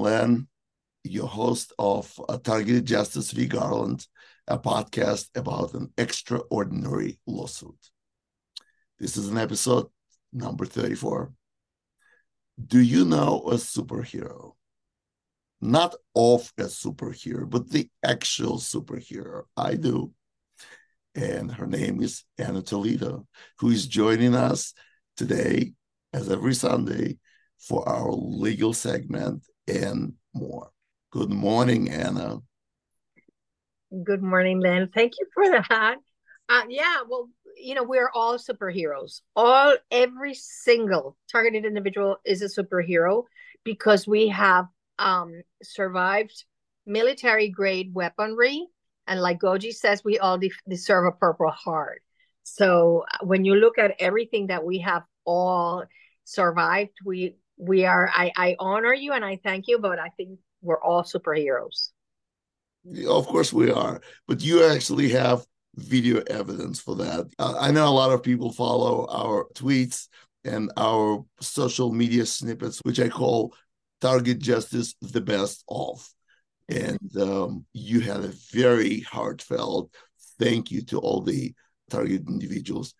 Len, 0.00 0.48
your 1.04 1.26
host 1.26 1.72
of 1.78 2.12
uh, 2.28 2.38
Targeted 2.38 2.86
Justice 2.86 3.30
v. 3.30 3.46
Garland, 3.46 4.06
a 4.46 4.58
podcast 4.58 5.28
about 5.34 5.74
an 5.74 5.92
extraordinary 5.96 7.18
lawsuit. 7.26 7.78
This 8.98 9.16
is 9.16 9.28
an 9.28 9.38
episode 9.38 9.86
number 10.32 10.66
34. 10.66 11.32
Do 12.66 12.80
you 12.80 13.04
know 13.04 13.42
a 13.46 13.54
superhero? 13.54 14.52
Not 15.60 15.94
of 16.14 16.52
a 16.58 16.64
superhero, 16.64 17.48
but 17.48 17.70
the 17.70 17.88
actual 18.02 18.58
superhero. 18.58 19.44
I 19.56 19.74
do. 19.74 20.12
And 21.14 21.52
her 21.52 21.66
name 21.66 22.02
is 22.02 22.24
Ana 22.38 22.62
Toledo, 22.62 23.26
who 23.58 23.70
is 23.70 23.86
joining 23.86 24.34
us 24.34 24.72
today, 25.16 25.74
as 26.12 26.30
every 26.30 26.54
Sunday, 26.54 27.18
for 27.58 27.86
our 27.88 28.10
legal 28.10 28.72
segment 28.72 29.44
and 29.78 30.14
more. 30.34 30.70
Good 31.10 31.30
morning, 31.30 31.90
Ana. 31.90 32.40
Good 34.04 34.22
morning, 34.22 34.60
Len. 34.60 34.90
Thank 34.94 35.14
you 35.18 35.26
for 35.34 35.50
that. 35.50 35.96
Uh, 36.48 36.62
yeah, 36.68 36.98
well, 37.08 37.28
you 37.56 37.74
know, 37.74 37.82
we're 37.82 38.10
all 38.14 38.38
superheroes. 38.38 39.20
All 39.36 39.76
every 39.90 40.34
single 40.34 41.16
targeted 41.30 41.64
individual 41.64 42.16
is 42.24 42.42
a 42.42 42.46
superhero 42.46 43.24
because 43.64 44.06
we 44.06 44.28
have 44.28 44.66
um, 44.98 45.42
survived 45.62 46.44
military 46.86 47.48
grade 47.48 47.90
weaponry, 47.94 48.66
and 49.06 49.20
like 49.20 49.40
Goji 49.40 49.72
says, 49.72 50.04
we 50.04 50.18
all 50.18 50.38
de- 50.38 50.52
deserve 50.68 51.06
a 51.06 51.12
Purple 51.16 51.50
Heart. 51.50 52.02
So 52.42 53.04
uh, 53.12 53.24
when 53.24 53.44
you 53.44 53.54
look 53.54 53.78
at 53.78 53.94
everything 53.98 54.48
that 54.48 54.64
we 54.64 54.78
have 54.78 55.02
all 55.24 55.84
survived, 56.24 56.92
we 57.04 57.36
we 57.60 57.84
are. 57.84 58.10
I 58.12 58.32
I 58.36 58.56
honor 58.58 58.94
you 58.94 59.12
and 59.12 59.24
I 59.24 59.38
thank 59.42 59.68
you, 59.68 59.78
but 59.78 59.98
I 59.98 60.08
think 60.16 60.38
we're 60.62 60.82
all 60.82 61.02
superheroes. 61.02 61.90
Of 63.06 63.26
course 63.26 63.52
we 63.52 63.70
are, 63.70 64.00
but 64.26 64.42
you 64.42 64.64
actually 64.64 65.10
have 65.10 65.44
video 65.76 66.22
evidence 66.28 66.80
for 66.80 66.96
that. 66.96 67.28
Uh, 67.38 67.56
I 67.60 67.70
know 67.70 67.86
a 67.86 67.90
lot 67.90 68.12
of 68.12 68.22
people 68.22 68.50
follow 68.52 69.06
our 69.10 69.46
tweets 69.54 70.08
and 70.44 70.72
our 70.76 71.24
social 71.40 71.92
media 71.92 72.24
snippets, 72.24 72.80
which 72.82 72.98
I 72.98 73.08
call 73.08 73.54
Target 74.00 74.38
Justice 74.38 74.94
the 75.02 75.20
best 75.20 75.62
of. 75.68 76.08
And 76.68 77.16
um, 77.20 77.66
you 77.72 78.00
had 78.00 78.20
a 78.20 78.32
very 78.52 79.00
heartfelt 79.00 79.92
thank 80.38 80.70
you 80.70 80.82
to 80.86 80.98
all 80.98 81.20
the 81.20 81.54
target 81.90 82.22
individuals. 82.28 82.94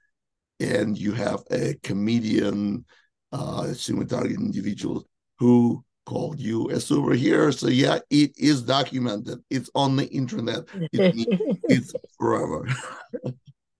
And 0.58 0.98
you 0.98 1.12
have 1.12 1.42
a 1.50 1.74
comedian, 1.82 2.84
uh, 3.32 3.72
target 4.08 4.40
individual 4.40 5.06
who 5.38 5.84
called 6.06 6.40
you 6.40 6.68
a 6.70 6.74
superhero. 6.74 7.56
So 7.56 7.68
yeah, 7.68 8.00
it 8.10 8.32
is 8.36 8.62
documented. 8.62 9.40
It's 9.48 9.70
on 9.74 9.96
the 9.96 10.06
internet. 10.06 10.64
It, 10.92 11.60
it's 11.64 11.92
forever. 12.18 12.66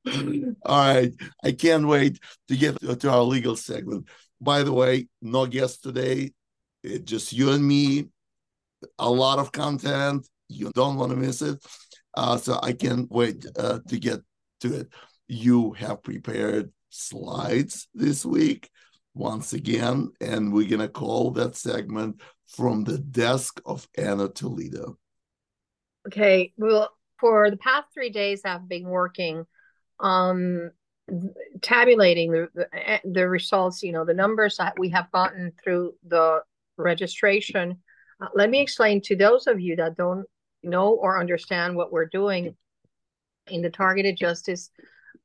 All 0.64 0.94
right. 0.94 1.12
I 1.44 1.52
can't 1.52 1.86
wait 1.86 2.18
to 2.48 2.56
get 2.56 2.80
to 2.80 3.10
our 3.10 3.22
legal 3.22 3.56
segment. 3.56 4.06
By 4.40 4.62
the 4.62 4.72
way, 4.72 5.08
no 5.20 5.46
guest 5.46 5.82
today. 5.82 6.32
It's 6.82 7.04
just 7.04 7.32
you 7.32 7.50
and 7.50 7.66
me. 7.66 8.08
A 8.98 9.10
lot 9.10 9.38
of 9.38 9.52
content. 9.52 10.26
You 10.48 10.70
don't 10.74 10.96
want 10.96 11.10
to 11.10 11.16
miss 11.16 11.42
it. 11.42 11.62
Uh, 12.14 12.36
so 12.38 12.58
I 12.62 12.72
can't 12.72 13.10
wait 13.10 13.44
uh, 13.58 13.80
to 13.88 13.98
get 13.98 14.20
to 14.60 14.80
it. 14.80 14.88
You 15.28 15.72
have 15.72 16.02
prepared 16.02 16.72
slides 16.88 17.88
this 17.94 18.24
week 18.24 18.70
once 19.14 19.52
again, 19.52 20.12
and 20.20 20.52
we're 20.52 20.68
going 20.68 20.80
to 20.80 20.88
call 20.88 21.30
that 21.32 21.56
segment 21.56 22.20
From 22.46 22.84
the 22.84 22.98
Desk 22.98 23.60
of 23.66 23.88
Ana 23.96 24.28
Toledo. 24.28 24.98
Okay. 26.06 26.52
Well, 26.56 26.90
for 27.18 27.50
the 27.50 27.56
past 27.56 27.88
three 27.92 28.10
days, 28.10 28.42
I've 28.44 28.68
been 28.68 28.88
working 28.88 29.46
um 30.00 30.70
tabulating 31.60 32.30
the, 32.30 32.48
the, 32.54 32.68
eh, 32.72 32.98
the 33.04 33.28
results 33.28 33.82
you 33.82 33.92
know 33.92 34.04
the 34.04 34.14
numbers 34.14 34.56
that 34.56 34.78
we 34.78 34.88
have 34.88 35.10
gotten 35.12 35.52
through 35.62 35.92
the 36.06 36.40
registration 36.76 37.76
uh, 38.20 38.28
let 38.34 38.48
me 38.48 38.60
explain 38.60 39.00
to 39.00 39.16
those 39.16 39.46
of 39.46 39.60
you 39.60 39.76
that 39.76 39.96
don't 39.96 40.24
know 40.62 40.90
or 40.90 41.20
understand 41.20 41.74
what 41.74 41.92
we're 41.92 42.06
doing 42.06 42.54
in 43.48 43.60
the 43.60 43.70
targeted 43.70 44.16
justice 44.16 44.70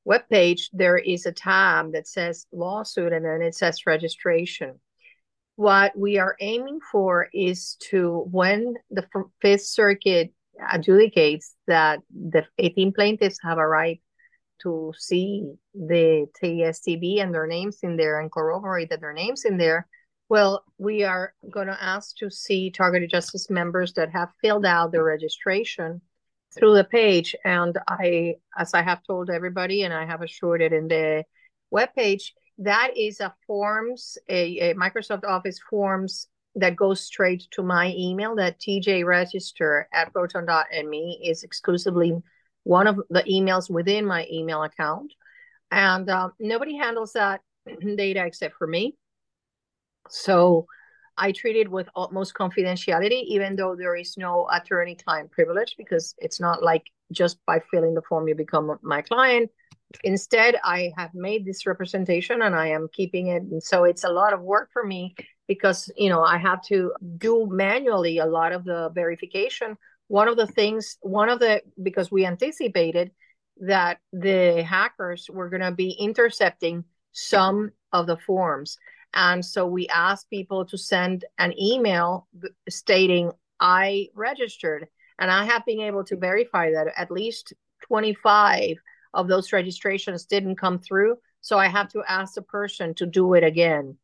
webpage, 0.07 0.69
there 0.73 0.97
is 0.97 1.25
a 1.25 1.31
tab 1.31 1.93
that 1.93 2.07
says 2.07 2.45
lawsuit 2.51 3.13
and 3.13 3.25
then 3.25 3.41
it 3.41 3.55
says 3.55 3.85
registration. 3.85 4.79
What 5.55 5.97
we 5.97 6.17
are 6.17 6.35
aiming 6.39 6.79
for 6.91 7.29
is 7.33 7.77
to, 7.89 8.27
when 8.29 8.75
the 8.91 9.07
Fifth 9.41 9.65
Circuit 9.65 10.33
adjudicates 10.61 11.53
that 11.67 11.99
the 12.13 12.45
18 12.57 12.93
plaintiffs 12.93 13.39
have 13.41 13.57
a 13.57 13.67
right 13.67 14.01
to 14.61 14.93
see 14.97 15.53
the 15.73 16.27
TSDB 16.41 17.21
and 17.21 17.33
their 17.33 17.47
names 17.47 17.79
in 17.83 17.97
there 17.97 18.19
and 18.19 18.31
corroborate 18.31 18.89
that 18.89 19.01
their 19.01 19.13
names 19.13 19.45
in 19.45 19.57
there, 19.57 19.87
well, 20.27 20.63
we 20.77 21.03
are 21.03 21.33
going 21.51 21.67
to 21.67 21.83
ask 21.83 22.17
to 22.17 22.29
see 22.29 22.71
targeted 22.71 23.09
justice 23.09 23.49
members 23.49 23.93
that 23.93 24.11
have 24.11 24.29
filled 24.41 24.65
out 24.65 24.91
their 24.91 25.03
registration 25.03 26.01
through 26.57 26.75
the 26.75 26.83
page. 26.83 27.35
And 27.43 27.77
I, 27.87 28.35
as 28.57 28.73
I 28.73 28.81
have 28.81 29.03
told 29.03 29.29
everybody, 29.29 29.83
and 29.83 29.93
I 29.93 30.05
have 30.05 30.21
assured 30.21 30.61
it 30.61 30.73
in 30.73 30.87
the 30.87 31.23
web 31.71 31.89
page, 31.95 32.33
that 32.59 32.97
is 32.97 33.19
a 33.19 33.33
forms, 33.45 34.17
a, 34.29 34.71
a 34.71 34.75
Microsoft 34.75 35.25
Office 35.25 35.59
forms 35.69 36.27
that 36.55 36.75
goes 36.75 37.01
straight 37.01 37.47
to 37.51 37.63
my 37.63 37.93
email. 37.97 38.35
That 38.35 38.59
TJ 38.59 39.05
register 39.05 39.87
at 39.93 40.13
proton.me 40.13 41.21
is 41.25 41.43
exclusively 41.43 42.13
one 42.63 42.87
of 42.87 43.01
the 43.09 43.23
emails 43.23 43.69
within 43.69 44.05
my 44.05 44.25
email 44.31 44.63
account. 44.63 45.13
And 45.71 46.09
um, 46.09 46.31
nobody 46.39 46.77
handles 46.77 47.13
that 47.13 47.41
data 47.95 48.25
except 48.25 48.55
for 48.55 48.67
me. 48.67 48.95
So 50.09 50.67
I 51.17 51.31
treat 51.31 51.55
it 51.55 51.71
with 51.71 51.87
utmost 51.95 52.33
confidentiality, 52.33 53.23
even 53.27 53.55
though 53.55 53.75
there 53.75 53.95
is 53.95 54.17
no 54.17 54.47
attorney 54.51 54.95
client 54.95 55.31
privilege, 55.31 55.75
because 55.77 56.13
it's 56.17 56.39
not 56.39 56.61
like 56.61 56.83
just 57.11 57.37
by 57.45 57.61
filling 57.71 57.93
the 57.93 58.01
form 58.01 58.27
you 58.27 58.35
become 58.35 58.77
my 58.81 59.01
client. 59.01 59.49
Instead, 60.03 60.55
I 60.63 60.91
have 60.97 61.13
made 61.13 61.45
this 61.45 61.65
representation 61.65 62.41
and 62.41 62.55
I 62.55 62.67
am 62.67 62.89
keeping 62.91 63.27
it. 63.27 63.43
And 63.43 63.63
so 63.63 63.85
it's 63.85 64.03
a 64.03 64.09
lot 64.09 64.33
of 64.33 64.41
work 64.41 64.69
for 64.73 64.83
me 64.83 65.15
because, 65.47 65.89
you 65.95 66.09
know, 66.09 66.23
I 66.23 66.37
have 66.37 66.61
to 66.63 66.91
do 67.17 67.47
manually 67.49 68.17
a 68.17 68.25
lot 68.25 68.51
of 68.51 68.65
the 68.65 68.89
verification. 68.93 69.77
One 70.07 70.27
of 70.27 70.37
the 70.37 70.47
things, 70.47 70.97
one 71.01 71.29
of 71.29 71.39
the, 71.39 71.61
because 71.81 72.11
we 72.11 72.25
anticipated 72.25 73.11
that 73.61 73.99
the 74.11 74.63
hackers 74.63 75.29
were 75.31 75.49
going 75.49 75.61
to 75.61 75.71
be 75.71 75.91
intercepting 75.91 76.83
some 77.13 77.71
of 77.93 78.07
the 78.07 78.17
forms. 78.17 78.77
And 79.13 79.43
so 79.43 79.65
we 79.65 79.87
asked 79.87 80.29
people 80.29 80.65
to 80.65 80.77
send 80.77 81.25
an 81.37 81.53
email 81.59 82.27
stating, 82.69 83.31
I 83.59 84.09
registered. 84.15 84.87
And 85.19 85.31
I 85.31 85.45
have 85.45 85.65
been 85.65 85.79
able 85.79 86.03
to 86.05 86.17
verify 86.17 86.71
that 86.71 86.87
at 86.97 87.11
least 87.11 87.53
25 87.87 88.77
of 89.13 89.27
those 89.27 89.53
registrations 89.53 90.25
didn't 90.25 90.57
come 90.57 90.79
through. 90.79 91.17
So 91.41 91.57
I 91.57 91.67
have 91.67 91.89
to 91.89 92.03
ask 92.07 92.33
the 92.33 92.41
person 92.41 92.93
to 92.95 93.05
do 93.05 93.33
it 93.33 93.43
again. 93.43 93.97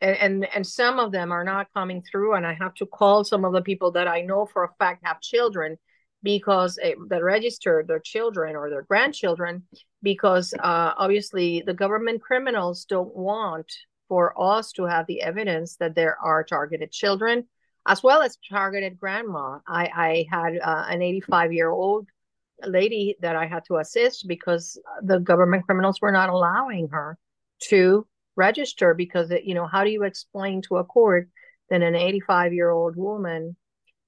And, 0.00 0.16
and, 0.16 0.48
and 0.54 0.66
some 0.66 0.98
of 0.98 1.12
them 1.12 1.32
are 1.32 1.44
not 1.44 1.72
coming 1.74 2.02
through. 2.02 2.34
And 2.34 2.46
I 2.46 2.54
have 2.54 2.74
to 2.74 2.86
call 2.86 3.24
some 3.24 3.44
of 3.44 3.52
the 3.52 3.62
people 3.62 3.92
that 3.92 4.08
I 4.08 4.22
know 4.22 4.46
for 4.46 4.64
a 4.64 4.72
fact 4.78 5.04
have 5.04 5.20
children 5.20 5.78
because 6.22 6.78
it, 6.82 6.96
that 7.08 7.22
registered 7.22 7.86
their 7.86 8.00
children 8.00 8.56
or 8.56 8.70
their 8.70 8.82
grandchildren 8.82 9.62
because 10.02 10.54
uh, 10.54 10.92
obviously 10.96 11.62
the 11.66 11.74
government 11.74 12.22
criminals 12.22 12.84
don't 12.84 13.14
want 13.14 13.70
for 14.08 14.34
us 14.40 14.72
to 14.72 14.84
have 14.84 15.06
the 15.06 15.22
evidence 15.22 15.76
that 15.76 15.94
there 15.94 16.16
are 16.20 16.44
targeted 16.44 16.92
children 16.92 17.46
as 17.86 18.02
well 18.02 18.22
as 18.22 18.38
targeted 18.50 18.98
grandma. 18.98 19.58
I, 19.66 19.90
I 19.94 20.26
had 20.30 20.58
uh, 20.58 20.86
an 20.88 21.02
85 21.02 21.52
year 21.52 21.70
old 21.70 22.08
lady 22.64 23.16
that 23.20 23.36
I 23.36 23.46
had 23.46 23.64
to 23.66 23.76
assist 23.76 24.26
because 24.26 24.78
the 25.02 25.18
government 25.18 25.64
criminals 25.66 26.00
were 26.00 26.12
not 26.12 26.28
allowing 26.28 26.88
her 26.88 27.16
to 27.68 28.06
register 28.34 28.94
because, 28.94 29.30
it, 29.30 29.44
you 29.44 29.54
know, 29.54 29.66
how 29.66 29.84
do 29.84 29.90
you 29.90 30.02
explain 30.02 30.62
to 30.62 30.76
a 30.76 30.84
court 30.84 31.28
that 31.70 31.82
an 31.82 31.94
85 31.94 32.52
year 32.52 32.70
old 32.70 32.96
woman 32.96 33.56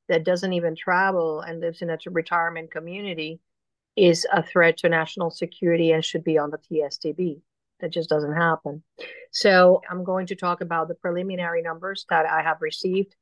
that 0.08 0.24
doesn't 0.24 0.52
even 0.52 0.74
travel 0.74 1.40
and 1.40 1.60
lives 1.60 1.82
in 1.82 1.90
a 1.90 1.98
retirement 2.06 2.70
community 2.70 3.40
is 3.96 4.26
a 4.32 4.42
threat 4.42 4.78
to 4.78 4.88
national 4.88 5.30
security 5.30 5.92
and 5.92 6.04
should 6.04 6.24
be 6.24 6.38
on 6.38 6.50
the 6.50 6.58
TSDB? 6.58 7.40
That 7.80 7.92
just 7.92 8.08
doesn't 8.08 8.34
happen. 8.34 8.82
So 9.30 9.82
I'm 9.90 10.04
going 10.04 10.26
to 10.28 10.34
talk 10.34 10.60
about 10.60 10.88
the 10.88 10.94
preliminary 10.94 11.62
numbers 11.62 12.04
that 12.10 12.26
I 12.26 12.42
have 12.42 12.60
received 12.60 13.14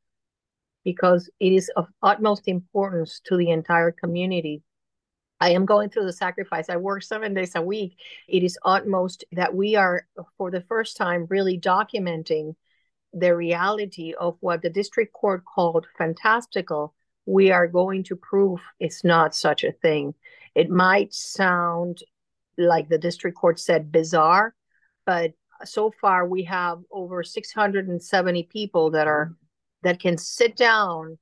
because 0.85 1.29
it 1.41 1.53
is 1.53 1.70
of 1.76 1.88
utmost 2.03 2.49
importance 2.49 3.20
to 3.26 3.37
the 3.37 3.50
entire 3.50 3.91
community. 3.91 4.62
I 5.41 5.50
am 5.50 5.67
going 5.67 5.91
through 5.91 6.06
the 6.06 6.12
sacrifice. 6.12 6.70
I 6.70 6.76
work 6.76 7.03
seven 7.03 7.35
days 7.35 7.55
a 7.55 7.61
week. 7.61 7.99
It 8.29 8.43
is 8.43 8.58
utmost 8.64 9.25
that 9.32 9.55
we 9.55 9.76
are, 9.76 10.06
for 10.38 10.50
the 10.50 10.62
first 10.62 10.97
time, 10.97 11.26
really 11.29 11.61
documenting 11.61 12.55
the 13.12 13.35
reality 13.35 14.14
of 14.19 14.37
what 14.41 14.62
the 14.62 14.70
district 14.70 15.12
court 15.12 15.43
called 15.44 15.87
fantastical, 15.99 16.94
we 17.25 17.50
are 17.50 17.67
going 17.67 18.05
to 18.05 18.17
prove 18.17 18.61
it's 18.79 19.05
not 19.05 19.35
such 19.35 19.64
a 19.64 19.73
thing. 19.73 20.14
It 20.55 20.70
might 20.70 21.12
sound 21.12 22.03
like 22.58 22.88
the 22.88 22.99
district 22.99 23.37
court 23.37 23.58
said 23.61 23.93
bizarre, 23.93 24.55
but 25.05 25.32
so 25.64 25.91
far 26.00 26.26
we 26.26 26.44
have 26.44 26.79
over 26.91 27.23
670 27.23 28.43
people 28.44 28.91
that 28.91 29.06
are 29.06 29.35
that 29.82 30.00
can 30.00 30.19
sit 30.19 30.56
down 30.56 31.19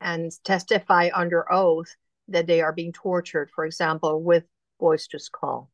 and 0.00 0.32
testify 0.44 1.08
under 1.14 1.50
oath 1.52 1.94
that 2.28 2.46
they 2.46 2.60
are 2.60 2.72
being 2.72 2.92
tortured, 2.92 3.50
for 3.54 3.64
example, 3.64 4.22
with 4.22 4.44
just 5.10 5.32
call. 5.32 5.70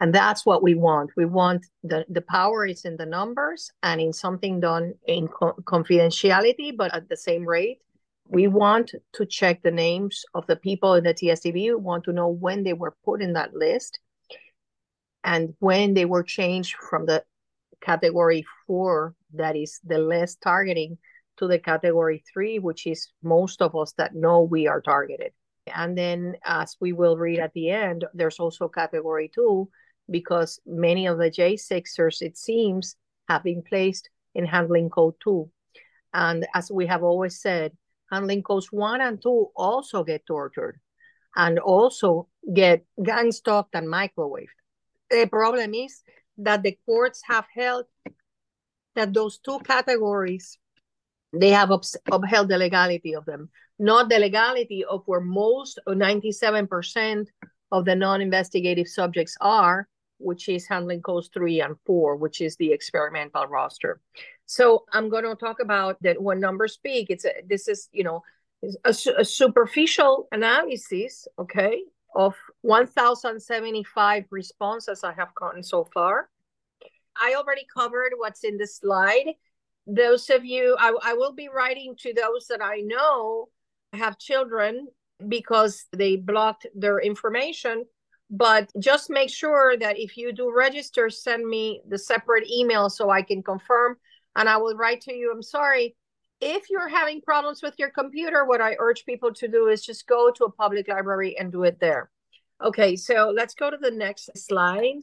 And 0.00 0.14
that's 0.14 0.46
what 0.46 0.62
we 0.62 0.74
want. 0.74 1.10
We 1.16 1.24
want 1.24 1.66
the, 1.82 2.04
the 2.08 2.22
power 2.22 2.66
is 2.66 2.84
in 2.84 2.96
the 2.96 3.06
numbers 3.06 3.70
and 3.82 4.00
in 4.00 4.12
something 4.12 4.60
done 4.60 4.94
in 5.06 5.28
co- 5.28 5.56
confidentiality, 5.64 6.76
but 6.76 6.94
at 6.94 7.08
the 7.08 7.16
same 7.16 7.46
rate. 7.46 7.78
We 8.28 8.48
want 8.48 8.92
to 9.14 9.26
check 9.26 9.62
the 9.62 9.70
names 9.70 10.24
of 10.34 10.46
the 10.46 10.56
people 10.56 10.94
in 10.94 11.04
the 11.04 11.14
TSDB. 11.14 11.54
We 11.54 11.74
want 11.74 12.04
to 12.04 12.12
know 12.12 12.28
when 12.28 12.64
they 12.64 12.72
were 12.72 12.94
put 13.04 13.22
in 13.22 13.34
that 13.34 13.54
list 13.54 14.00
and 15.26 15.54
when 15.58 15.92
they 15.94 16.04
were 16.04 16.22
changed 16.22 16.76
from 16.88 17.04
the 17.04 17.24
category 17.80 18.46
four, 18.66 19.14
that 19.34 19.56
is 19.56 19.80
the 19.84 19.98
less 19.98 20.36
targeting, 20.36 20.98
to 21.38 21.48
the 21.48 21.58
category 21.58 22.24
three, 22.32 22.58
which 22.60 22.86
is 22.86 23.08
most 23.22 23.60
of 23.60 23.74
us 23.74 23.92
that 23.98 24.14
know 24.14 24.40
we 24.42 24.68
are 24.68 24.80
targeted. 24.80 25.32
And 25.74 25.98
then, 25.98 26.36
as 26.44 26.76
we 26.80 26.92
will 26.92 27.18
read 27.18 27.40
at 27.40 27.52
the 27.54 27.70
end, 27.70 28.04
there's 28.14 28.38
also 28.38 28.68
category 28.68 29.30
two 29.34 29.68
because 30.08 30.60
many 30.64 31.08
of 31.08 31.18
the 31.18 31.30
J6ers, 31.30 32.22
it 32.22 32.38
seems, 32.38 32.96
have 33.28 33.42
been 33.42 33.62
placed 33.62 34.08
in 34.36 34.46
handling 34.46 34.88
code 34.88 35.14
two. 35.22 35.50
And 36.14 36.46
as 36.54 36.70
we 36.70 36.86
have 36.86 37.02
always 37.02 37.40
said, 37.40 37.72
handling 38.12 38.44
codes 38.44 38.70
one 38.70 39.00
and 39.00 39.20
two 39.20 39.50
also 39.56 40.04
get 40.04 40.24
tortured 40.24 40.80
and 41.34 41.58
also 41.58 42.28
get 42.54 42.86
gang 43.02 43.32
stalked 43.32 43.74
and 43.74 43.88
microwaved. 43.88 44.46
The 45.10 45.26
problem 45.26 45.74
is 45.74 46.02
that 46.38 46.62
the 46.62 46.78
courts 46.84 47.22
have 47.26 47.46
held 47.54 47.86
that 48.94 49.12
those 49.12 49.38
two 49.38 49.58
categories 49.60 50.58
they 51.32 51.50
have 51.50 51.70
upheld 51.70 52.48
the 52.48 52.58
legality 52.58 53.14
of 53.14 53.24
them, 53.24 53.50
not 53.78 54.08
the 54.08 54.18
legality 54.18 54.84
of 54.84 55.02
where 55.06 55.20
most 55.20 55.78
97% 55.86 57.26
of 57.72 57.84
the 57.84 57.94
non-investigative 57.94 58.88
subjects 58.88 59.36
are, 59.40 59.88
which 60.18 60.48
is 60.48 60.66
handling 60.66 61.02
codes 61.02 61.28
three 61.32 61.60
and 61.60 61.76
four, 61.84 62.16
which 62.16 62.40
is 62.40 62.56
the 62.56 62.72
experimental 62.72 63.46
roster. 63.46 64.00
So 64.46 64.84
I'm 64.92 65.08
going 65.08 65.24
to 65.24 65.34
talk 65.34 65.60
about 65.60 66.00
that 66.02 66.22
when 66.22 66.40
numbers 66.40 66.74
speak. 66.74 67.10
It's 67.10 67.24
a, 67.24 67.32
this 67.46 67.68
is 67.68 67.88
you 67.92 68.04
know 68.04 68.22
a, 68.84 68.94
a 69.18 69.24
superficial 69.24 70.28
analysis, 70.32 71.26
okay, 71.38 71.82
of 72.14 72.34
1,075 72.62 74.24
responses 74.30 75.04
I 75.04 75.12
have 75.12 75.34
gotten 75.34 75.62
so 75.62 75.84
far. 75.92 76.28
I 77.20 77.34
already 77.36 77.66
covered 77.74 78.12
what's 78.16 78.44
in 78.44 78.58
the 78.58 78.66
slide 78.66 79.34
those 79.86 80.30
of 80.30 80.44
you, 80.44 80.76
I, 80.78 80.94
I 81.02 81.14
will 81.14 81.32
be 81.32 81.48
writing 81.48 81.94
to 82.00 82.12
those 82.12 82.46
that 82.48 82.62
I 82.62 82.78
know 82.78 83.48
have 83.92 84.18
children 84.18 84.88
because 85.28 85.84
they 85.92 86.16
blocked 86.16 86.66
their 86.74 86.98
information. 86.98 87.84
But 88.28 88.72
just 88.80 89.08
make 89.08 89.30
sure 89.30 89.76
that 89.76 89.98
if 89.98 90.16
you 90.16 90.32
do 90.32 90.52
register, 90.52 91.08
send 91.10 91.46
me 91.46 91.80
the 91.88 91.98
separate 91.98 92.50
email 92.50 92.90
so 92.90 93.08
I 93.08 93.22
can 93.22 93.40
confirm 93.40 93.96
and 94.34 94.48
I 94.48 94.56
will 94.56 94.74
write 94.74 95.02
to 95.02 95.14
you. 95.14 95.30
I'm 95.32 95.44
sorry. 95.44 95.94
If 96.40 96.68
you're 96.68 96.88
having 96.88 97.22
problems 97.22 97.62
with 97.62 97.74
your 97.78 97.90
computer, 97.90 98.44
what 98.44 98.60
I 98.60 98.76
urge 98.78 99.04
people 99.06 99.32
to 99.34 99.48
do 99.48 99.68
is 99.68 99.84
just 99.84 100.06
go 100.06 100.30
to 100.30 100.44
a 100.44 100.50
public 100.50 100.88
library 100.88 101.36
and 101.38 101.50
do 101.50 101.64
it 101.64 101.80
there. 101.80 102.10
Okay, 102.62 102.96
so 102.96 103.32
let's 103.34 103.54
go 103.54 103.70
to 103.70 103.76
the 103.76 103.90
next 103.90 104.30
slide. 104.36 105.00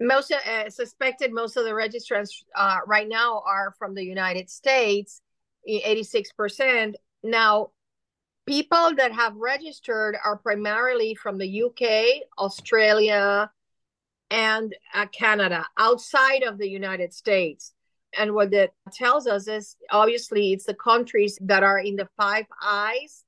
Most 0.00 0.32
uh, 0.32 0.68
suspected 0.68 1.32
most 1.32 1.56
of 1.56 1.64
the 1.64 1.70
registrants 1.70 2.42
uh, 2.56 2.78
right 2.86 3.08
now 3.08 3.42
are 3.46 3.74
from 3.78 3.94
the 3.94 4.04
united 4.04 4.50
states 4.50 5.20
86% 5.68 6.94
now 7.22 7.70
people 8.46 8.94
that 8.96 9.12
have 9.12 9.36
registered 9.36 10.16
are 10.24 10.36
primarily 10.36 11.14
from 11.14 11.38
the 11.38 11.62
uk 11.62 11.82
australia 12.36 13.48
and 14.30 14.74
uh, 14.92 15.06
canada 15.06 15.64
outside 15.78 16.42
of 16.42 16.58
the 16.58 16.68
united 16.68 17.14
states 17.14 17.72
and 18.18 18.32
what 18.34 18.50
that 18.50 18.70
tells 18.92 19.26
us 19.26 19.48
is 19.48 19.76
obviously 19.90 20.52
it's 20.52 20.64
the 20.64 20.74
countries 20.74 21.38
that 21.40 21.62
are 21.62 21.78
in 21.78 21.96
the 21.96 22.08
five 22.16 22.46
eyes 22.62 23.24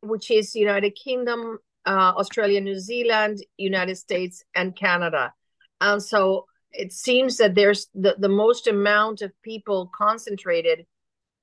which 0.00 0.30
is 0.30 0.54
united 0.54 0.90
kingdom 0.90 1.58
uh, 1.86 2.12
australia 2.16 2.60
new 2.60 2.78
zealand 2.78 3.38
united 3.56 3.96
states 3.96 4.44
and 4.54 4.76
canada 4.76 5.32
and 5.80 6.02
so 6.02 6.46
it 6.72 6.92
seems 6.92 7.36
that 7.38 7.54
there's 7.54 7.88
the, 7.94 8.16
the 8.18 8.28
most 8.28 8.66
amount 8.66 9.22
of 9.22 9.32
people 9.42 9.90
concentrated 9.94 10.86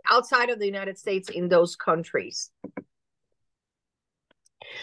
outside 0.09 0.49
of 0.49 0.59
the 0.59 0.65
United 0.65 0.97
States 0.97 1.29
in 1.29 1.49
those 1.49 1.75
countries. 1.75 2.51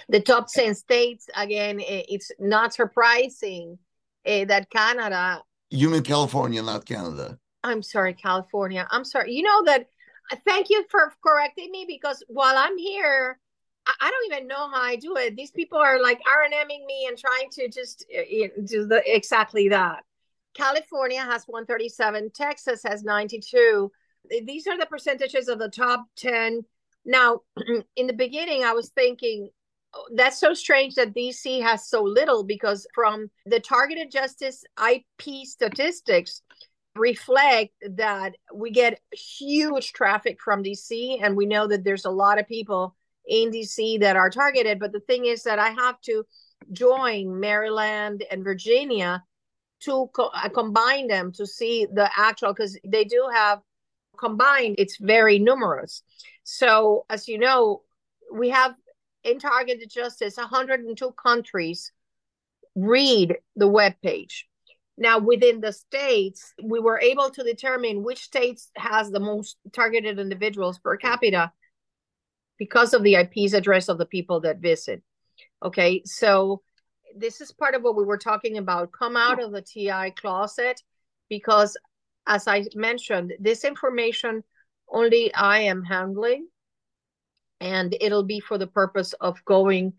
The 0.08 0.20
top 0.20 0.52
10 0.52 0.74
states, 0.74 1.26
again, 1.36 1.78
it's 1.80 2.30
not 2.38 2.74
surprising 2.74 3.78
uh, 4.26 4.44
that 4.46 4.70
Canada. 4.70 5.42
You 5.70 5.90
mean 5.90 6.02
California, 6.02 6.62
not 6.62 6.84
Canada? 6.84 7.38
I'm 7.64 7.82
sorry, 7.82 8.14
California. 8.14 8.86
I'm 8.90 9.04
sorry. 9.04 9.32
You 9.32 9.42
know 9.42 9.64
that. 9.64 9.88
Thank 10.46 10.70
you 10.70 10.84
for 10.88 11.12
correcting 11.22 11.70
me 11.70 11.84
because 11.86 12.22
while 12.28 12.56
I'm 12.56 12.78
here, 12.78 13.38
I 13.86 14.10
don't 14.10 14.32
even 14.32 14.46
know 14.46 14.70
how 14.70 14.80
I 14.80 14.96
do 14.96 15.16
it. 15.16 15.36
These 15.36 15.50
people 15.50 15.78
are 15.78 16.00
like 16.00 16.20
RNMing 16.20 16.86
me 16.86 17.06
and 17.08 17.18
trying 17.18 17.50
to 17.52 17.68
just 17.68 18.06
uh, 18.16 18.48
do 18.64 18.86
the 18.86 19.02
exactly 19.04 19.68
that. 19.70 20.04
California 20.54 21.20
has 21.20 21.44
137, 21.46 22.30
Texas 22.34 22.82
has 22.84 23.02
92. 23.02 23.90
These 24.44 24.66
are 24.66 24.78
the 24.78 24.86
percentages 24.86 25.48
of 25.48 25.58
the 25.58 25.68
top 25.68 26.06
10. 26.16 26.62
Now, 27.04 27.40
in 27.96 28.06
the 28.06 28.12
beginning, 28.12 28.62
I 28.62 28.72
was 28.72 28.90
thinking 28.90 29.50
oh, 29.94 30.06
that's 30.14 30.38
so 30.38 30.54
strange 30.54 30.94
that 30.94 31.14
DC 31.14 31.62
has 31.62 31.88
so 31.88 32.02
little 32.02 32.44
because 32.44 32.86
from 32.94 33.30
the 33.46 33.60
targeted 33.60 34.10
justice 34.10 34.62
IP 34.78 35.44
statistics 35.44 36.42
reflect 36.94 37.72
that 37.96 38.36
we 38.54 38.70
get 38.70 39.00
huge 39.12 39.92
traffic 39.92 40.40
from 40.40 40.62
DC 40.62 41.18
and 41.22 41.36
we 41.36 41.46
know 41.46 41.66
that 41.66 41.84
there's 41.84 42.04
a 42.04 42.10
lot 42.10 42.38
of 42.38 42.46
people 42.46 42.94
in 43.26 43.50
DC 43.50 44.00
that 44.00 44.16
are 44.16 44.30
targeted. 44.30 44.78
But 44.78 44.92
the 44.92 45.00
thing 45.00 45.26
is 45.26 45.42
that 45.44 45.58
I 45.58 45.70
have 45.70 46.00
to 46.02 46.24
join 46.72 47.40
Maryland 47.40 48.24
and 48.30 48.44
Virginia 48.44 49.24
to 49.80 50.08
co- 50.12 50.30
uh, 50.34 50.48
combine 50.48 51.08
them 51.08 51.32
to 51.32 51.46
see 51.46 51.86
the 51.92 52.10
actual, 52.16 52.52
because 52.52 52.78
they 52.84 53.04
do 53.04 53.28
have 53.32 53.60
combined, 54.18 54.76
it's 54.78 54.98
very 54.98 55.38
numerous. 55.38 56.02
So, 56.44 57.04
as 57.10 57.26
you 57.26 57.38
know, 57.38 57.82
we 58.32 58.50
have 58.50 58.74
in 59.24 59.38
targeted 59.38 59.90
justice 59.90 60.36
102 60.36 61.12
countries 61.12 61.92
read 62.74 63.36
the 63.56 63.68
web 63.68 63.94
page. 64.02 64.46
Now, 64.98 65.18
within 65.18 65.60
the 65.60 65.72
states, 65.72 66.52
we 66.62 66.78
were 66.78 67.00
able 67.00 67.30
to 67.30 67.42
determine 67.42 68.02
which 68.02 68.22
states 68.22 68.70
has 68.76 69.10
the 69.10 69.20
most 69.20 69.56
targeted 69.72 70.18
individuals 70.18 70.78
per 70.78 70.96
capita 70.96 71.52
because 72.58 72.94
of 72.94 73.02
the 73.02 73.14
IP's 73.14 73.54
address 73.54 73.88
of 73.88 73.98
the 73.98 74.06
people 74.06 74.40
that 74.40 74.58
visit. 74.58 75.02
Okay, 75.64 76.02
so 76.04 76.62
this 77.16 77.40
is 77.40 77.52
part 77.52 77.74
of 77.74 77.82
what 77.82 77.96
we 77.96 78.04
were 78.04 78.18
talking 78.18 78.58
about. 78.58 78.92
Come 78.92 79.16
out 79.16 79.42
of 79.42 79.52
the 79.52 79.62
TI 79.62 80.10
closet 80.10 80.82
because, 81.28 81.76
as 82.26 82.46
I 82.46 82.64
mentioned, 82.74 83.32
this 83.40 83.64
information 83.64 84.44
only 84.88 85.32
I 85.34 85.60
am 85.60 85.82
handling, 85.82 86.48
and 87.60 87.96
it'll 88.00 88.24
be 88.24 88.40
for 88.40 88.58
the 88.58 88.66
purpose 88.66 89.14
of 89.14 89.44
going 89.44 89.94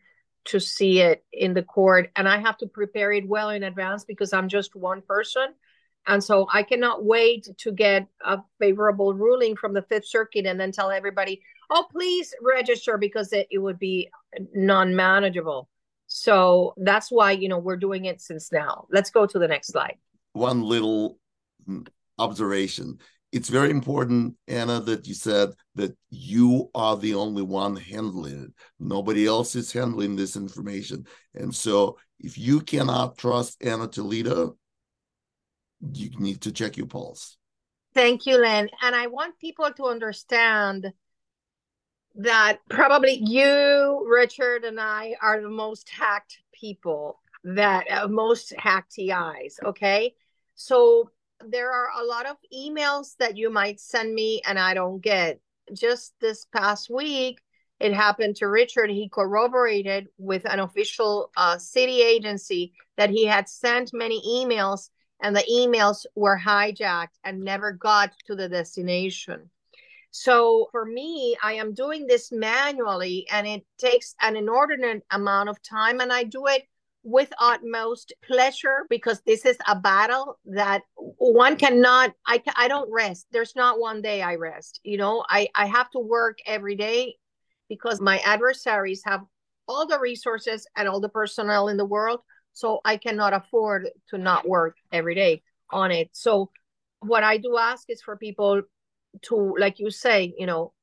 to 0.45 0.59
see 0.59 0.99
it 1.01 1.23
in 1.31 1.53
the 1.53 1.63
court. 1.63 2.11
And 2.15 2.27
I 2.27 2.39
have 2.39 2.57
to 2.57 2.67
prepare 2.67 3.11
it 3.11 3.27
well 3.27 3.49
in 3.49 3.63
advance 3.63 4.03
because 4.03 4.33
I'm 4.33 4.49
just 4.49 4.75
one 4.75 5.01
person. 5.01 5.47
And 6.05 6.21
so 6.23 6.47
I 6.51 6.63
cannot 6.63 7.05
wait 7.05 7.47
to 7.59 7.71
get 7.71 8.07
a 8.25 8.39
favorable 8.59 9.13
ruling 9.13 9.55
from 9.55 9.73
the 9.73 9.83
Fifth 9.83 10.07
Circuit 10.07 10.45
and 10.45 10.59
then 10.59 10.71
tell 10.71 10.91
everybody, 10.91 11.41
oh, 11.69 11.85
please 11.91 12.33
register 12.41 12.97
because 12.97 13.31
it, 13.31 13.47
it 13.49 13.59
would 13.59 13.79
be 13.79 14.09
non 14.53 14.95
manageable. 14.95 15.69
So 16.07 16.73
that's 16.77 17.09
why, 17.09 17.31
you 17.31 17.47
know, 17.47 17.57
we're 17.57 17.77
doing 17.77 18.05
it 18.05 18.21
since 18.21 18.51
now. 18.51 18.85
Let's 18.91 19.11
go 19.11 19.25
to 19.25 19.39
the 19.39 19.47
next 19.47 19.67
slide. 19.69 19.97
One 20.33 20.61
little 20.61 21.17
observation. 22.19 22.99
It's 23.33 23.49
very 23.49 23.71
important, 23.71 24.35
Ana, 24.47 24.79
that 24.81 25.07
you 25.07 25.15
said 25.15 25.49
that 25.73 25.97
you 26.11 26.69
are 26.75 26.95
the 26.95 27.15
only 27.15 27.41
one 27.41 27.75
handling 27.75 28.43
it. 28.43 28.51
Nobody 28.79 29.25
else 29.25 29.55
is 29.55 29.73
handling 29.73 30.15
this 30.15 30.35
information. 30.35 31.07
And 31.33 31.53
so 31.53 31.97
if 32.19 32.37
you 32.37 32.61
cannot 32.61 33.17
trust 33.17 33.65
Ana 33.65 33.87
Toledo, 33.87 34.55
you 35.95 36.11
need 36.19 36.41
to 36.41 36.51
check 36.51 36.77
your 36.77 36.85
pulse. 36.85 37.35
Thank 37.95 38.27
you, 38.27 38.37
Len. 38.37 38.69
And 38.83 38.95
I 38.95 39.07
want 39.07 39.39
people 39.39 39.71
to 39.77 39.85
understand 39.85 40.93
that 42.13 42.59
probably 42.69 43.13
you, 43.15 44.07
Richard, 44.07 44.63
and 44.63 44.79
I 44.79 45.15
are 45.19 45.41
the 45.41 45.49
most 45.49 45.89
hacked 45.89 46.37
people 46.53 47.19
that 47.43 47.89
uh, 47.89 48.07
most 48.07 48.53
hacked 48.59 48.93
TIs. 48.93 49.59
Okay. 49.65 50.13
So 50.53 51.09
there 51.47 51.71
are 51.71 51.89
a 52.01 52.05
lot 52.05 52.25
of 52.25 52.37
emails 52.53 53.15
that 53.17 53.37
you 53.37 53.49
might 53.49 53.79
send 53.79 54.13
me 54.13 54.41
and 54.45 54.57
I 54.59 54.73
don't 54.73 55.01
get. 55.01 55.39
Just 55.73 56.13
this 56.19 56.45
past 56.53 56.89
week, 56.89 57.39
it 57.79 57.93
happened 57.93 58.35
to 58.37 58.47
Richard. 58.47 58.89
He 58.89 59.09
corroborated 59.09 60.07
with 60.17 60.45
an 60.45 60.59
official 60.59 61.31
uh, 61.37 61.57
city 61.57 62.01
agency 62.01 62.73
that 62.97 63.09
he 63.09 63.25
had 63.25 63.47
sent 63.47 63.93
many 63.93 64.21
emails 64.21 64.89
and 65.21 65.35
the 65.35 65.45
emails 65.49 66.05
were 66.15 66.37
hijacked 66.37 67.17
and 67.23 67.39
never 67.39 67.71
got 67.71 68.11
to 68.25 68.35
the 68.35 68.49
destination. 68.49 69.49
So 70.11 70.67
for 70.71 70.85
me, 70.85 71.35
I 71.41 71.53
am 71.53 71.73
doing 71.73 72.05
this 72.05 72.31
manually 72.31 73.25
and 73.31 73.47
it 73.47 73.65
takes 73.79 74.15
an 74.21 74.35
inordinate 74.35 75.03
amount 75.09 75.49
of 75.49 75.61
time 75.63 76.01
and 76.01 76.13
I 76.13 76.23
do 76.23 76.45
it 76.47 76.67
with 77.03 77.31
utmost 77.39 78.13
pleasure 78.25 78.85
because 78.89 79.21
this 79.25 79.45
is 79.45 79.57
a 79.67 79.75
battle 79.75 80.39
that 80.45 80.81
one 80.95 81.57
cannot 81.57 82.13
I 82.25 82.41
I 82.55 82.67
don't 82.67 82.91
rest. 82.91 83.27
There's 83.31 83.55
not 83.55 83.79
one 83.79 84.01
day 84.01 84.21
I 84.21 84.35
rest. 84.35 84.79
You 84.83 84.97
know, 84.97 85.23
I 85.27 85.49
I 85.53 85.65
have 85.65 85.89
to 85.91 85.99
work 85.99 86.39
every 86.45 86.75
day 86.75 87.15
because 87.67 87.99
my 87.99 88.19
adversaries 88.19 89.01
have 89.05 89.21
all 89.67 89.85
the 89.85 89.99
resources 89.99 90.65
and 90.75 90.87
all 90.87 91.01
the 91.01 91.09
personnel 91.09 91.67
in 91.67 91.77
the 91.77 91.85
world, 91.85 92.21
so 92.53 92.79
I 92.85 92.97
cannot 92.97 93.33
afford 93.33 93.89
to 94.09 94.17
not 94.17 94.47
work 94.47 94.77
every 94.91 95.15
day 95.15 95.43
on 95.69 95.91
it. 95.91 96.09
So 96.13 96.51
what 96.99 97.23
I 97.23 97.37
do 97.37 97.57
ask 97.57 97.89
is 97.89 98.01
for 98.01 98.15
people 98.15 98.61
to 99.23 99.55
like 99.59 99.79
you 99.79 99.91
say, 99.91 100.33
you 100.37 100.45
know, 100.45 100.73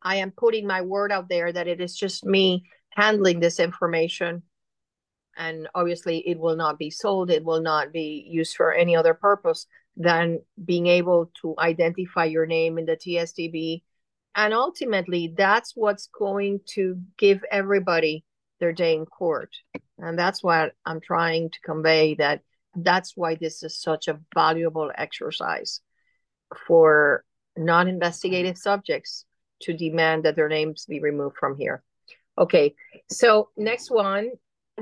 I 0.00 0.16
am 0.16 0.30
putting 0.30 0.66
my 0.66 0.80
word 0.80 1.12
out 1.12 1.28
there 1.28 1.52
that 1.52 1.68
it 1.68 1.80
is 1.80 1.94
just 1.94 2.24
me 2.24 2.64
handling 2.90 3.40
this 3.40 3.60
information 3.60 4.42
and 5.36 5.68
obviously 5.74 6.18
it 6.28 6.38
will 6.38 6.56
not 6.56 6.78
be 6.78 6.90
sold 6.90 7.30
it 7.30 7.44
will 7.44 7.60
not 7.60 7.92
be 7.92 8.26
used 8.28 8.56
for 8.56 8.72
any 8.72 8.96
other 8.96 9.14
purpose 9.14 9.66
than 9.96 10.40
being 10.64 10.86
able 10.86 11.30
to 11.40 11.54
identify 11.58 12.24
your 12.24 12.46
name 12.46 12.78
in 12.78 12.86
the 12.86 12.96
tsdb 12.96 13.82
and 14.34 14.54
ultimately 14.54 15.34
that's 15.36 15.72
what's 15.74 16.08
going 16.18 16.60
to 16.66 16.98
give 17.18 17.44
everybody 17.50 18.24
their 18.60 18.72
day 18.72 18.94
in 18.94 19.06
court. 19.06 19.54
And 19.98 20.18
that's 20.18 20.42
what 20.42 20.72
i'm 20.86 21.00
trying 21.00 21.50
to 21.50 21.60
convey 21.60 22.14
that 22.14 22.40
that's 22.76 23.16
why 23.16 23.34
this 23.34 23.62
is 23.62 23.76
such 23.76 24.08
a 24.08 24.18
valuable 24.34 24.90
exercise 24.96 25.80
for 26.66 27.24
non-investigative 27.56 28.56
subjects 28.56 29.26
to 29.60 29.74
demand 29.74 30.24
that 30.24 30.36
their 30.36 30.48
names 30.48 30.86
be 30.86 31.00
removed 31.00 31.36
from 31.38 31.56
here. 31.56 31.82
Okay 32.38 32.74
so 33.10 33.50
next 33.56 33.90
one 33.90 34.30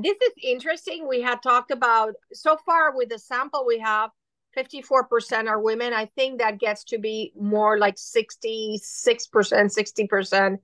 this 0.02 0.16
is 0.16 0.32
interesting. 0.42 1.06
We 1.08 1.20
had 1.20 1.42
talked 1.42 1.70
about 1.70 2.14
so 2.32 2.56
far 2.66 2.94
with 2.94 3.08
the 3.08 3.18
sample 3.18 3.64
we 3.66 3.78
have 3.78 4.10
54% 4.56 5.48
are 5.48 5.60
women. 5.60 5.92
I 5.92 6.06
think 6.06 6.38
that 6.38 6.58
gets 6.58 6.84
to 6.84 6.98
be 6.98 7.32
more 7.38 7.78
like 7.78 7.96
66%, 7.96 8.80
60%, 8.80 10.58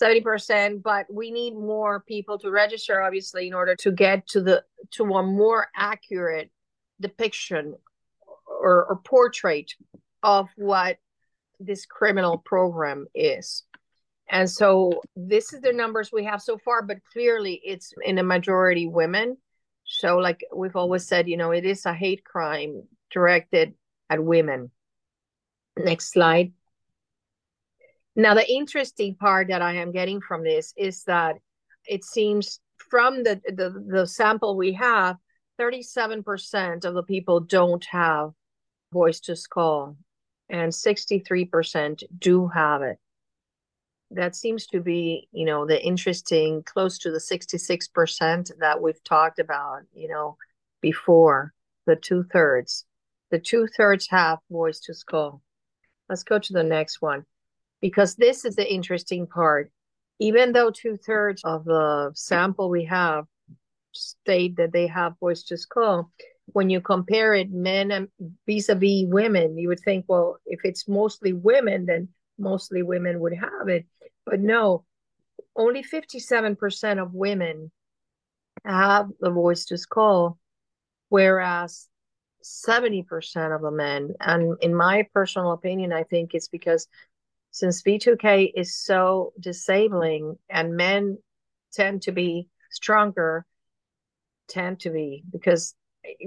70%, 0.00 0.82
but 0.82 1.06
we 1.12 1.30
need 1.30 1.54
more 1.54 2.00
people 2.00 2.38
to 2.38 2.50
register 2.50 3.00
obviously 3.00 3.46
in 3.46 3.54
order 3.54 3.76
to 3.76 3.92
get 3.92 4.26
to 4.28 4.40
the 4.40 4.64
to 4.92 5.04
a 5.04 5.22
more 5.22 5.68
accurate 5.76 6.50
depiction 7.00 7.74
or, 8.46 8.86
or 8.86 9.00
portrait 9.04 9.72
of 10.22 10.48
what 10.56 10.98
this 11.60 11.86
criminal 11.86 12.38
program 12.38 13.06
is. 13.14 13.64
And 14.30 14.48
so 14.48 15.00
this 15.16 15.52
is 15.52 15.60
the 15.60 15.72
numbers 15.72 16.10
we 16.12 16.24
have 16.24 16.42
so 16.42 16.58
far, 16.58 16.82
but 16.82 16.98
clearly 17.12 17.60
it's 17.64 17.92
in 18.04 18.18
a 18.18 18.22
majority 18.22 18.86
women. 18.86 19.38
So, 19.84 20.18
like 20.18 20.44
we've 20.54 20.76
always 20.76 21.06
said, 21.06 21.28
you 21.28 21.38
know, 21.38 21.50
it 21.50 21.64
is 21.64 21.86
a 21.86 21.94
hate 21.94 22.24
crime 22.24 22.82
directed 23.10 23.74
at 24.10 24.22
women. 24.22 24.70
Next 25.78 26.12
slide. 26.12 26.52
Now, 28.14 28.34
the 28.34 28.50
interesting 28.50 29.14
part 29.14 29.48
that 29.48 29.62
I 29.62 29.74
am 29.76 29.92
getting 29.92 30.20
from 30.20 30.44
this 30.44 30.74
is 30.76 31.04
that 31.04 31.36
it 31.86 32.04
seems 32.04 32.60
from 32.90 33.22
the, 33.22 33.40
the, 33.46 33.82
the 33.86 34.06
sample 34.06 34.56
we 34.56 34.72
have, 34.74 35.16
37% 35.58 36.84
of 36.84 36.94
the 36.94 37.02
people 37.02 37.40
don't 37.40 37.84
have 37.86 38.32
voice 38.92 39.20
to 39.20 39.36
skull, 39.36 39.96
and 40.50 40.70
63% 40.70 42.02
do 42.18 42.48
have 42.48 42.82
it 42.82 42.98
that 44.10 44.34
seems 44.34 44.66
to 44.68 44.80
be 44.80 45.28
you 45.32 45.44
know 45.44 45.66
the 45.66 45.84
interesting 45.84 46.62
close 46.62 46.98
to 46.98 47.10
the 47.10 47.18
66% 47.18 48.50
that 48.58 48.80
we've 48.80 49.04
talked 49.04 49.38
about 49.38 49.82
you 49.94 50.08
know 50.08 50.36
before 50.80 51.52
the 51.86 51.96
two-thirds. 51.96 52.84
The 53.30 53.38
two-thirds 53.38 54.08
have 54.08 54.38
voice 54.50 54.80
to 54.80 54.94
skull 54.94 55.42
let's 56.08 56.22
go 56.22 56.38
to 56.38 56.52
the 56.52 56.62
next 56.62 57.02
one 57.02 57.24
because 57.80 58.16
this 58.16 58.44
is 58.44 58.56
the 58.56 58.72
interesting 58.72 59.26
part. 59.26 59.70
Even 60.20 60.52
though 60.52 60.70
two-thirds 60.70 61.42
of 61.44 61.64
the 61.64 62.10
sample 62.14 62.70
we 62.70 62.84
have 62.84 63.24
state 63.92 64.56
that 64.56 64.72
they 64.72 64.86
have 64.86 65.18
voice 65.20 65.42
to 65.44 65.56
skull 65.56 66.10
when 66.52 66.70
you 66.70 66.80
compare 66.80 67.34
it 67.34 67.50
men 67.50 67.90
and 67.90 68.08
vis-a-vis 68.46 69.04
women 69.06 69.58
you 69.58 69.68
would 69.68 69.80
think 69.80 70.04
well 70.08 70.38
if 70.46 70.60
it's 70.64 70.86
mostly 70.86 71.32
women 71.32 71.86
then 71.86 72.08
mostly 72.38 72.82
women 72.82 73.20
would 73.20 73.34
have 73.34 73.68
it. 73.68 73.86
But 74.24 74.40
no, 74.40 74.84
only 75.56 75.82
57% 75.82 77.02
of 77.02 77.14
women 77.14 77.70
have 78.64 79.08
the 79.20 79.30
voice 79.30 79.66
to 79.66 79.78
skull, 79.78 80.38
whereas 81.08 81.88
70% 82.42 83.54
of 83.54 83.62
the 83.62 83.70
men, 83.70 84.14
and 84.20 84.56
in 84.60 84.74
my 84.74 85.06
personal 85.12 85.52
opinion, 85.52 85.92
I 85.92 86.04
think 86.04 86.34
it's 86.34 86.48
because 86.48 86.86
since 87.50 87.82
V2K 87.82 88.52
is 88.54 88.76
so 88.76 89.32
disabling 89.40 90.38
and 90.48 90.76
men 90.76 91.18
tend 91.72 92.02
to 92.02 92.12
be 92.12 92.48
stronger, 92.70 93.44
tend 94.48 94.80
to 94.80 94.90
be 94.90 95.24
because 95.30 95.74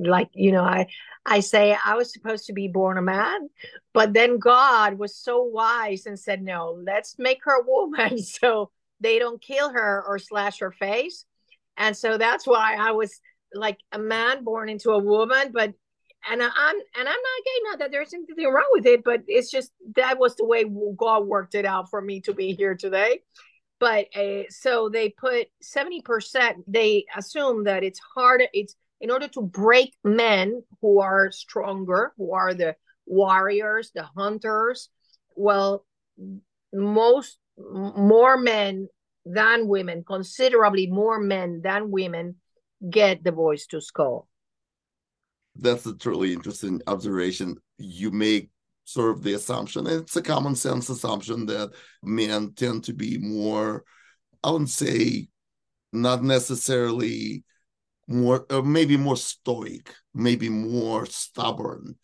like 0.04 0.30
you 0.34 0.52
know 0.52 0.64
i 0.64 0.88
i 1.26 1.40
say 1.40 1.76
i 1.86 1.96
was 1.96 2.12
supposed 2.12 2.46
to 2.46 2.54
be 2.54 2.68
born 2.68 2.98
a 2.98 3.02
man 3.02 3.50
but 3.94 4.14
then 4.14 4.38
god 4.40 4.98
was 4.98 5.16
so 5.16 5.44
wise 5.44 6.06
and 6.06 6.20
said 6.20 6.42
no 6.42 6.80
let's 6.86 7.18
make 7.20 7.40
her 7.44 7.62
a 7.62 7.66
woman 7.66 8.18
so 8.22 8.72
they 9.02 9.20
don't 9.20 9.42
kill 9.42 9.72
her 9.72 10.04
or 10.08 10.20
slash 10.20 10.60
her 10.60 10.72
face. 10.72 11.26
And 11.78 11.98
so 11.98 12.18
that's 12.18 12.46
why 12.46 12.76
i 12.80 12.92
was 12.92 13.20
like 13.54 13.80
a 13.92 14.00
man 14.00 14.44
born 14.44 14.70
into 14.70 14.92
a 14.92 15.00
woman 15.00 15.52
but 15.52 15.74
and 16.30 16.42
i'm 16.42 16.76
and 16.76 16.84
i'm 16.98 17.06
not 17.06 17.46
gay 17.46 17.60
not 17.64 17.80
that 17.80 17.92
there's 17.92 18.14
anything 18.14 18.48
wrong 18.48 18.70
with 18.72 18.86
it 18.86 19.04
but 19.04 19.24
it's 19.28 19.52
just 19.52 19.72
that 19.96 20.18
was 20.18 20.36
the 20.36 20.46
way 20.46 20.64
god 20.96 21.26
worked 21.26 21.56
it 21.56 21.66
out 21.66 21.90
for 21.90 22.02
me 22.02 22.22
to 22.22 22.34
be 22.34 22.54
here 22.54 22.76
today. 22.76 23.22
But 23.80 24.16
uh, 24.16 24.44
so 24.50 24.90
they 24.90 25.10
put 25.10 25.48
70% 25.64 26.64
they 26.68 27.06
assume 27.18 27.64
that 27.64 27.84
it's 27.84 28.00
hard 28.16 28.44
it's 28.54 28.76
in 29.02 29.10
order 29.10 29.28
to 29.28 29.42
break 29.42 29.96
men 30.04 30.62
who 30.82 31.02
are 31.02 31.32
stronger, 31.32 32.14
who 32.18 32.34
are 32.34 32.54
the 32.54 32.76
warriors, 33.08 33.92
the 33.94 34.04
hunters, 34.04 34.90
well, 35.36 35.86
most 36.72 37.40
more 37.58 38.38
men 38.38 38.88
than 39.26 39.68
women, 39.68 40.04
considerably 40.04 40.88
more 40.88 41.20
men 41.20 41.62
than 41.64 41.92
women 41.92 42.36
get 42.90 43.24
the 43.24 43.32
voice 43.32 43.66
to 43.68 43.82
skull. 43.82 44.28
That's 45.56 45.86
a 45.86 45.98
truly 45.98 46.32
interesting 46.34 46.82
observation. 46.88 47.58
You 47.78 48.12
make 48.12 48.50
sort 48.86 49.12
of 49.12 49.24
the 49.24 49.34
assumption, 49.34 49.88
and 49.88 50.02
it's 50.02 50.16
a 50.16 50.22
common 50.22 50.56
sense 50.56 50.90
assumption 50.90 51.48
that 51.48 51.72
men 52.04 52.54
tend 52.54 52.84
to 52.86 52.94
be 52.94 53.18
more, 53.18 53.84
I 54.44 54.52
wouldn't 54.52 54.70
say, 54.70 55.28
not 55.92 56.24
necessarily 56.24 57.44
more 58.12 58.46
uh, 58.50 58.62
maybe 58.62 58.98
more 58.98 59.18
stoic 59.18 59.94
maybe 60.14 60.50
more 60.50 61.06
stubborn 61.06 61.96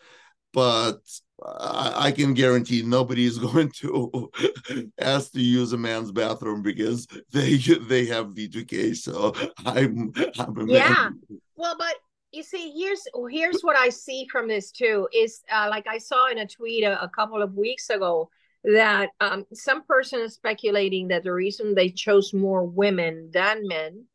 but 0.53 0.99
I, 1.45 1.93
I 2.07 2.11
can 2.11 2.33
guarantee 2.33 2.81
nobody 2.81 3.25
is 3.25 3.37
going 3.49 3.71
to 3.77 4.31
ask 4.99 5.31
to 5.33 5.41
use 5.41 5.73
a 5.73 5.77
man's 5.77 6.11
bathroom 6.11 6.61
because 6.61 7.07
they 7.31 7.57
they 7.57 8.05
have 8.05 8.27
V2K. 8.27 8.95
So 8.95 9.35
I'm, 9.65 10.11
I'm 10.39 10.67
yeah. 10.67 11.09
Well, 11.55 11.75
but 11.77 11.95
you 12.31 12.43
see, 12.43 12.73
here's 12.75 13.03
here's 13.29 13.61
what 13.61 13.77
I 13.77 13.89
see 13.89 14.27
from 14.31 14.47
this 14.47 14.71
too 14.71 15.07
is 15.13 15.43
uh, 15.51 15.67
like 15.69 15.87
I 15.87 15.97
saw 15.97 16.29
in 16.29 16.39
a 16.39 16.47
tweet 16.47 16.83
a, 16.83 17.01
a 17.01 17.09
couple 17.09 17.41
of 17.41 17.53
weeks 17.55 17.89
ago 17.89 18.29
that 18.63 19.09
um, 19.21 19.45
some 19.53 19.83
person 19.83 20.19
is 20.21 20.33
speculating 20.33 21.07
that 21.09 21.23
the 21.23 21.31
reason 21.31 21.73
they 21.73 21.89
chose 21.89 22.33
more 22.33 22.63
women 22.63 23.29
than 23.31 23.67
men 23.67 24.05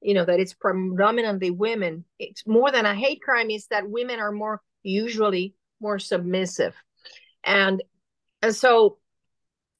you 0.00 0.14
know 0.14 0.24
that 0.24 0.40
it's 0.40 0.54
predominantly 0.54 1.50
women 1.50 2.04
it's 2.18 2.46
more 2.46 2.70
than 2.70 2.86
a 2.86 2.94
hate 2.94 3.20
crime 3.22 3.50
is 3.50 3.66
that 3.68 3.88
women 3.90 4.20
are 4.20 4.32
more 4.32 4.62
usually 4.82 5.54
more 5.80 5.98
submissive 5.98 6.74
And 7.44 7.82
and 8.42 8.54
so 8.54 8.98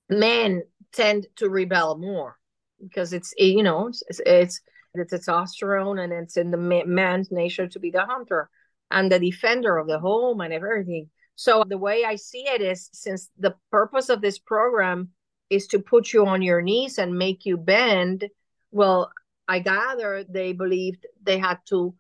men 0.08 0.62
tend 0.92 1.26
to 1.36 1.48
rebel 1.48 1.98
more 1.98 2.36
because 2.82 3.12
it's 3.12 3.34
you 3.36 3.62
know 3.62 3.88
it's 3.88 4.20
it's 4.26 4.60
testosterone 4.96 6.02
and 6.02 6.12
it's 6.12 6.36
in 6.36 6.50
the 6.50 6.56
man's 6.86 7.30
nature 7.30 7.68
to 7.68 7.78
be 7.78 7.90
the 7.90 8.04
hunter 8.04 8.50
and 8.90 9.12
the 9.12 9.18
defender 9.18 9.76
of 9.78 9.86
the 9.86 9.98
home 9.98 10.40
and 10.40 10.52
everything. 10.52 11.10
So 11.36 11.64
the 11.68 11.78
way 11.78 12.04
I 12.04 12.16
see 12.16 12.46
it 12.48 12.60
is 12.60 12.90
since 12.92 13.30
the 13.38 13.54
purpose 13.70 14.08
of 14.08 14.20
this 14.20 14.38
program 14.38 15.10
is 15.50 15.66
to 15.68 15.78
put 15.78 16.12
you 16.12 16.26
on 16.26 16.42
your 16.42 16.62
knees 16.62 16.98
and 16.98 17.18
make 17.18 17.46
you 17.46 17.56
bend, 17.56 18.28
well, 18.72 19.12
I 19.48 19.60
gather 19.60 20.24
they 20.24 20.52
believed 20.52 21.06
they 21.22 21.38
had 21.38 21.58
to 21.66 21.94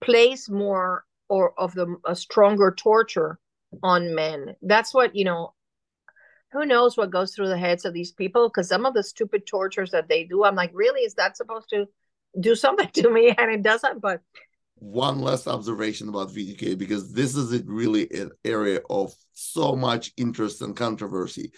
place 0.00 0.48
more 0.48 1.04
or 1.28 1.58
of 1.58 1.74
the 1.74 1.96
a 2.04 2.14
stronger 2.14 2.72
torture 2.76 3.38
on 3.82 4.14
men. 4.14 4.56
That's 4.62 4.92
what, 4.92 5.16
you 5.16 5.24
know, 5.24 5.54
who 6.52 6.66
knows 6.66 6.96
what 6.96 7.10
goes 7.10 7.34
through 7.34 7.48
the 7.48 7.58
heads 7.58 7.84
of 7.84 7.94
these 7.94 8.12
people 8.12 8.48
because 8.48 8.68
some 8.68 8.86
of 8.86 8.94
the 8.94 9.02
stupid 9.02 9.46
tortures 9.46 9.90
that 9.90 10.08
they 10.08 10.24
do 10.24 10.44
i'm 10.44 10.54
like 10.54 10.70
really 10.74 11.02
is 11.02 11.14
that 11.14 11.36
supposed 11.36 11.68
to 11.70 11.86
do 12.38 12.54
something 12.54 12.88
to 12.94 13.10
me 13.10 13.34
and 13.36 13.50
it 13.50 13.62
doesn't 13.62 14.00
but 14.00 14.20
one 14.76 15.20
last 15.20 15.46
observation 15.46 16.08
about 16.08 16.30
vtk 16.30 16.76
because 16.78 17.12
this 17.12 17.36
is 17.36 17.62
really 17.64 18.10
an 18.12 18.30
area 18.44 18.80
of 18.88 19.14
so 19.32 19.76
much 19.76 20.12
interest 20.16 20.62
and 20.62 20.76
controversy 20.76 21.52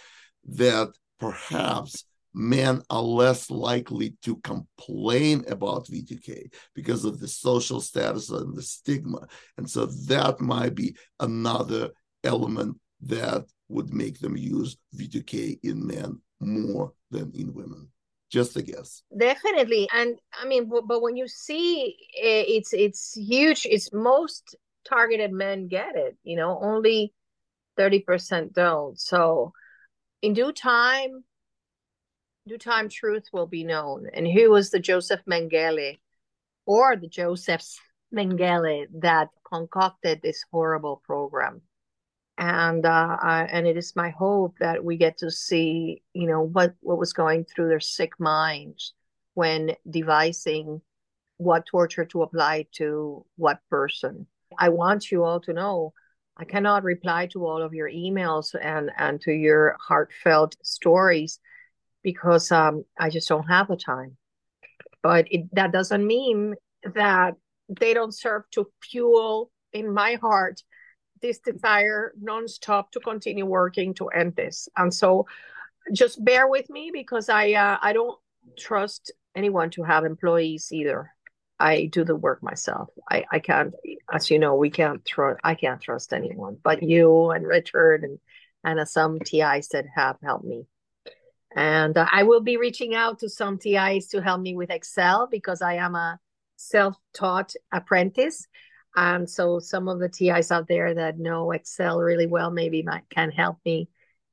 that 0.44 0.88
perhaps 1.20 2.04
men 2.34 2.82
are 2.90 3.02
less 3.02 3.50
likely 3.50 4.14
to 4.22 4.36
complain 4.36 5.44
about 5.48 5.86
VTK 5.86 6.52
because 6.74 7.04
of 7.04 7.20
the 7.20 7.28
social 7.28 7.80
status 7.80 8.30
and 8.30 8.56
the 8.56 8.62
stigma. 8.62 9.26
And 9.58 9.68
so 9.68 9.86
that 9.86 10.40
might 10.40 10.74
be 10.74 10.96
another 11.20 11.90
element 12.24 12.78
that 13.02 13.44
would 13.68 13.92
make 13.92 14.18
them 14.20 14.36
use 14.36 14.76
V2K 14.96 15.60
in 15.62 15.86
men 15.86 16.20
more 16.40 16.92
than 17.10 17.32
in 17.34 17.52
women. 17.52 17.88
Just 18.30 18.56
a 18.56 18.62
guess. 18.62 19.02
Definitely, 19.16 19.88
and 19.92 20.18
I 20.32 20.46
mean, 20.46 20.66
but, 20.66 20.86
but 20.88 21.02
when 21.02 21.16
you 21.16 21.28
see 21.28 21.96
eh, 22.18 22.44
it's 22.48 22.72
it's 22.72 23.14
huge. 23.14 23.66
It's 23.66 23.92
most 23.92 24.56
targeted 24.88 25.32
men 25.32 25.68
get 25.68 25.96
it. 25.96 26.16
You 26.22 26.36
know, 26.36 26.58
only 26.62 27.12
thirty 27.76 28.00
percent 28.00 28.54
don't. 28.54 28.98
So, 28.98 29.52
in 30.22 30.32
due 30.32 30.52
time, 30.52 31.24
due 32.46 32.58
time, 32.58 32.88
truth 32.88 33.24
will 33.32 33.46
be 33.46 33.64
known. 33.64 34.06
And 34.12 34.26
who 34.26 34.50
was 34.50 34.70
the 34.70 34.80
Josef 34.80 35.20
Mengele, 35.26 35.98
or 36.66 36.96
the 36.96 37.08
Josephs 37.08 37.80
Mengele 38.14 38.86
that 39.00 39.28
concocted 39.44 40.20
this 40.22 40.44
horrible 40.50 41.02
program? 41.04 41.62
and 42.38 42.86
uh, 42.86 43.16
I, 43.20 43.44
and 43.44 43.66
it 43.66 43.76
is 43.76 43.94
my 43.94 44.10
hope 44.10 44.56
that 44.58 44.84
we 44.84 44.96
get 44.96 45.18
to 45.18 45.30
see 45.30 46.02
you 46.14 46.26
know 46.26 46.42
what 46.42 46.74
what 46.80 46.98
was 46.98 47.12
going 47.12 47.44
through 47.44 47.68
their 47.68 47.80
sick 47.80 48.18
minds 48.18 48.94
when 49.34 49.76
devising 49.88 50.80
what 51.36 51.66
torture 51.66 52.04
to 52.06 52.22
apply 52.22 52.66
to 52.72 53.24
what 53.36 53.60
person 53.68 54.26
i 54.58 54.68
want 54.68 55.10
you 55.10 55.24
all 55.24 55.40
to 55.40 55.52
know 55.52 55.92
i 56.36 56.44
cannot 56.44 56.84
reply 56.84 57.26
to 57.26 57.46
all 57.46 57.62
of 57.62 57.74
your 57.74 57.90
emails 57.90 58.54
and 58.60 58.90
and 58.96 59.20
to 59.20 59.32
your 59.32 59.76
heartfelt 59.80 60.56
stories 60.62 61.38
because 62.02 62.50
um, 62.52 62.84
i 62.98 63.08
just 63.08 63.28
don't 63.28 63.48
have 63.48 63.68
the 63.68 63.76
time 63.76 64.16
but 65.02 65.26
it, 65.30 65.52
that 65.54 65.72
doesn't 65.72 66.06
mean 66.06 66.54
that 66.94 67.34
they 67.68 67.94
don't 67.94 68.14
serve 68.14 68.42
to 68.50 68.70
fuel 68.82 69.50
in 69.72 69.92
my 69.92 70.14
heart 70.14 70.62
this 71.22 71.38
desire 71.38 72.12
nonstop 72.22 72.90
to 72.90 73.00
continue 73.00 73.46
working 73.46 73.94
to 73.94 74.08
end 74.08 74.36
this. 74.36 74.68
And 74.76 74.92
so 74.92 75.26
just 75.92 76.22
bear 76.22 76.48
with 76.48 76.68
me 76.68 76.90
because 76.92 77.28
I 77.28 77.52
uh, 77.52 77.78
I 77.80 77.94
don't 77.94 78.18
trust 78.58 79.12
anyone 79.34 79.70
to 79.70 79.84
have 79.84 80.04
employees 80.04 80.68
either. 80.72 81.10
I 81.58 81.86
do 81.86 82.04
the 82.04 82.16
work 82.16 82.42
myself. 82.42 82.88
I, 83.08 83.24
I 83.30 83.38
can't, 83.38 83.72
as 84.12 84.30
you 84.30 84.40
know, 84.40 84.56
we 84.56 84.68
can't 84.68 85.04
trust. 85.04 85.40
I 85.44 85.54
can't 85.54 85.80
trust 85.80 86.12
anyone, 86.12 86.58
but 86.62 86.82
you 86.82 87.30
and 87.30 87.46
Richard 87.46 88.02
and 88.02 88.18
and 88.64 88.86
some 88.88 89.18
TIs 89.20 89.68
that 89.68 89.86
have 89.94 90.16
helped 90.22 90.44
me. 90.44 90.66
And 91.56 91.96
uh, 91.96 92.06
I 92.10 92.22
will 92.22 92.40
be 92.40 92.56
reaching 92.56 92.94
out 92.94 93.18
to 93.20 93.28
some 93.28 93.58
TIs 93.58 94.08
to 94.08 94.22
help 94.22 94.40
me 94.40 94.54
with 94.54 94.70
Excel 94.70 95.28
because 95.30 95.62
I 95.62 95.74
am 95.74 95.94
a 95.94 96.18
self-taught 96.56 97.54
apprentice. 97.72 98.46
And 98.94 99.28
so 99.28 99.58
some 99.58 99.88
of 99.88 99.98
the 99.98 100.08
TIs 100.08 100.50
out 100.50 100.68
there 100.68 100.94
that 100.94 101.18
know 101.18 101.50
Excel 101.52 101.98
really 101.98 102.26
well 102.26 102.50
maybe 102.50 102.82
might 102.82 103.08
can 103.10 103.30
help 103.30 103.58
me 103.64 103.88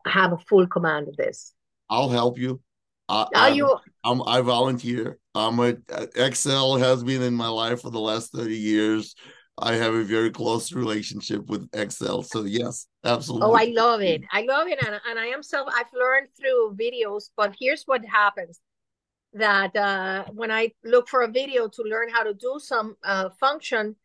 have 0.06 0.34
a 0.34 0.38
full 0.38 0.68
command 0.68 1.08
of 1.08 1.18
this. 1.18 1.54
I'll 1.90 2.10
help 2.10 2.38
you. 2.38 2.62
I, 3.08 3.28
Are 3.34 3.50
you? 3.50 3.78
I'm, 4.04 4.22
I 4.28 4.42
volunteer. 4.42 5.18
I'm 5.34 5.60
a, 5.60 5.76
Excel 6.16 6.78
has 6.78 7.04
been 7.04 7.24
in 7.24 7.34
my 7.34 7.48
life 7.48 7.82
for 7.82 7.90
the 7.90 8.00
last 8.00 8.32
30 8.32 8.56
years. 8.56 9.16
I 9.62 9.76
have 9.76 9.94
a 9.94 10.04
very 10.04 10.32
close 10.32 10.72
relationship 10.72 11.48
with 11.48 11.70
Excel. 11.74 12.24
So 12.24 12.44
yes, 12.44 12.88
absolutely. 13.04 13.48
Oh, 13.48 13.54
I 13.54 13.66
love 13.66 14.02
it. 14.02 14.22
I 14.32 14.42
love 14.42 14.68
it. 14.68 14.80
And, 14.86 15.00
and 15.10 15.20
I 15.20 15.28
am 15.28 15.44
self, 15.44 15.70
I've 15.74 15.92
learned 15.94 16.28
through 16.40 16.76
videos, 16.80 17.30
but 17.36 17.56
here's 17.60 17.84
what 17.84 18.04
happens 18.06 18.60
that 19.34 19.76
uh, 19.76 20.26
when 20.34 20.52
I 20.52 20.72
look 20.84 21.08
for 21.08 21.22
a 21.22 21.28
video 21.28 21.68
to 21.68 21.84
learn 21.84 22.10
how 22.10 22.24
to 22.24 22.34
do 22.34 22.60
some 22.60 22.98
uh, 23.04 23.30
function, 23.40 23.96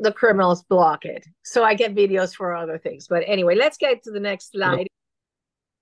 the 0.00 0.12
criminals 0.12 0.62
block 0.62 1.04
it. 1.04 1.26
So 1.44 1.64
I 1.64 1.74
get 1.74 1.94
videos 1.94 2.34
for 2.34 2.54
other 2.54 2.78
things. 2.78 3.06
But 3.08 3.24
anyway, 3.26 3.54
let's 3.54 3.76
get 3.76 4.02
to 4.04 4.10
the 4.10 4.20
next 4.20 4.52
slide. 4.52 4.86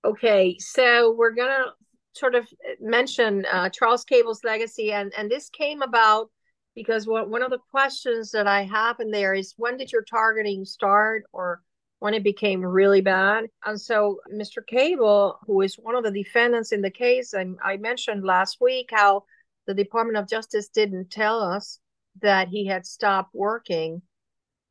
Okay, 0.04 0.56
so 0.58 1.14
we're 1.16 1.30
gonna 1.30 1.66
sort 2.14 2.34
of 2.34 2.48
mention 2.80 3.46
uh, 3.52 3.68
Charles 3.68 4.04
Kable's 4.04 4.42
legacy, 4.42 4.92
and 4.92 5.12
and 5.16 5.30
this 5.30 5.50
came 5.50 5.82
about 5.82 6.30
because 6.74 7.06
one 7.06 7.42
of 7.42 7.50
the 7.50 7.58
questions 7.70 8.30
that 8.30 8.46
I 8.46 8.62
have 8.62 9.00
in 9.00 9.10
there 9.10 9.34
is 9.34 9.54
when 9.56 9.76
did 9.76 9.92
your 9.92 10.02
targeting 10.02 10.64
start, 10.64 11.24
or 11.32 11.62
when 11.98 12.14
it 12.14 12.24
became 12.24 12.64
really 12.64 13.00
bad? 13.00 13.46
And 13.64 13.80
so 13.80 14.20
Mr. 14.32 14.62
Kable, 14.64 15.36
who 15.46 15.60
is 15.60 15.74
one 15.74 15.94
of 15.94 16.04
the 16.04 16.10
defendants 16.10 16.72
in 16.72 16.80
the 16.80 16.90
case, 16.90 17.34
I, 17.34 17.46
I 17.62 17.76
mentioned 17.76 18.24
last 18.24 18.58
week 18.60 18.90
how 18.92 19.24
the 19.66 19.74
Department 19.74 20.16
of 20.16 20.28
Justice 20.28 20.68
didn't 20.68 21.10
tell 21.10 21.40
us 21.40 21.78
that 22.22 22.48
he 22.48 22.66
had 22.66 22.86
stopped 22.86 23.34
working 23.34 24.02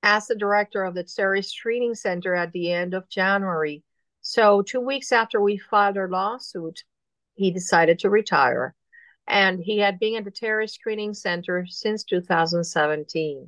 as 0.01 0.27
the 0.27 0.35
director 0.35 0.83
of 0.83 0.95
the 0.95 1.03
terrorist 1.03 1.51
screening 1.51 1.95
center 1.95 2.33
at 2.35 2.51
the 2.51 2.71
end 2.71 2.93
of 2.93 3.09
January. 3.09 3.83
So, 4.21 4.61
two 4.61 4.81
weeks 4.81 5.11
after 5.11 5.39
we 5.39 5.57
filed 5.57 5.97
our 5.97 6.09
lawsuit, 6.09 6.83
he 7.35 7.51
decided 7.51 7.99
to 7.99 8.09
retire. 8.09 8.75
And 9.29 9.59
he 9.59 9.77
had 9.77 9.99
been 9.99 10.15
at 10.15 10.25
the 10.25 10.31
terrorist 10.31 10.73
screening 10.73 11.13
center 11.13 11.65
since 11.69 12.03
2017. 12.03 13.47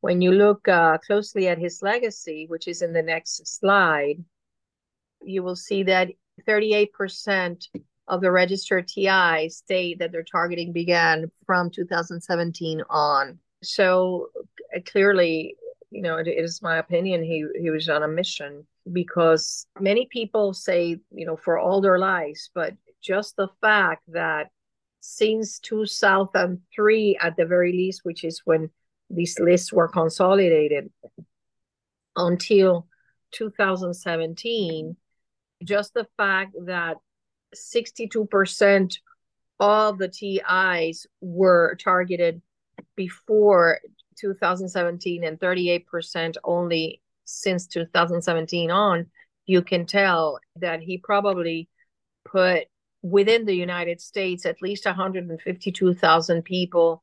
When 0.00 0.20
you 0.20 0.32
look 0.32 0.66
uh, 0.66 0.98
closely 0.98 1.46
at 1.46 1.58
his 1.58 1.82
legacy, 1.82 2.46
which 2.48 2.66
is 2.66 2.82
in 2.82 2.92
the 2.92 3.02
next 3.02 3.46
slide, 3.46 4.22
you 5.22 5.44
will 5.44 5.56
see 5.56 5.84
that 5.84 6.08
38% 6.46 7.68
of 8.08 8.20
the 8.20 8.30
registered 8.30 8.88
TI 8.88 9.48
state 9.48 10.00
that 10.00 10.10
their 10.10 10.24
targeting 10.24 10.72
began 10.72 11.30
from 11.46 11.70
2017 11.70 12.82
on. 12.90 13.38
So 13.62 14.30
uh, 14.74 14.80
clearly, 14.84 15.56
you 15.90 16.02
know, 16.02 16.16
it, 16.16 16.26
it 16.26 16.44
is 16.44 16.60
my 16.60 16.78
opinion 16.78 17.22
he 17.22 17.46
he 17.60 17.70
was 17.70 17.88
on 17.88 18.02
a 18.02 18.08
mission 18.08 18.66
because 18.92 19.66
many 19.80 20.06
people 20.10 20.54
say, 20.54 21.00
you 21.10 21.26
know, 21.26 21.36
for 21.36 21.58
all 21.58 21.80
their 21.80 21.98
lives, 21.98 22.50
but 22.54 22.74
just 23.02 23.36
the 23.36 23.48
fact 23.60 24.02
that 24.08 24.50
since 25.08 25.60
2003 25.60 27.18
at 27.20 27.36
the 27.36 27.46
very 27.46 27.72
least, 27.72 28.00
which 28.04 28.24
is 28.24 28.42
when 28.44 28.70
these 29.08 29.38
lists 29.38 29.72
were 29.72 29.86
consolidated, 29.86 30.90
until 32.16 32.88
2017, 33.30 34.96
just 35.62 35.94
the 35.94 36.08
fact 36.16 36.56
that 36.66 36.96
62% 37.54 38.98
of 39.60 39.98
the 39.98 40.08
TIs 40.08 41.06
were 41.20 41.76
targeted 41.82 42.42
before 42.96 43.78
2017 44.18 45.22
and 45.22 45.38
38% 45.38 46.36
only 46.42 47.00
since 47.24 47.68
2017 47.68 48.72
on, 48.72 49.06
you 49.46 49.62
can 49.62 49.86
tell 49.86 50.40
that 50.56 50.80
he 50.80 50.98
probably 50.98 51.68
put 52.24 52.66
within 53.10 53.44
the 53.44 53.54
United 53.54 54.00
States 54.00 54.44
at 54.44 54.60
least 54.60 54.84
152,000 54.84 56.42
people 56.42 57.02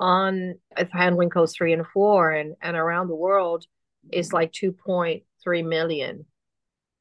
on 0.00 0.54
handling 0.92 1.30
codes 1.30 1.54
three 1.54 1.72
and 1.72 1.86
four, 1.86 2.30
and, 2.32 2.56
and 2.60 2.76
around 2.76 3.08
the 3.08 3.14
world 3.14 3.64
is 4.12 4.32
like 4.32 4.52
2.3 4.52 5.64
million. 5.64 6.26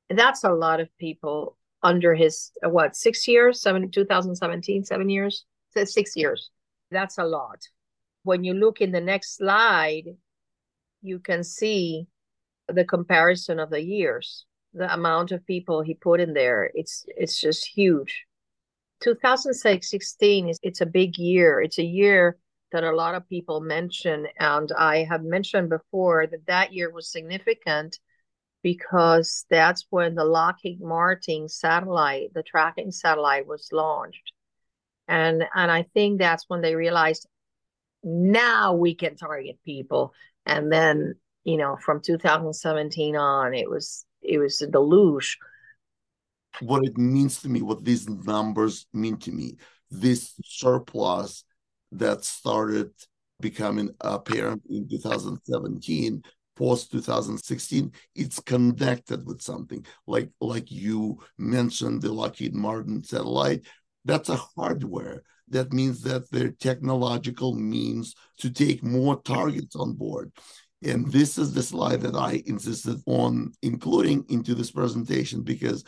That's 0.10 0.44
a 0.44 0.52
lot 0.52 0.80
of 0.80 0.96
people 1.00 1.58
under 1.82 2.14
his 2.14 2.52
what 2.64 2.96
six 2.96 3.28
years, 3.28 3.62
seven 3.62 3.90
2017, 3.90 4.86
seven 4.86 5.10
years, 5.10 5.46
six 5.74 6.16
years. 6.16 6.52
That's 6.92 7.18
a 7.18 7.24
lot. 7.24 7.60
When 8.22 8.44
you 8.44 8.54
look 8.54 8.80
in 8.80 8.92
the 8.92 9.02
next 9.02 9.38
slide, 9.38 10.16
you 11.02 11.20
can 11.20 11.44
see 11.44 12.08
the 12.68 12.86
comparison 12.86 13.60
of 13.60 13.72
the 13.72 13.82
years, 13.82 14.46
the 14.74 14.94
amount 14.94 15.32
of 15.32 15.46
people 15.46 15.82
he 15.82 15.96
put 15.96 16.22
in 16.22 16.34
there, 16.34 16.70
it's 16.76 17.06
it's 17.08 17.42
just 17.42 17.66
huge. 17.66 18.26
2016 19.04 20.50
is 20.50 20.60
it's 20.64 20.82
a 20.82 20.86
big 20.86 21.18
year. 21.18 21.60
It's 21.62 21.78
a 21.78 21.84
year 21.84 22.38
that 22.72 22.84
a 22.84 22.96
lot 22.96 23.16
of 23.16 23.28
people 23.28 23.60
mention, 23.60 24.28
and 24.40 24.72
I 24.78 25.04
have 25.04 25.24
mentioned 25.24 25.70
before 25.70 26.26
that 26.26 26.46
that 26.48 26.74
year 26.74 26.90
was 26.90 27.12
significant 27.12 28.00
because 28.64 29.46
that's 29.50 29.86
when 29.90 30.16
the 30.16 30.24
Lockheed 30.24 30.80
Martin 30.82 31.50
satellite, 31.50 32.34
the 32.34 32.44
tracking 32.44 32.92
satellite, 32.92 33.46
was 33.46 33.68
launched, 33.74 34.32
and 35.08 35.44
and 35.54 35.70
I 35.70 35.84
think 35.94 36.20
that's 36.20 36.46
when 36.48 36.62
they 36.62 36.76
realized 36.76 37.28
now 38.04 38.74
we 38.74 38.96
can 38.96 39.18
target 39.18 39.60
people, 39.66 40.14
and 40.46 40.72
then 40.72 41.16
you 41.44 41.58
know 41.58 41.78
from 41.84 42.02
2017 42.02 43.18
on 43.18 43.54
it 43.54 43.70
was 43.70 44.06
it 44.22 44.40
was 44.40 44.62
a 44.62 44.68
deluge 44.68 45.38
what 46.62 46.86
it 46.86 46.98
means 46.98 47.42
to 47.42 47.50
me, 47.50 47.62
what 47.62 47.84
these 47.84 48.08
numbers 48.08 48.86
mean 48.94 49.18
to 49.18 49.32
me. 49.32 49.58
This 49.90 50.34
surplus 50.46 51.44
that 51.92 52.24
started 52.24 52.92
becoming 53.40 53.90
apparent 54.02 54.62
in 54.70 54.88
2017 54.88 56.24
post 56.56 56.92
2016 56.92 57.92
it's 58.16 58.40
connected 58.40 59.26
with 59.26 59.42
something 59.42 59.84
like 60.08 60.30
like 60.40 60.72
you 60.72 61.18
mentioned 61.38 62.02
the 62.02 62.12
lockheed 62.12 62.54
martin 62.54 63.04
satellite 63.04 63.66
that's 64.06 64.30
a 64.30 64.36
hardware 64.56 65.24
that 65.50 65.74
means 65.74 66.02
that 66.02 66.30
their 66.32 66.52
technological 66.52 67.54
means 67.54 68.16
to 68.38 68.50
take 68.50 68.84
more 68.84 69.20
targets 69.24 69.76
on 69.76 69.94
board 69.94 70.32
and 70.84 71.12
this 71.12 71.38
is 71.38 71.54
the 71.54 71.64
slide 71.64 72.02
that 72.02 72.16
i 72.16 72.42
insisted 72.46 72.98
on 73.08 73.52
including 73.64 74.24
into 74.30 74.54
this 74.54 74.72
presentation 74.72 75.42
because 75.42 75.84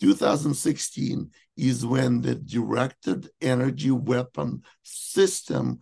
2016 0.00 1.30
is 1.56 1.84
when 1.84 2.20
the 2.22 2.34
Directed 2.34 3.28
Energy 3.40 3.90
Weapon 3.90 4.62
System 4.82 5.80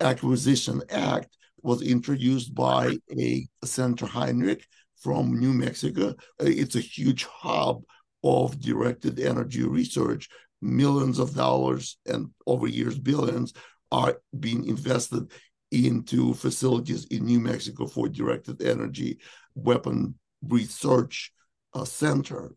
Acquisition 0.00 0.82
Act 0.90 1.36
was 1.62 1.80
introduced 1.80 2.54
by 2.54 2.96
a 3.16 3.46
Senator 3.64 4.06
Heinrich 4.06 4.66
from 5.00 5.38
New 5.38 5.52
Mexico. 5.52 6.14
It's 6.40 6.74
a 6.74 6.80
huge 6.80 7.24
hub 7.24 7.82
of 8.24 8.60
directed 8.60 9.20
energy 9.20 9.62
research. 9.62 10.28
Millions 10.60 11.18
of 11.18 11.34
dollars 11.34 11.98
and 12.06 12.30
over 12.46 12.66
years, 12.66 12.98
billions 12.98 13.52
are 13.90 14.20
being 14.38 14.64
invested 14.66 15.30
into 15.70 16.34
facilities 16.34 17.06
in 17.06 17.24
New 17.24 17.40
Mexico 17.40 17.86
for 17.86 18.08
directed 18.08 18.62
energy 18.62 19.18
weapon 19.54 20.14
research 20.42 21.32
uh, 21.74 21.84
center. 21.84 22.54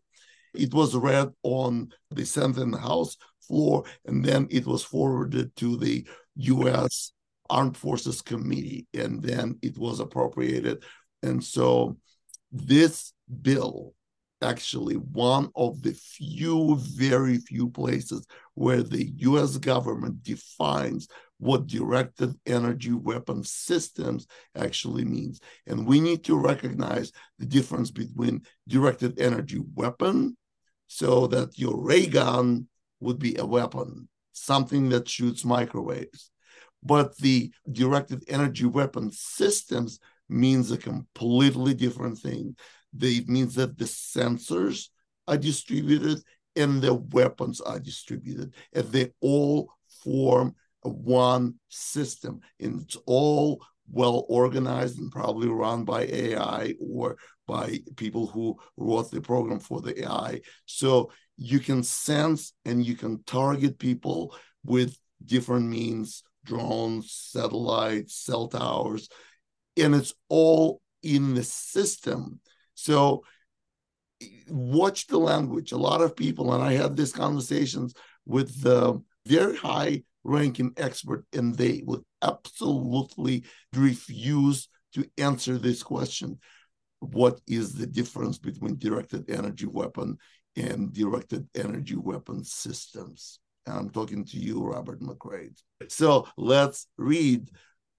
It 0.56 0.74
was 0.74 0.94
read 0.94 1.30
on 1.42 1.92
the 2.10 2.24
Senate 2.24 2.78
House 2.78 3.16
floor, 3.46 3.84
and 4.04 4.24
then 4.24 4.48
it 4.50 4.66
was 4.66 4.82
forwarded 4.82 5.54
to 5.56 5.76
the 5.76 6.06
U.S. 6.36 7.12
Armed 7.48 7.76
Forces 7.76 8.22
Committee, 8.22 8.86
and 8.94 9.22
then 9.22 9.58
it 9.62 9.78
was 9.78 10.00
appropriated. 10.00 10.82
And 11.22 11.42
so 11.42 11.96
this 12.52 13.12
bill 13.42 13.94
actually 14.42 14.94
one 14.96 15.50
of 15.54 15.82
the 15.82 15.92
few, 15.92 16.76
very 16.76 17.38
few 17.38 17.70
places 17.70 18.26
where 18.54 18.82
the 18.82 19.10
US 19.18 19.56
government 19.56 20.22
defines 20.22 21.08
what 21.38 21.66
directed 21.66 22.34
energy 22.46 22.92
weapon 22.92 23.44
systems 23.44 24.26
actually 24.54 25.04
means. 25.04 25.40
And 25.66 25.86
we 25.86 26.00
need 26.00 26.24
to 26.24 26.36
recognize 26.36 27.12
the 27.38 27.46
difference 27.46 27.90
between 27.90 28.42
directed 28.68 29.20
energy 29.20 29.60
weapon 29.74 30.36
so 30.86 31.26
that 31.28 31.58
your 31.58 31.80
ray 31.80 32.06
gun 32.06 32.68
would 33.00 33.18
be 33.18 33.36
a 33.36 33.44
weapon, 33.44 34.08
something 34.32 34.88
that 34.90 35.08
shoots 35.08 35.44
microwaves. 35.44 36.30
But 36.82 37.16
the 37.18 37.52
directed 37.70 38.24
energy 38.28 38.66
weapon 38.66 39.10
systems 39.12 39.98
means 40.28 40.70
a 40.70 40.78
completely 40.78 41.74
different 41.74 42.18
thing. 42.18 42.56
It 43.00 43.28
means 43.28 43.54
that 43.56 43.76
the 43.76 43.84
sensors 43.84 44.88
are 45.28 45.36
distributed 45.36 46.22
and 46.54 46.80
the 46.80 46.94
weapons 46.94 47.60
are 47.60 47.78
distributed, 47.78 48.54
and 48.72 48.86
they 48.86 49.12
all 49.20 49.70
form 50.02 50.54
one 50.82 51.56
system, 51.68 52.40
and 52.60 52.82
it's 52.82 52.96
all 53.06 53.60
well 53.90 54.26
organized 54.28 54.98
and 54.98 55.12
probably 55.12 55.48
run 55.48 55.84
by 55.84 56.04
AI 56.04 56.74
or 56.80 57.16
by 57.46 57.78
people 57.96 58.26
who 58.26 58.58
wrote 58.76 59.10
the 59.10 59.20
program 59.20 59.60
for 59.60 59.80
the 59.80 60.02
AI. 60.04 60.40
So 60.66 61.12
you 61.36 61.60
can 61.60 61.82
sense 61.82 62.52
and 62.64 62.84
you 62.84 62.96
can 62.96 63.22
target 63.24 63.78
people 63.78 64.34
with 64.64 64.98
different 65.24 65.68
means 65.68 66.22
drones, 66.44 67.12
satellites, 67.12 68.14
cell 68.14 68.48
towers, 68.48 69.08
and 69.76 69.94
it's 69.94 70.14
all 70.28 70.80
in 71.02 71.34
the 71.34 71.42
system. 71.42 72.40
So 72.74 73.24
watch 74.48 75.08
the 75.08 75.18
language. 75.18 75.72
A 75.72 75.76
lot 75.76 76.00
of 76.00 76.16
people, 76.16 76.54
and 76.54 76.62
I 76.62 76.72
had 76.72 76.96
these 76.96 77.12
conversations 77.12 77.94
with 78.24 78.62
the 78.62 79.02
very 79.26 79.56
high 79.56 80.02
ranking 80.24 80.72
expert, 80.76 81.24
and 81.32 81.54
they 81.54 81.82
would 81.84 82.02
absolutely 82.22 83.44
refuse 83.74 84.68
to 84.94 85.08
answer 85.18 85.58
this 85.58 85.82
question 85.82 86.38
what 87.00 87.40
is 87.46 87.74
the 87.74 87.86
difference 87.86 88.38
between 88.38 88.78
directed 88.78 89.28
energy 89.30 89.66
weapon 89.66 90.16
and 90.56 90.92
directed 90.92 91.46
energy 91.54 91.96
weapon 91.96 92.42
systems. 92.42 93.38
And 93.66 93.76
I'm 93.76 93.90
talking 93.90 94.24
to 94.26 94.38
you, 94.38 94.64
Robert 94.64 95.00
McRae. 95.00 95.54
So 95.88 96.26
let's 96.36 96.86
read 96.96 97.50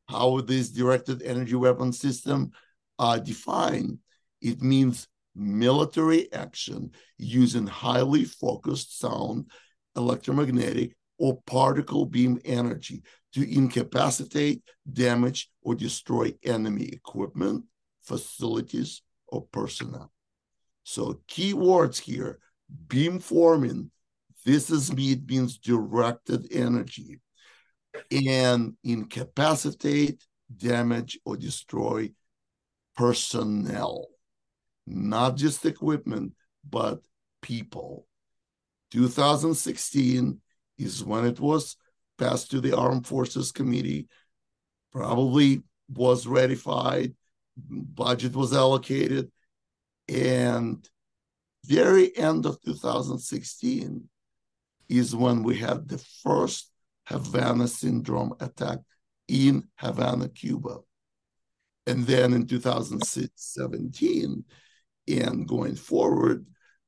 how 0.09 0.41
this 0.41 0.69
directed 0.69 1.21
energy 1.21 1.55
weapon 1.55 1.93
system 1.93 2.51
are 2.97 3.19
defined. 3.19 3.99
It 4.41 4.61
means 4.61 5.07
military 5.35 6.31
action 6.33 6.91
using 7.17 7.67
highly 7.67 8.25
focused 8.25 8.99
sound, 8.99 9.51
electromagnetic, 9.95 10.95
or 11.17 11.41
particle 11.45 12.05
beam 12.05 12.39
energy 12.45 13.03
to 13.33 13.55
incapacitate, 13.55 14.63
damage, 14.91 15.49
or 15.61 15.75
destroy 15.75 16.33
enemy 16.43 16.85
equipment, 16.85 17.65
facilities, 18.03 19.01
or 19.27 19.45
personnel. 19.51 20.11
So 20.83 21.19
key 21.27 21.53
words 21.53 21.99
here, 21.99 22.39
beam 22.87 23.19
forming, 23.19 23.91
this 24.45 24.69
is 24.69 24.93
me, 24.93 25.11
it 25.11 25.29
means 25.29 25.57
directed 25.57 26.47
energy 26.51 27.19
and 28.11 28.75
incapacitate, 28.83 30.23
damage, 30.55 31.19
or 31.25 31.35
destroy 31.35 32.11
personnel, 32.95 34.07
not 34.85 35.35
just 35.35 35.65
equipment, 35.65 36.33
but 36.67 36.99
people. 37.41 38.07
2016 38.91 40.39
is 40.77 41.03
when 41.03 41.25
it 41.25 41.39
was 41.39 41.75
passed 42.17 42.51
to 42.51 42.61
the 42.61 42.75
Armed 42.75 43.05
Forces 43.05 43.51
Committee, 43.51 44.07
probably 44.91 45.63
was 45.89 46.27
ratified, 46.27 47.15
budget 47.57 48.35
was 48.35 48.53
allocated, 48.53 49.31
and 50.07 50.87
very 51.65 52.15
end 52.17 52.45
of 52.45 52.61
2016 52.61 54.07
is 54.89 55.15
when 55.15 55.43
we 55.43 55.57
had 55.57 55.87
the 55.87 55.97
first 56.23 56.71
Havana 57.05 57.67
syndrome 57.67 58.33
attack 58.39 58.79
in 59.27 59.63
Havana, 59.75 60.29
Cuba. 60.29 60.77
And 61.85 62.05
then 62.05 62.33
in 62.33 62.47
2017 62.47 64.43
and 65.07 65.47
going 65.47 65.75
forward, 65.75 66.45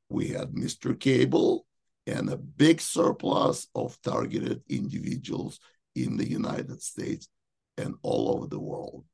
we 0.09 0.29
had 0.29 0.51
Mr. 0.51 0.93
Kable 0.95 1.61
and 2.09 2.29
a 2.29 2.37
big 2.37 2.81
surplus 2.81 3.67
of 3.75 4.01
targeted 4.01 4.63
individuals 4.67 5.59
in 5.95 6.17
the 6.17 6.27
United 6.27 6.81
States 6.81 7.29
and 7.77 7.95
all 8.01 8.35
over 8.35 8.47
the 8.47 8.59
world. 8.59 9.05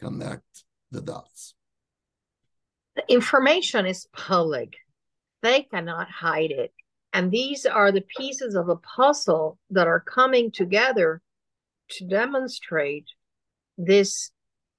Connect 0.00 0.64
the 0.90 1.00
dots. 1.00 1.54
The 2.96 3.04
information 3.08 3.86
is 3.86 4.08
public, 4.12 4.74
they 5.42 5.62
cannot 5.62 6.10
hide 6.10 6.50
it. 6.50 6.72
And 7.12 7.30
these 7.30 7.64
are 7.66 7.92
the 7.92 8.04
pieces 8.16 8.54
of 8.54 8.68
a 8.68 8.76
puzzle 8.76 9.58
that 9.70 9.86
are 9.86 10.00
coming 10.00 10.50
together 10.50 11.22
to 11.90 12.06
demonstrate 12.06 13.06
this 13.76 14.30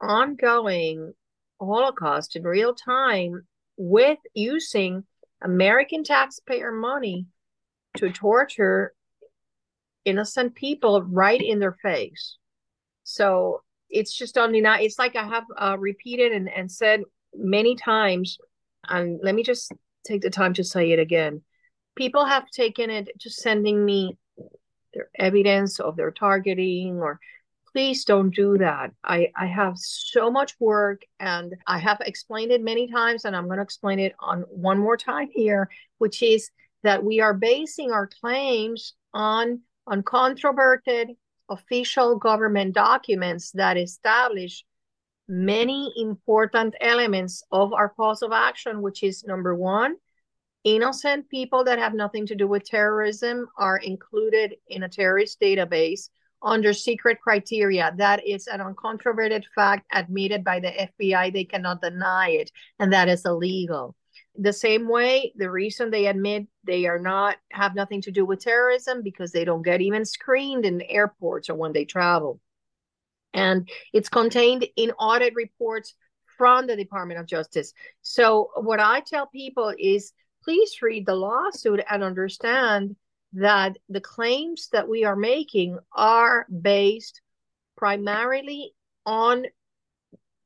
ongoing 0.01 1.13
Holocaust 1.59 2.35
in 2.35 2.43
real 2.43 2.73
time 2.73 3.47
with 3.77 4.19
using 4.33 5.03
American 5.41 6.03
taxpayer 6.03 6.71
money 6.71 7.27
to 7.97 8.11
torture 8.11 8.93
innocent 10.05 10.55
people 10.55 11.03
right 11.03 11.41
in 11.41 11.59
their 11.59 11.77
face. 11.81 12.37
So 13.03 13.61
it's 13.89 14.15
just 14.15 14.37
undeniable. 14.37 14.85
It's 14.85 14.99
like 14.99 15.15
I 15.15 15.27
have 15.27 15.43
uh, 15.57 15.77
repeated 15.77 16.31
and, 16.31 16.49
and 16.49 16.71
said 16.71 17.01
many 17.35 17.75
times, 17.75 18.37
and 18.87 19.19
let 19.21 19.35
me 19.35 19.43
just 19.43 19.71
take 20.05 20.21
the 20.21 20.29
time 20.29 20.53
to 20.55 20.63
say 20.63 20.91
it 20.91 20.99
again. 20.99 21.41
People 21.95 22.25
have 22.25 22.49
taken 22.49 22.89
it 22.89 23.09
just 23.17 23.41
sending 23.41 23.83
me 23.83 24.17
their 24.93 25.09
evidence 25.17 25.79
of 25.79 25.95
their 25.95 26.11
targeting 26.11 26.99
or 26.99 27.19
please 27.73 28.03
don't 28.05 28.35
do 28.35 28.57
that. 28.57 28.91
I, 29.03 29.31
I 29.35 29.45
have 29.45 29.77
so 29.77 30.29
much 30.29 30.55
work 30.59 31.03
and 31.19 31.55
I 31.67 31.79
have 31.79 32.01
explained 32.01 32.51
it 32.51 32.61
many 32.61 32.87
times 32.87 33.25
and 33.25 33.35
I'm 33.35 33.45
going 33.45 33.57
to 33.57 33.63
explain 33.63 33.99
it 33.99 34.13
on 34.19 34.41
one 34.41 34.79
more 34.79 34.97
time 34.97 35.29
here, 35.31 35.69
which 35.97 36.21
is 36.21 36.49
that 36.83 37.03
we 37.03 37.21
are 37.21 37.33
basing 37.33 37.91
our 37.91 38.07
claims 38.07 38.93
on 39.13 39.61
uncontroverted 39.87 41.15
official 41.49 42.17
government 42.17 42.73
documents 42.73 43.51
that 43.51 43.77
establish 43.77 44.63
many 45.27 45.93
important 45.97 46.75
elements 46.81 47.43
of 47.51 47.73
our 47.73 47.89
cause 47.89 48.21
of 48.21 48.31
action, 48.31 48.81
which 48.81 49.03
is 49.03 49.23
number 49.23 49.55
one, 49.55 49.95
innocent 50.63 51.29
people 51.29 51.63
that 51.63 51.79
have 51.79 51.93
nothing 51.93 52.25
to 52.27 52.35
do 52.35 52.47
with 52.47 52.63
terrorism 52.63 53.47
are 53.57 53.77
included 53.77 54.55
in 54.67 54.83
a 54.83 54.89
terrorist 54.89 55.39
database 55.39 56.09
under 56.43 56.73
secret 56.73 57.19
criteria. 57.21 57.93
That 57.97 58.25
is 58.25 58.47
an 58.47 58.59
uncontroverted 58.59 59.43
fact 59.55 59.85
admitted 59.93 60.43
by 60.43 60.59
the 60.59 60.89
FBI. 61.01 61.33
They 61.33 61.43
cannot 61.45 61.81
deny 61.81 62.29
it, 62.29 62.51
and 62.79 62.91
that 62.93 63.09
is 63.09 63.25
illegal. 63.25 63.95
The 64.37 64.53
same 64.53 64.87
way, 64.87 65.33
the 65.35 65.51
reason 65.51 65.91
they 65.91 66.07
admit 66.07 66.47
they 66.63 66.85
are 66.85 66.99
not 66.99 67.37
have 67.51 67.75
nothing 67.75 68.01
to 68.03 68.11
do 68.11 68.25
with 68.25 68.39
terrorism 68.39 69.01
because 69.03 69.31
they 69.31 69.45
don't 69.45 69.61
get 69.61 69.81
even 69.81 70.05
screened 70.05 70.65
in 70.65 70.81
airports 70.81 71.49
or 71.49 71.55
when 71.55 71.73
they 71.73 71.85
travel. 71.85 72.39
And 73.33 73.69
it's 73.93 74.09
contained 74.09 74.65
in 74.75 74.91
audit 74.91 75.35
reports 75.35 75.95
from 76.37 76.65
the 76.65 76.75
Department 76.75 77.19
of 77.19 77.27
Justice. 77.27 77.73
So 78.01 78.51
what 78.55 78.79
I 78.79 79.01
tell 79.01 79.27
people 79.27 79.73
is 79.77 80.13
please 80.43 80.81
read 80.81 81.05
the 81.05 81.15
lawsuit 81.15 81.81
and 81.89 82.03
understand 82.03 82.95
that 83.33 83.77
the 83.89 84.01
claims 84.01 84.69
that 84.71 84.87
we 84.87 85.03
are 85.03 85.15
making 85.15 85.77
are 85.93 86.45
based 86.61 87.21
primarily 87.77 88.73
on 89.05 89.45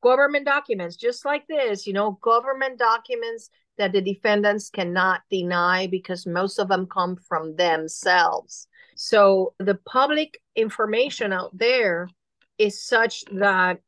government 0.02 0.46
documents, 0.46 0.96
just 0.96 1.24
like 1.24 1.46
this, 1.48 1.86
you 1.86 1.92
know, 1.92 2.12
government 2.22 2.78
documents 2.78 3.50
that 3.76 3.92
the 3.92 4.00
defendants 4.00 4.70
cannot 4.70 5.22
deny 5.30 5.86
because 5.86 6.26
most 6.26 6.58
of 6.58 6.68
them 6.68 6.86
come 6.86 7.16
from 7.16 7.56
themselves. 7.56 8.68
So 8.94 9.54
the 9.58 9.74
public 9.74 10.40
information 10.54 11.32
out 11.32 11.56
there 11.56 12.08
is 12.56 12.82
such 12.82 13.24
that 13.32 13.80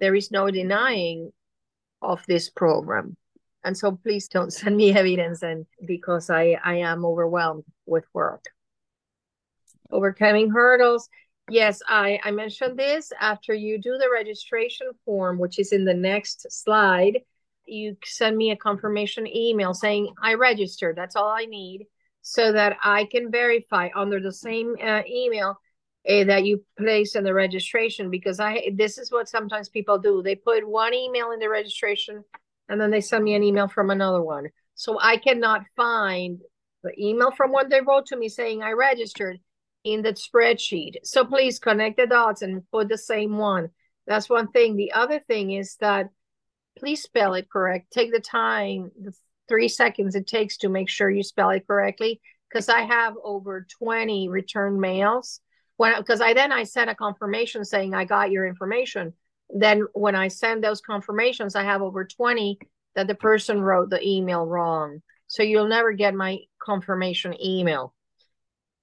there 0.00 0.14
is 0.14 0.30
no 0.30 0.50
denying 0.50 1.32
of 2.02 2.24
this 2.26 2.50
program. 2.50 3.16
And 3.64 3.76
so 3.76 3.92
please 3.92 4.28
don't 4.28 4.52
send 4.52 4.76
me 4.76 4.96
evidence 4.96 5.42
and 5.42 5.66
because 5.86 6.30
I, 6.30 6.58
I 6.62 6.76
am 6.76 7.04
overwhelmed 7.04 7.64
with 7.86 8.04
work. 8.12 8.44
Overcoming 9.90 10.50
hurdles. 10.50 11.08
Yes, 11.50 11.80
I, 11.88 12.20
I 12.22 12.30
mentioned 12.30 12.78
this 12.78 13.10
after 13.18 13.54
you 13.54 13.78
do 13.78 13.96
the 13.98 14.10
registration 14.12 14.88
form, 15.04 15.38
which 15.38 15.58
is 15.58 15.72
in 15.72 15.84
the 15.86 15.94
next 15.94 16.46
slide. 16.50 17.20
You 17.64 17.96
send 18.04 18.36
me 18.36 18.50
a 18.50 18.56
confirmation 18.56 19.26
email 19.26 19.72
saying 19.72 20.12
I 20.22 20.34
registered. 20.34 20.96
That's 20.96 21.16
all 21.16 21.30
I 21.30 21.46
need 21.46 21.86
so 22.22 22.52
that 22.52 22.76
I 22.82 23.06
can 23.06 23.30
verify 23.30 23.88
under 23.96 24.20
the 24.20 24.32
same 24.32 24.76
uh, 24.82 25.00
email 25.08 25.58
uh, 26.06 26.24
that 26.24 26.44
you 26.44 26.62
place 26.78 27.14
in 27.14 27.24
the 27.24 27.32
registration 27.32 28.10
because 28.10 28.38
I 28.38 28.70
this 28.74 28.98
is 28.98 29.10
what 29.10 29.28
sometimes 29.28 29.70
people 29.70 29.98
do. 29.98 30.22
They 30.22 30.34
put 30.34 30.68
one 30.68 30.92
email 30.92 31.32
in 31.32 31.40
the 31.40 31.48
registration 31.48 32.22
and 32.68 32.80
then 32.80 32.90
they 32.90 33.00
send 33.00 33.24
me 33.24 33.34
an 33.34 33.42
email 33.42 33.68
from 33.68 33.90
another 33.90 34.22
one. 34.22 34.48
So 34.74 34.98
I 35.00 35.16
cannot 35.16 35.62
find 35.76 36.40
the 36.82 36.92
email 36.98 37.30
from 37.30 37.50
what 37.50 37.70
they 37.70 37.80
wrote 37.80 38.06
to 38.06 38.16
me 38.16 38.28
saying 38.28 38.62
I 38.62 38.72
registered 38.72 39.38
in 39.84 40.02
the 40.02 40.12
spreadsheet. 40.12 40.96
So 41.04 41.24
please 41.24 41.58
connect 41.58 41.96
the 41.96 42.06
dots 42.06 42.42
and 42.42 42.62
put 42.70 42.88
the 42.88 42.98
same 42.98 43.38
one. 43.38 43.70
That's 44.06 44.28
one 44.28 44.48
thing. 44.48 44.76
The 44.76 44.92
other 44.92 45.20
thing 45.20 45.52
is 45.52 45.76
that 45.80 46.10
please 46.78 47.02
spell 47.02 47.34
it 47.34 47.50
correct. 47.50 47.92
Take 47.92 48.12
the 48.12 48.20
time, 48.20 48.90
the 49.00 49.12
three 49.48 49.68
seconds 49.68 50.14
it 50.14 50.26
takes 50.26 50.58
to 50.58 50.68
make 50.68 50.88
sure 50.88 51.10
you 51.10 51.22
spell 51.22 51.50
it 51.50 51.66
correctly. 51.66 52.20
Because 52.48 52.68
I 52.68 52.82
have 52.82 53.14
over 53.22 53.66
20 53.78 54.28
return 54.28 54.80
mails. 54.80 55.40
When 55.76 55.96
because 55.98 56.20
I 56.20 56.32
then 56.32 56.50
I 56.50 56.64
sent 56.64 56.90
a 56.90 56.94
confirmation 56.94 57.64
saying 57.64 57.94
I 57.94 58.04
got 58.04 58.30
your 58.30 58.46
information 58.46 59.12
then 59.50 59.86
when 59.94 60.14
I 60.14 60.28
send 60.28 60.62
those 60.62 60.80
confirmations, 60.80 61.56
I 61.56 61.64
have 61.64 61.82
over 61.82 62.04
20 62.04 62.58
that 62.94 63.06
the 63.06 63.14
person 63.14 63.60
wrote 63.60 63.90
the 63.90 64.06
email 64.06 64.44
wrong. 64.44 65.02
So 65.26 65.42
you'll 65.42 65.68
never 65.68 65.92
get 65.92 66.14
my 66.14 66.38
confirmation 66.60 67.34
email. 67.42 67.94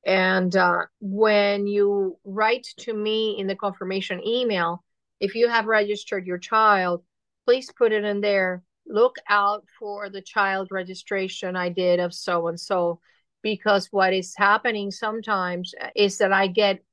And 0.06 0.56
uh, 0.56 0.84
when 1.00 1.66
you 1.66 2.18
write 2.24 2.68
to 2.80 2.94
me 2.94 3.38
in 3.40 3.48
the 3.48 3.56
confirmation 3.56 4.26
email, 4.26 4.84
if 5.20 5.34
you 5.34 5.50
have 5.50 5.66
registered 5.66 6.28
your 6.28 6.38
child, 6.38 7.04
please 7.46 7.72
put 7.76 7.92
it 7.92 8.04
in 8.04 8.22
there. 8.22 8.64
Look 8.88 9.16
out 9.28 9.66
for 9.80 10.10
the 10.10 10.22
child 10.22 10.68
registration 10.70 11.56
I 11.56 11.70
did 11.70 12.00
of 12.00 12.14
so 12.14 12.48
and 12.48 12.60
so, 12.60 13.00
because 13.42 13.88
what 13.92 14.14
is 14.14 14.36
happening 14.38 14.92
sometimes 14.92 15.74
is 15.96 16.20
that 16.20 16.32
I 16.32 16.48
get 16.48 16.84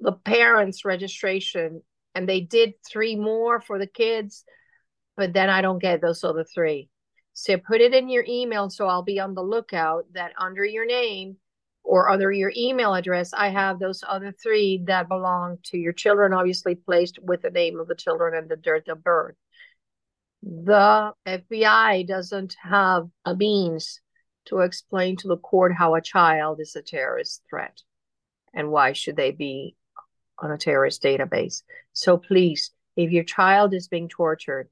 the 0.00 0.12
parents' 0.12 0.86
registration 0.86 1.82
and 2.14 2.28
they 2.28 2.40
did 2.40 2.74
three 2.86 3.16
more 3.16 3.60
for 3.60 3.78
the 3.78 3.86
kids, 3.86 4.44
but 5.16 5.32
then 5.32 5.50
I 5.50 5.62
don't 5.62 5.80
get 5.80 6.00
those 6.00 6.24
other 6.24 6.44
three. 6.44 6.88
So 7.32 7.56
put 7.58 7.80
it 7.80 7.94
in 7.94 8.08
your 8.08 8.24
email 8.28 8.70
so 8.70 8.86
I'll 8.86 9.02
be 9.02 9.18
on 9.18 9.34
the 9.34 9.42
lookout 9.42 10.06
that 10.14 10.32
under 10.38 10.64
your 10.64 10.86
name 10.86 11.36
or 11.82 12.08
under 12.08 12.32
your 12.32 12.52
email 12.56 12.94
address, 12.94 13.32
I 13.34 13.48
have 13.48 13.78
those 13.78 14.02
other 14.08 14.32
three 14.32 14.82
that 14.86 15.08
belong 15.08 15.58
to 15.64 15.76
your 15.76 15.92
children, 15.92 16.32
obviously 16.32 16.74
placed 16.76 17.18
with 17.22 17.42
the 17.42 17.50
name 17.50 17.78
of 17.78 17.88
the 17.88 17.94
children 17.94 18.34
and 18.34 18.48
the 18.48 18.56
date 18.56 18.88
of 18.88 19.04
birth. 19.04 19.36
The 20.42 21.12
FBI 21.26 22.06
doesn't 22.06 22.56
have 22.62 23.08
a 23.24 23.34
means 23.34 24.00
to 24.46 24.60
explain 24.60 25.16
to 25.18 25.28
the 25.28 25.36
court 25.36 25.72
how 25.72 25.94
a 25.94 26.00
child 26.00 26.60
is 26.60 26.76
a 26.76 26.82
terrorist 26.82 27.42
threat 27.48 27.82
and 28.52 28.70
why 28.70 28.92
should 28.92 29.16
they 29.16 29.30
be 29.30 29.76
on 30.38 30.50
a 30.50 30.58
terrorist 30.58 31.02
database. 31.02 31.62
So 31.92 32.16
please, 32.16 32.70
if 32.96 33.10
your 33.10 33.24
child 33.24 33.74
is 33.74 33.88
being 33.88 34.08
tortured, 34.08 34.68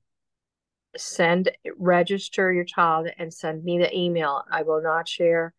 send 0.97 1.51
register 1.79 2.53
your 2.53 2.65
child 2.65 3.09
and 3.19 3.33
send 3.33 3.65
me 3.65 3.79
the 3.79 3.97
email. 3.97 4.45
I 4.51 4.63
will 4.63 4.83
not 4.83 5.09
share, 5.09 5.55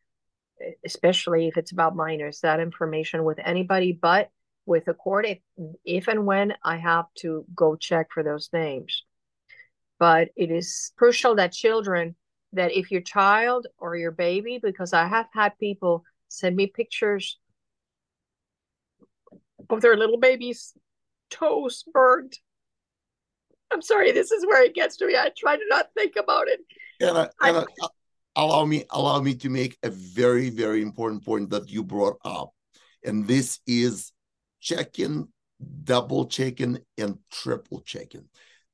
especially 0.85 1.47
if 1.47 1.57
it's 1.57 1.71
about 1.71 1.95
minors, 1.95 2.41
that 2.41 2.59
information 2.59 3.23
with 3.23 3.39
anybody 3.43 3.91
but 3.91 4.29
with 4.65 4.85
the 4.85 4.93
court 4.93 5.25
if, 5.25 5.39
if 5.83 6.07
and 6.07 6.25
when 6.25 6.53
I 6.63 6.77
have 6.77 7.05
to 7.17 7.45
go 7.53 7.75
check 7.75 8.07
for 8.13 8.23
those 8.23 8.49
names. 8.53 9.03
But 9.99 10.29
it 10.35 10.51
is 10.51 10.91
crucial 10.97 11.35
that 11.35 11.51
children, 11.51 12.15
that 12.53 12.71
if 12.71 12.91
your 12.91 13.01
child 13.01 13.67
or 13.77 13.95
your 13.95 14.11
baby, 14.11 14.59
because 14.61 14.93
I 14.93 15.07
have 15.07 15.27
had 15.33 15.57
people 15.59 16.03
send 16.27 16.55
me 16.55 16.67
pictures 16.67 17.39
of 19.69 19.81
their 19.81 19.97
little 19.97 20.19
baby's 20.19 20.73
toes 21.29 21.83
burned. 21.91 22.37
I'm 23.71 23.81
sorry, 23.81 24.11
this 24.11 24.31
is 24.31 24.45
where 24.45 24.63
it 24.63 24.75
gets 24.75 24.97
to 24.97 25.07
me. 25.07 25.15
I 25.15 25.31
try 25.35 25.55
to 25.57 25.65
not 25.69 25.87
think 25.97 26.15
about 26.15 26.47
it. 26.47 26.59
And 26.99 27.17
uh, 27.17 27.27
allow 28.35 28.65
me 28.65 28.85
allow 28.91 29.19
me 29.19 29.35
to 29.35 29.49
make 29.49 29.77
a 29.83 29.89
very 29.89 30.49
very 30.49 30.81
important 30.81 31.25
point 31.25 31.49
that 31.49 31.69
you 31.69 31.83
brought 31.83 32.17
up, 32.23 32.51
and 33.03 33.27
this 33.27 33.59
is 33.65 34.11
checking, 34.61 35.27
double 35.83 36.27
checking, 36.27 36.79
and 36.97 37.17
triple 37.31 37.81
checking. 37.81 38.25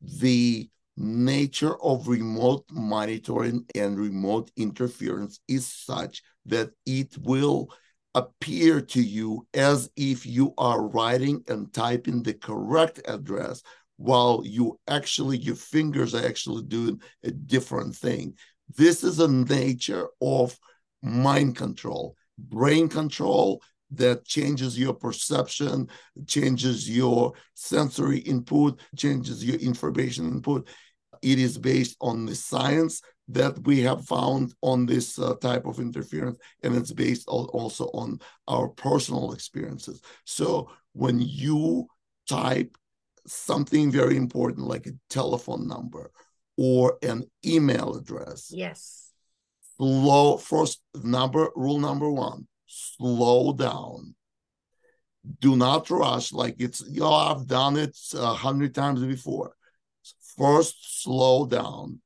The 0.01 0.69
nature 0.97 1.81
of 1.81 2.09
remote 2.09 2.65
monitoring 2.71 3.65
and 3.73 3.97
remote 3.97 4.51
interference 4.57 5.39
is 5.47 5.65
such 5.65 6.21
that 6.45 6.71
it 6.85 7.17
will 7.17 7.69
appear 8.15 8.81
to 8.81 9.01
you 9.01 9.47
as 9.53 9.89
if 9.95 10.25
you 10.25 10.53
are 10.57 10.81
writing 10.81 11.43
and 11.47 11.71
typing 11.73 12.23
the 12.23 12.33
correct 12.33 13.01
address 13.07 13.61
while 13.97 14.41
you 14.45 14.79
actually 14.87 15.37
your 15.37 15.55
fingers 15.55 16.15
are 16.15 16.25
actually 16.25 16.63
doing 16.63 17.01
a 17.23 17.31
different 17.31 17.95
thing. 17.95 18.33
This 18.75 19.03
is 19.03 19.19
a 19.19 19.27
nature 19.27 20.07
of 20.21 20.57
mind 21.01 21.55
control 21.55 22.15
brain 22.47 22.87
control 22.87 23.61
that 23.91 24.25
changes 24.25 24.77
your 24.77 24.93
perception 24.93 25.87
changes 26.27 26.89
your 26.89 27.33
sensory 27.55 28.19
input 28.19 28.79
changes 28.95 29.43
your 29.43 29.57
information 29.57 30.27
input. 30.27 30.67
It 31.21 31.39
is 31.39 31.57
based 31.57 31.97
on 31.99 32.25
the 32.25 32.35
science 32.35 33.01
that 33.29 33.59
we 33.65 33.81
have 33.81 34.05
found 34.05 34.53
on 34.61 34.85
this 34.85 35.19
uh, 35.19 35.35
type 35.35 35.65
of 35.65 35.79
interference, 35.79 36.37
and 36.63 36.75
it's 36.75 36.91
based 36.91 37.27
also 37.27 37.85
on 37.93 38.19
our 38.47 38.67
personal 38.67 39.33
experiences. 39.33 40.01
So 40.25 40.71
when 40.93 41.19
you 41.19 41.87
type 42.27 42.75
something 43.27 43.91
very 43.91 44.15
important 44.15 44.67
like 44.67 44.87
a 44.87 44.91
telephone 45.09 45.67
number 45.67 46.11
or 46.57 46.97
an 47.03 47.23
email 47.45 47.95
address. 47.95 48.51
Yes. 48.53 49.11
Slow 49.77 50.37
first 50.37 50.81
number 51.03 51.49
rule 51.55 51.79
number 51.79 52.11
one, 52.11 52.47
slow 52.65 53.53
down. 53.53 54.15
Do 55.39 55.55
not 55.55 55.89
rush 55.89 56.33
like 56.33 56.55
it's 56.59 56.83
you 56.89 57.01
know, 57.01 57.13
I've 57.13 57.47
done 57.47 57.77
it 57.77 57.97
a 58.13 58.33
hundred 58.33 58.73
times 58.75 59.01
before. 59.03 59.55
First, 60.37 61.03
slow 61.03 61.45
down. 61.45 62.01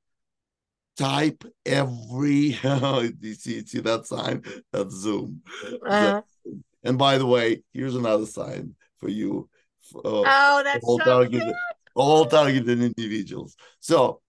Type 0.97 1.43
every 1.65 2.57
you 2.63 3.33
see, 3.33 3.65
see 3.65 3.79
that 3.79 4.05
sign? 4.05 4.43
That's 4.71 4.93
Zoom. 4.93 5.41
Uh-huh. 5.85 6.21
And 6.83 6.97
by 6.97 7.17
the 7.17 7.25
way, 7.25 7.63
here's 7.73 7.95
another 7.95 8.25
sign 8.25 8.75
for 8.99 9.09
you. 9.09 9.49
Uh, 9.95 9.99
oh, 10.03 10.61
that's 10.63 10.83
all 10.83 10.99
so 10.99 11.05
targeted, 11.05 11.53
all 11.95 12.25
targeted 12.25 12.81
individuals. 12.81 13.55
So 13.79 14.21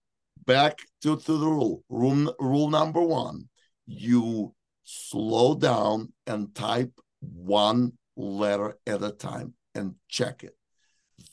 back 0.45 0.79
to, 1.01 1.17
to 1.17 1.37
the 1.37 1.45
rule. 1.45 1.83
Rule 1.89 2.35
rule 2.39 2.69
number 2.69 3.01
one: 3.01 3.47
you 3.85 4.53
slow 4.83 5.55
down 5.55 6.13
and 6.27 6.53
type 6.55 6.91
one 7.19 7.93
letter 8.15 8.77
at 8.87 9.03
a 9.03 9.11
time 9.11 9.53
and 9.73 9.95
check 10.07 10.43
it. 10.43 10.55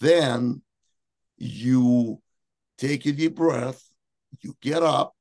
Then 0.00 0.62
you 1.36 2.20
take 2.78 3.06
a 3.06 3.12
deep 3.12 3.36
breath, 3.36 3.82
you 4.40 4.56
get 4.60 4.82
up, 4.82 5.14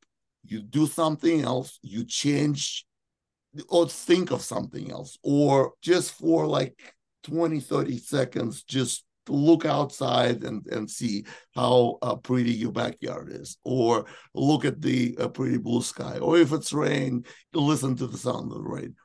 you 0.44 0.62
do 0.62 0.88
something 0.88 1.42
else, 1.42 1.80
you 1.82 2.04
change 2.06 2.86
or 3.70 3.88
think 3.88 4.32
of 4.32 4.42
something 4.42 4.92
else, 4.92 5.18
or 5.24 5.74
just 5.82 6.14
for 6.14 6.48
like 6.48 6.80
20, 7.24 7.60
30 7.60 7.98
seconds, 7.98 8.64
just 8.64 9.06
look 9.28 9.66
outside 9.66 10.44
and, 10.44 10.66
and 10.68 10.90
see 10.90 11.26
how 11.54 11.98
uh, 12.02 12.16
pretty 12.16 12.52
your 12.52 12.72
backyard 12.72 13.30
is, 13.32 13.58
or 13.64 14.06
look 14.34 14.66
at 14.66 14.82
the 14.82 15.16
uh, 15.20 15.28
pretty 15.28 15.58
blue 15.58 15.82
sky, 15.82 16.18
or 16.20 16.38
if 16.38 16.52
it's 16.52 16.74
rain, 16.74 17.24
listen 17.54 17.96
to 17.96 18.08
the 18.08 18.18
sound 18.18 18.52
of 18.52 18.58
the 18.58 18.64
rain. 18.64 18.96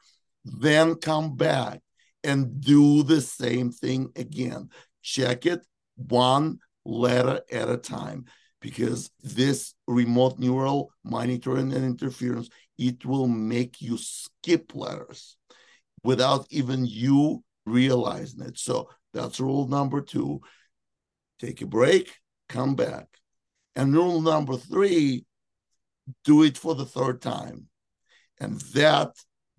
Then 0.44 0.94
come 0.94 1.36
back 1.36 1.80
and 2.24 2.60
do 2.60 3.02
the 3.02 3.20
same 3.20 3.70
thing 3.70 4.10
again. 4.16 4.70
Check 5.02 5.46
it 5.46 5.60
one 5.96 6.58
letter 6.84 7.40
at 7.50 7.68
a 7.68 7.76
time 7.76 8.26
because 8.60 9.10
this 9.22 9.74
remote 9.86 10.38
neural 10.38 10.90
monitoring 11.04 11.72
and 11.72 11.84
interference 11.84 12.48
it 12.78 13.04
will 13.04 13.28
make 13.28 13.80
you 13.80 13.96
skip 13.96 14.74
letters 14.74 15.36
without 16.02 16.46
even 16.50 16.84
you 16.84 17.42
realizing 17.64 18.42
it. 18.42 18.58
So 18.58 18.88
that's 19.14 19.40
rule 19.40 19.66
number 19.66 20.00
two. 20.00 20.40
Take 21.38 21.62
a 21.62 21.66
break 21.66 22.14
come 22.48 22.74
back. 22.74 23.06
And 23.74 23.94
rule 23.94 24.20
number 24.20 24.56
three 24.56 25.24
do 26.24 26.42
it 26.42 26.56
for 26.56 26.74
the 26.74 26.86
third 26.86 27.20
time. 27.20 27.66
And 28.38 28.60
that 28.74 29.10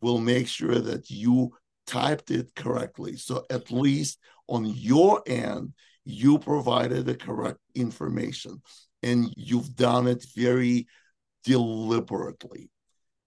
will 0.01 0.19
make 0.19 0.47
sure 0.47 0.79
that 0.79 1.09
you 1.09 1.51
typed 1.85 2.31
it 2.31 2.53
correctly. 2.55 3.15
So 3.15 3.45
at 3.49 3.71
least 3.71 4.19
on 4.47 4.65
your 4.65 5.21
end 5.25 5.73
you 6.05 6.39
provided 6.39 7.05
the 7.05 7.15
correct 7.15 7.59
information 7.75 8.61
and 9.03 9.33
you've 9.35 9.75
done 9.75 10.07
it 10.07 10.25
very 10.35 10.87
deliberately. 11.43 12.69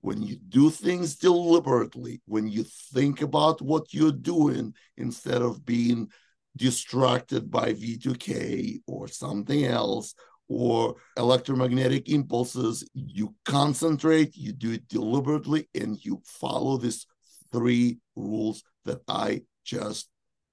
When 0.03 0.23
you 0.23 0.37
do 0.37 0.71
things 0.71 1.17
deliberately, 1.17 2.23
when 2.27 2.49
you 2.49 2.65
think 2.95 3.21
about 3.21 3.61
what 3.61 3.93
you're 3.93 4.13
doing 4.13 4.75
instead 4.97 5.43
of 5.43 5.65
being 5.65 6.09
distracted 6.57 7.51
by 7.51 7.75
V2K 7.75 8.81
or 8.87 9.09
something 9.09 9.65
else 9.65 10.15
or 10.49 10.97
electromagnetic 11.17 12.09
impulses, 12.09 12.89
you 12.95 13.35
concentrate, 13.45 14.37
you 14.37 14.53
do 14.53 14.73
it 14.73 14.89
deliberately, 14.89 15.69
and 15.75 16.03
you 16.05 16.21
follow 16.25 16.77
these 16.77 17.07
three 17.53 17.99
rules 18.17 18.65
that 18.85 19.01
I 19.07 19.43
just 19.65 20.09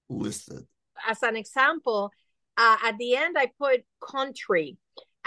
listed. 0.09 0.67
As 1.07 1.23
an 1.23 1.35
example, 1.35 2.11
uh, 2.57 2.77
at 2.83 2.97
the 2.97 3.15
end, 3.15 3.37
I 3.37 3.49
put 3.59 3.85
country 4.01 4.77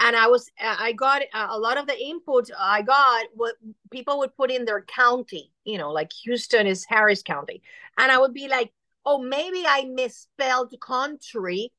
and 0.01 0.15
I 0.15 0.27
was 0.27 0.49
I 0.59 0.91
got 0.93 1.21
a 1.33 1.57
lot 1.57 1.77
of 1.77 1.87
the 1.87 1.97
input 1.97 2.49
I 2.59 2.81
got 2.81 3.25
what 3.35 3.55
people 3.91 4.17
would 4.19 4.35
put 4.35 4.51
in 4.51 4.65
their 4.65 4.81
county, 4.81 5.51
you 5.63 5.77
know, 5.77 5.91
like 5.91 6.11
Houston 6.23 6.67
is 6.67 6.85
Harris 6.85 7.21
County, 7.21 7.61
and 7.97 8.11
I 8.11 8.17
would 8.17 8.33
be 8.33 8.47
like, 8.47 8.73
oh, 9.05 9.19
maybe 9.21 9.63
I 9.67 9.85
misspelled 9.85 10.73
country, 10.81 11.71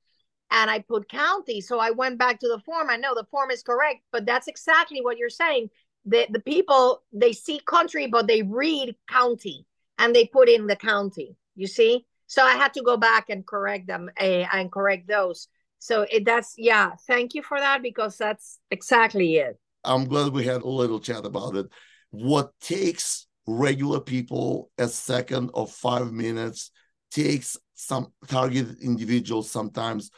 and 0.51 0.71
I 0.71 0.79
put 0.79 1.09
county, 1.09 1.61
so 1.61 1.81
I 1.81 1.91
went 1.91 2.19
back 2.19 2.39
to 2.41 2.49
the 2.49 2.61
form. 2.61 2.89
I 2.89 2.97
know 2.97 3.15
the 3.15 3.27
form 3.31 3.51
is 3.51 3.63
correct, 3.63 4.01
but 4.13 4.25
that's 4.25 4.49
exactly 4.49 5.01
what 5.01 5.19
you're 5.19 5.29
saying. 5.29 5.71
The 6.07 6.27
the 6.31 6.41
people 6.41 7.03
they 7.13 7.33
see 7.33 7.61
country, 7.67 8.07
but 8.07 8.29
they 8.29 8.43
read 8.43 8.97
county, 9.09 9.67
and 9.99 10.15
they 10.15 10.27
put 10.27 10.49
in 10.49 10.69
the 10.69 10.77
county. 10.77 11.37
You 11.57 11.67
see, 11.67 12.07
so 12.29 12.45
I 12.45 12.53
had 12.53 12.73
to 12.75 12.83
go 12.83 12.97
back 12.97 13.31
and 13.31 13.45
correct 13.47 13.89
them 13.89 14.11
uh, 14.19 14.47
and 14.53 14.71
correct 14.71 15.09
those 15.09 15.49
so 15.83 16.07
it, 16.13 16.25
that's 16.25 16.55
yeah 16.57 16.93
thank 17.09 17.35
you 17.35 17.43
for 17.43 17.59
that 17.59 17.83
because 17.83 18.17
that's 18.17 18.61
exactly 18.71 19.37
it. 19.39 19.59
I'm 19.83 20.05
glad 20.05 20.33
we 20.33 20.45
had 20.45 20.63
a 20.63 20.69
little 20.69 21.01
chat 21.01 21.27
about 21.27 21.57
it. 21.57 21.67
What 22.11 22.53
takes 22.61 23.27
regular 23.49 23.99
people 23.99 24.71
a 24.79 24.87
second 24.87 25.51
or 25.55 25.67
five 25.67 26.13
minutes 26.13 26.71
takes 27.11 27.57
some 27.75 28.13
targeted 28.29 28.81
individuals 28.81 29.51
sometimes 29.51 30.13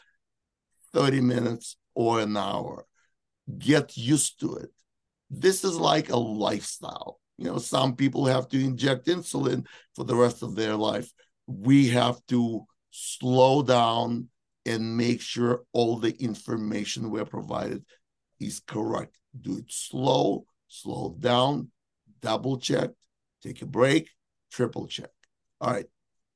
30 0.92 1.22
minutes 1.22 1.78
or 1.94 2.20
an 2.20 2.36
hour. 2.36 2.84
Get 3.56 3.96
used 3.96 4.40
to 4.40 4.56
it. 4.56 4.70
This 5.30 5.64
is 5.64 5.78
like 5.78 6.10
a 6.10 6.16
lifestyle. 6.18 7.20
You 7.38 7.46
know 7.46 7.58
some 7.58 7.96
people 7.96 8.26
have 8.26 8.48
to 8.48 8.62
inject 8.62 9.06
insulin 9.06 9.66
for 9.96 10.04
the 10.04 10.14
rest 10.14 10.42
of 10.42 10.56
their 10.56 10.76
life. 10.76 11.10
We 11.46 11.88
have 11.88 12.20
to 12.28 12.66
slow 12.90 13.62
down 13.62 14.28
and 14.66 14.96
make 14.96 15.20
sure 15.20 15.64
all 15.72 15.96
the 15.98 16.14
information 16.22 17.10
we're 17.10 17.24
provided 17.24 17.84
is 18.40 18.60
correct. 18.60 19.18
Do 19.38 19.58
it 19.58 19.66
slow, 19.68 20.46
slow 20.68 21.16
down, 21.18 21.70
double 22.20 22.58
check, 22.58 22.90
take 23.42 23.62
a 23.62 23.66
break, 23.66 24.10
triple 24.50 24.86
check. 24.86 25.10
All 25.60 25.72
right. 25.72 25.86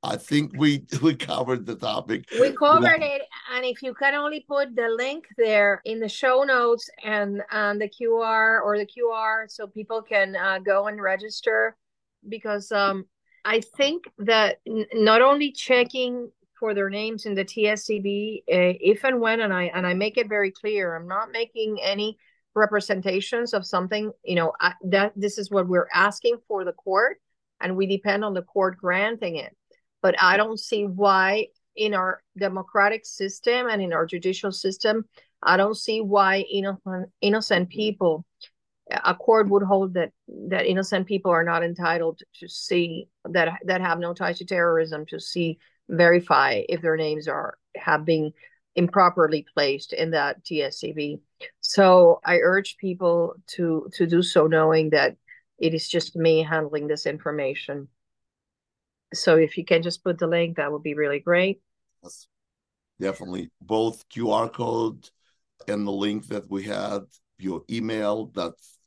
I 0.03 0.17
think 0.17 0.53
we 0.57 0.85
we 1.03 1.15
covered 1.15 1.67
the 1.67 1.75
topic. 1.75 2.27
We 2.39 2.53
covered 2.53 3.03
it, 3.03 3.23
and 3.53 3.65
if 3.65 3.83
you 3.83 3.95
can 3.95 4.15
only 4.15 4.45
put 4.47 4.77
the 4.77 4.89
link 4.89 5.27
there 5.37 5.81
in 5.85 5.99
the 5.99 6.09
show 6.09 6.45
notes 6.45 6.89
and 7.03 7.43
and 7.51 7.81
the 7.81 7.89
QR 7.89 8.63
or 8.63 8.79
the 8.79 8.87
QR, 8.87 9.51
so 9.51 9.67
people 9.67 10.03
can 10.03 10.37
uh, 10.37 10.61
go 10.61 10.87
and 10.87 11.01
register, 11.01 11.77
because 12.29 12.71
um, 12.71 13.07
I 13.45 13.61
think 13.61 14.05
that 14.19 14.59
n- 14.69 14.87
not 14.95 15.21
only 15.21 15.51
checking 15.51 16.31
for 16.59 16.75
their 16.75 16.91
names 16.91 17.27
in 17.27 17.35
the 17.35 17.45
TSDB 17.45 18.39
uh, 18.41 18.77
if 18.81 19.05
and 19.05 19.21
when, 19.21 19.41
and 19.41 19.53
I 19.53 19.65
and 19.65 19.87
I 19.87 19.95
make 19.95 20.19
it 20.19 20.29
very 20.29 20.51
clear, 20.51 20.97
I'm 20.97 21.09
not 21.09 21.31
making 21.33 21.79
any 21.83 22.19
representations 22.55 23.55
of 23.55 23.67
something. 23.67 24.13
You 24.25 24.37
know 24.37 24.53
I, 24.61 24.75
that 24.85 25.13
this 25.17 25.39
is 25.39 25.51
what 25.51 25.69
we're 25.69 25.89
asking 25.95 26.39
for 26.47 26.65
the 26.65 26.73
court, 26.73 27.21
and 27.61 27.77
we 27.77 27.87
depend 27.87 28.25
on 28.25 28.35
the 28.35 28.43
court 28.43 28.79
granting 28.79 29.37
it. 29.37 29.57
But 30.03 30.15
I 30.21 30.37
don't 30.37 30.61
see 30.61 30.85
why 30.85 31.49
in 31.77 31.95
our 31.95 32.23
democratic 32.39 33.07
system 33.07 33.69
and 33.69 33.81
in 33.81 33.93
our 33.93 34.05
judicial 34.05 34.53
system, 34.53 35.05
I 35.43 35.57
don't 35.57 35.77
see 35.77 36.01
why 36.01 36.41
innocent 36.51 37.11
innocent 37.21 37.69
people 37.71 38.25
a 38.91 39.15
court 39.15 39.49
would 39.49 39.63
hold 39.63 39.95
that 39.95 40.13
that 40.49 40.67
innocent 40.67 41.07
people 41.07 41.31
are 41.31 41.45
not 41.45 41.63
entitled 41.63 42.21
to 42.41 42.49
see 42.49 43.09
that 43.25 43.61
that 43.65 43.81
have 43.81 43.99
no 43.99 44.15
ties 44.15 44.39
to 44.39 44.45
terrorism 44.45 45.05
to 45.07 45.21
see 45.21 45.59
verify 45.89 46.63
if 46.69 46.83
their 46.83 46.97
names 46.97 47.29
are 47.29 47.59
have 47.77 48.05
been 48.05 48.33
improperly 48.77 49.45
placed 49.55 49.93
in 49.93 50.11
that 50.13 50.45
TSDB. 50.45 51.21
So 51.61 52.21
I 52.25 52.39
urge 52.39 52.77
people 52.77 53.35
to 53.57 53.89
to 53.95 54.07
do 54.07 54.23
so, 54.23 54.47
knowing 54.47 54.91
that 54.91 55.17
it 55.59 55.75
is 55.75 55.89
just 55.89 56.17
me 56.17 56.43
handling 56.43 56.87
this 56.87 57.07
information. 57.07 57.89
So 59.15 59.37
if 59.37 59.57
you 59.57 59.65
can 59.65 59.83
just 59.83 60.05
put 60.05 60.19
the 60.19 60.27
link, 60.27 60.57
that 60.57 60.71
would 60.71 60.83
be 60.83 60.95
really 60.95 61.19
great. 61.19 61.61
Yes, 62.03 62.29
definitely. 63.01 63.51
Both 63.61 64.09
QR 64.09 64.49
code 64.49 65.09
and 65.67 65.87
the 65.87 65.93
link 65.93 66.29
that 66.29 66.49
we 66.51 66.65
had, 66.65 67.03
your 67.39 67.63
email, 67.71 68.27
that's 68.35 68.79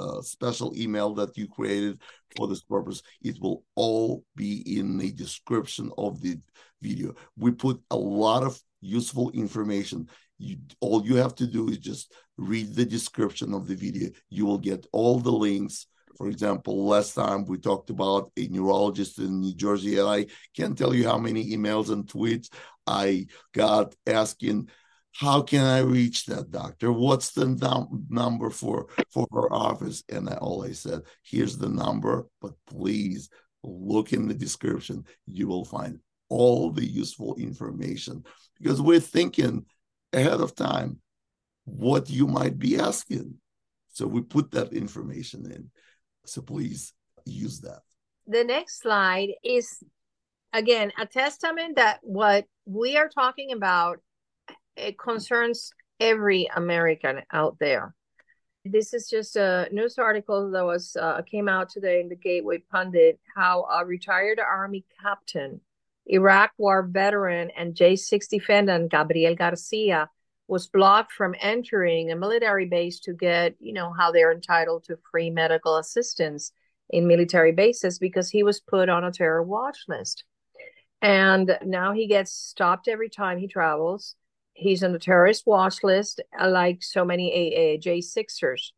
uh, 0.00 0.22
special 0.22 0.72
email 0.76 1.14
that 1.14 1.36
you 1.36 1.46
created 1.48 2.00
for 2.36 2.46
this 2.48 2.62
purpose. 2.62 3.02
It 3.22 3.40
will 3.40 3.64
all 3.74 4.24
be 4.36 4.78
in 4.78 4.96
the 4.98 5.12
description 5.12 5.90
of 5.98 6.20
the 6.20 6.38
video. 6.80 7.14
We 7.36 7.50
put 7.52 7.80
a 7.90 7.96
lot 7.96 8.42
of 8.42 8.60
useful 8.80 9.30
information. 9.32 10.08
You, 10.38 10.56
all 10.80 11.04
you 11.04 11.16
have 11.16 11.34
to 11.36 11.46
do 11.46 11.68
is 11.68 11.78
just 11.78 12.12
read 12.38 12.74
the 12.74 12.86
description 12.86 13.52
of 13.52 13.66
the 13.66 13.74
video. 13.74 14.10
You 14.30 14.46
will 14.46 14.58
get 14.58 14.86
all 14.92 15.18
the 15.18 15.32
links. 15.32 15.86
For 16.16 16.28
example, 16.28 16.86
last 16.86 17.14
time 17.14 17.44
we 17.44 17.58
talked 17.58 17.90
about 17.90 18.32
a 18.36 18.46
neurologist 18.48 19.18
in 19.18 19.40
New 19.40 19.54
Jersey, 19.54 19.98
and 19.98 20.08
I 20.08 20.26
can't 20.56 20.76
tell 20.76 20.94
you 20.94 21.06
how 21.06 21.18
many 21.18 21.50
emails 21.56 21.90
and 21.90 22.06
tweets 22.06 22.48
I 22.86 23.26
got 23.54 23.94
asking 24.06 24.68
how 25.12 25.42
can 25.42 25.64
I 25.64 25.80
reach 25.80 26.26
that 26.26 26.50
doctor? 26.50 26.92
What's 26.92 27.32
the 27.32 27.46
num- 27.46 28.06
number 28.08 28.50
for 28.50 28.88
for 29.10 29.26
her 29.32 29.52
office? 29.52 30.02
And 30.08 30.28
I 30.28 30.34
always 30.34 30.80
said, 30.80 31.02
here's 31.24 31.58
the 31.58 31.68
number, 31.68 32.26
but 32.40 32.52
please 32.66 33.28
look 33.62 34.12
in 34.12 34.28
the 34.28 34.34
description. 34.34 35.04
You 35.26 35.48
will 35.48 35.64
find 35.64 35.98
all 36.28 36.70
the 36.70 36.86
useful 36.86 37.34
information 37.36 38.24
because 38.58 38.80
we're 38.80 39.00
thinking 39.00 39.66
ahead 40.12 40.40
of 40.40 40.54
time 40.54 41.00
what 41.64 42.08
you 42.08 42.26
might 42.26 42.58
be 42.58 42.78
asking. 42.78 43.34
So 43.92 44.06
we 44.06 44.22
put 44.22 44.52
that 44.52 44.72
information 44.72 45.50
in. 45.50 45.70
So 46.24 46.40
please 46.40 46.92
use 47.24 47.60
that. 47.60 47.80
The 48.26 48.44
next 48.44 48.80
slide 48.80 49.30
is 49.42 49.82
again 50.52 50.92
a 50.98 51.06
testament 51.06 51.76
that 51.76 51.98
what 52.02 52.44
we 52.64 52.96
are 52.96 53.08
talking 53.08 53.52
about 53.52 53.98
it 54.80 54.98
concerns 54.98 55.72
every 55.98 56.48
American 56.54 57.22
out 57.32 57.56
there. 57.60 57.94
This 58.64 58.92
is 58.92 59.08
just 59.08 59.36
a 59.36 59.68
news 59.72 59.98
article 59.98 60.50
that 60.50 60.64
was 60.64 60.96
uh, 61.00 61.22
came 61.22 61.48
out 61.48 61.70
today 61.70 62.00
in 62.00 62.08
the 62.08 62.16
Gateway 62.16 62.58
Pundit. 62.70 63.18
How 63.34 63.64
a 63.64 63.84
retired 63.86 64.38
Army 64.38 64.84
captain, 65.02 65.60
Iraq 66.06 66.52
War 66.58 66.82
veteran, 66.82 67.50
and 67.56 67.74
J6 67.74 68.28
defendant 68.28 68.90
Gabriel 68.90 69.34
Garcia 69.34 70.10
was 70.46 70.66
blocked 70.66 71.12
from 71.12 71.34
entering 71.40 72.10
a 72.10 72.16
military 72.16 72.66
base 72.66 73.00
to 73.00 73.14
get, 73.14 73.54
you 73.60 73.72
know, 73.72 73.92
how 73.96 74.10
they're 74.10 74.32
entitled 74.32 74.84
to 74.84 74.98
free 75.10 75.30
medical 75.30 75.76
assistance 75.76 76.52
in 76.90 77.06
military 77.06 77.52
bases 77.52 77.98
because 77.98 78.28
he 78.28 78.42
was 78.42 78.60
put 78.60 78.88
on 78.88 79.04
a 79.04 79.12
terror 79.12 79.42
watch 79.42 79.84
list. 79.88 80.24
And 81.00 81.56
now 81.64 81.92
he 81.92 82.08
gets 82.08 82.32
stopped 82.32 82.88
every 82.88 83.08
time 83.08 83.38
he 83.38 83.48
travels 83.48 84.16
he's 84.54 84.82
on 84.82 84.92
the 84.92 84.98
terrorist 84.98 85.46
watch 85.46 85.82
list, 85.82 86.20
uh, 86.38 86.48
like 86.48 86.82
so 86.82 87.04
many 87.04 87.30
AAJ 87.30 88.02
Sixers. 88.04 88.72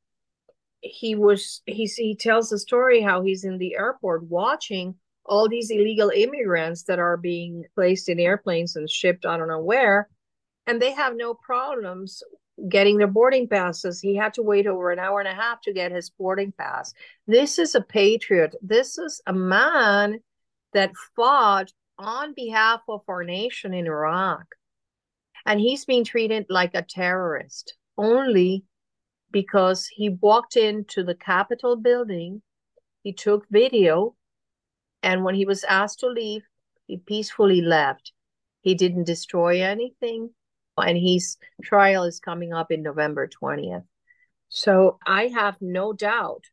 He 0.81 1.15
was 1.15 1.63
he's 1.67 1.95
he 1.95 2.17
tells 2.17 2.51
the 2.51 2.59
story 2.59 3.01
how 3.01 3.23
he's 3.23 3.45
in 3.45 3.59
the 3.59 3.77
airport 3.77 4.25
watching 4.25 4.97
all 5.25 5.49
these 5.49 5.71
illegal 5.71 6.11
immigrants 6.11 6.83
that 6.85 6.99
are 6.99 7.17
being 7.17 7.65
placed 7.77 8.09
in 8.09 8.19
airplanes 8.19 8.75
and 8.75 8.91
shipped 8.91 9.25
I 9.25 9.37
don't 9.37 9.49
know 9.49 9.61
where, 9.61 10.09
and 10.67 10.83
they 10.83 10.93
have 10.93 11.15
no 11.17 11.35
problems 11.35 12.23
getting 12.69 12.99
their 12.99 13.07
boarding 13.07 13.49
passes. 13.49 14.01
He 14.01 14.17
had 14.17 14.35
to 14.35 14.43
wait 14.43 14.67
over 14.67 14.91
an 14.91 14.99
hour 14.99 15.21
and 15.21 15.29
a 15.29 15.35
half 15.35 15.61
to 15.63 15.73
get 15.73 15.93
his 15.93 16.11
boarding 16.11 16.53
pass. 16.53 16.93
This 17.27 17.59
is 17.59 17.75
a 17.75 17.81
patriot. 17.81 18.55
This 18.61 18.99
is 18.99 19.21
a 19.27 19.33
man 19.33 20.21
that 20.73 20.93
fought 21.17 21.73
on 21.99 22.35
behalf 22.35 22.81
of 22.89 23.03
our 23.09 23.25
nation 23.25 23.73
in 23.75 23.87
Iraq 23.87 24.47
and 25.47 25.61
he's 25.61 25.85
being 25.85 26.05
treated 26.05 26.47
like 26.49 26.75
a 26.75 26.83
terrorist 26.83 27.75
only 27.99 28.65
because 29.31 29.87
he 29.87 30.11
walked 30.11 30.57
into 30.57 31.03
the 31.03 31.15
Capitol 31.15 31.77
building, 31.77 32.43
he 33.03 33.13
took 33.13 33.47
video, 33.51 34.15
and 35.03 35.25
when 35.25 35.35
he 35.35 35.45
was 35.45 35.65
asked 35.65 36.01
to 36.01 36.07
leave, 36.07 36.43
he 36.87 36.99
peacefully 36.99 37.63
left. 37.63 38.13
He 38.61 38.75
didn't 38.75 39.05
destroy 39.05 39.63
anything, 39.63 40.31
and 40.77 40.97
his 40.97 41.37
trial 41.63 42.05
is 42.05 42.21
coming 42.21 42.53
up 42.53 42.71
in 42.71 42.83
November 42.83 43.29
20th. 43.29 43.85
So 44.49 44.99
I 45.07 45.29
have 45.29 45.57
no 45.61 45.93
doubt 45.93 46.45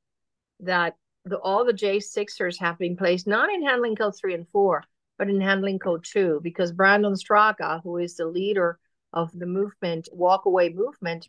that 0.62 0.96
the, 1.26 1.38
all 1.38 1.66
the 1.66 1.74
J6ers 1.74 2.58
have 2.60 2.78
been 2.78 2.96
placed 2.96 3.28
not 3.28 3.52
in 3.52 3.64
handling 3.64 3.96
code 3.96 4.16
three 4.18 4.34
and 4.34 4.48
four, 4.52 4.84
but 5.20 5.30
in 5.30 5.42
handling 5.42 5.78
code 5.78 6.04
too, 6.04 6.40
because 6.42 6.72
Brandon 6.72 7.14
Straka, 7.14 7.84
who 7.84 7.98
is 7.98 8.16
the 8.16 8.26
leader 8.26 8.80
of 9.14 9.30
the 9.38 9.46
movement, 9.46 10.08
walk 10.14 10.46
away 10.46 10.70
movement, 10.70 11.28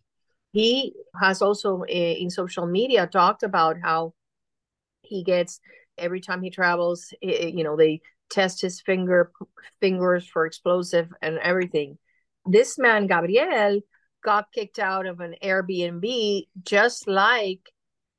he 0.53 0.95
has 1.20 1.43
also 1.43 1.82
eh, 1.82 2.14
in 2.18 2.30
social 2.30 2.66
media 2.66 3.07
talked 3.09 3.43
about 3.43 3.76
how 3.82 4.14
he 5.03 5.24
gets 5.24 5.61
every 5.99 6.20
time 6.20 6.41
he 6.41 6.51
travels, 6.51 7.12
eh, 7.22 7.32
eh, 7.41 7.47
you 7.49 7.64
know, 7.64 7.76
they 7.76 8.01
test 8.30 8.62
his 8.62 8.80
finger 8.80 9.32
fingers 9.80 10.26
for 10.26 10.47
explosive 10.47 11.09
and 11.20 11.38
everything. 11.38 11.99
This 12.47 12.78
man, 12.78 13.09
Gabriel, 13.09 13.80
got 14.24 14.53
kicked 14.53 14.78
out 14.78 15.07
of 15.07 15.18
an 15.18 15.34
Airbnb 15.43 16.47
just 16.62 17.09
like 17.09 17.61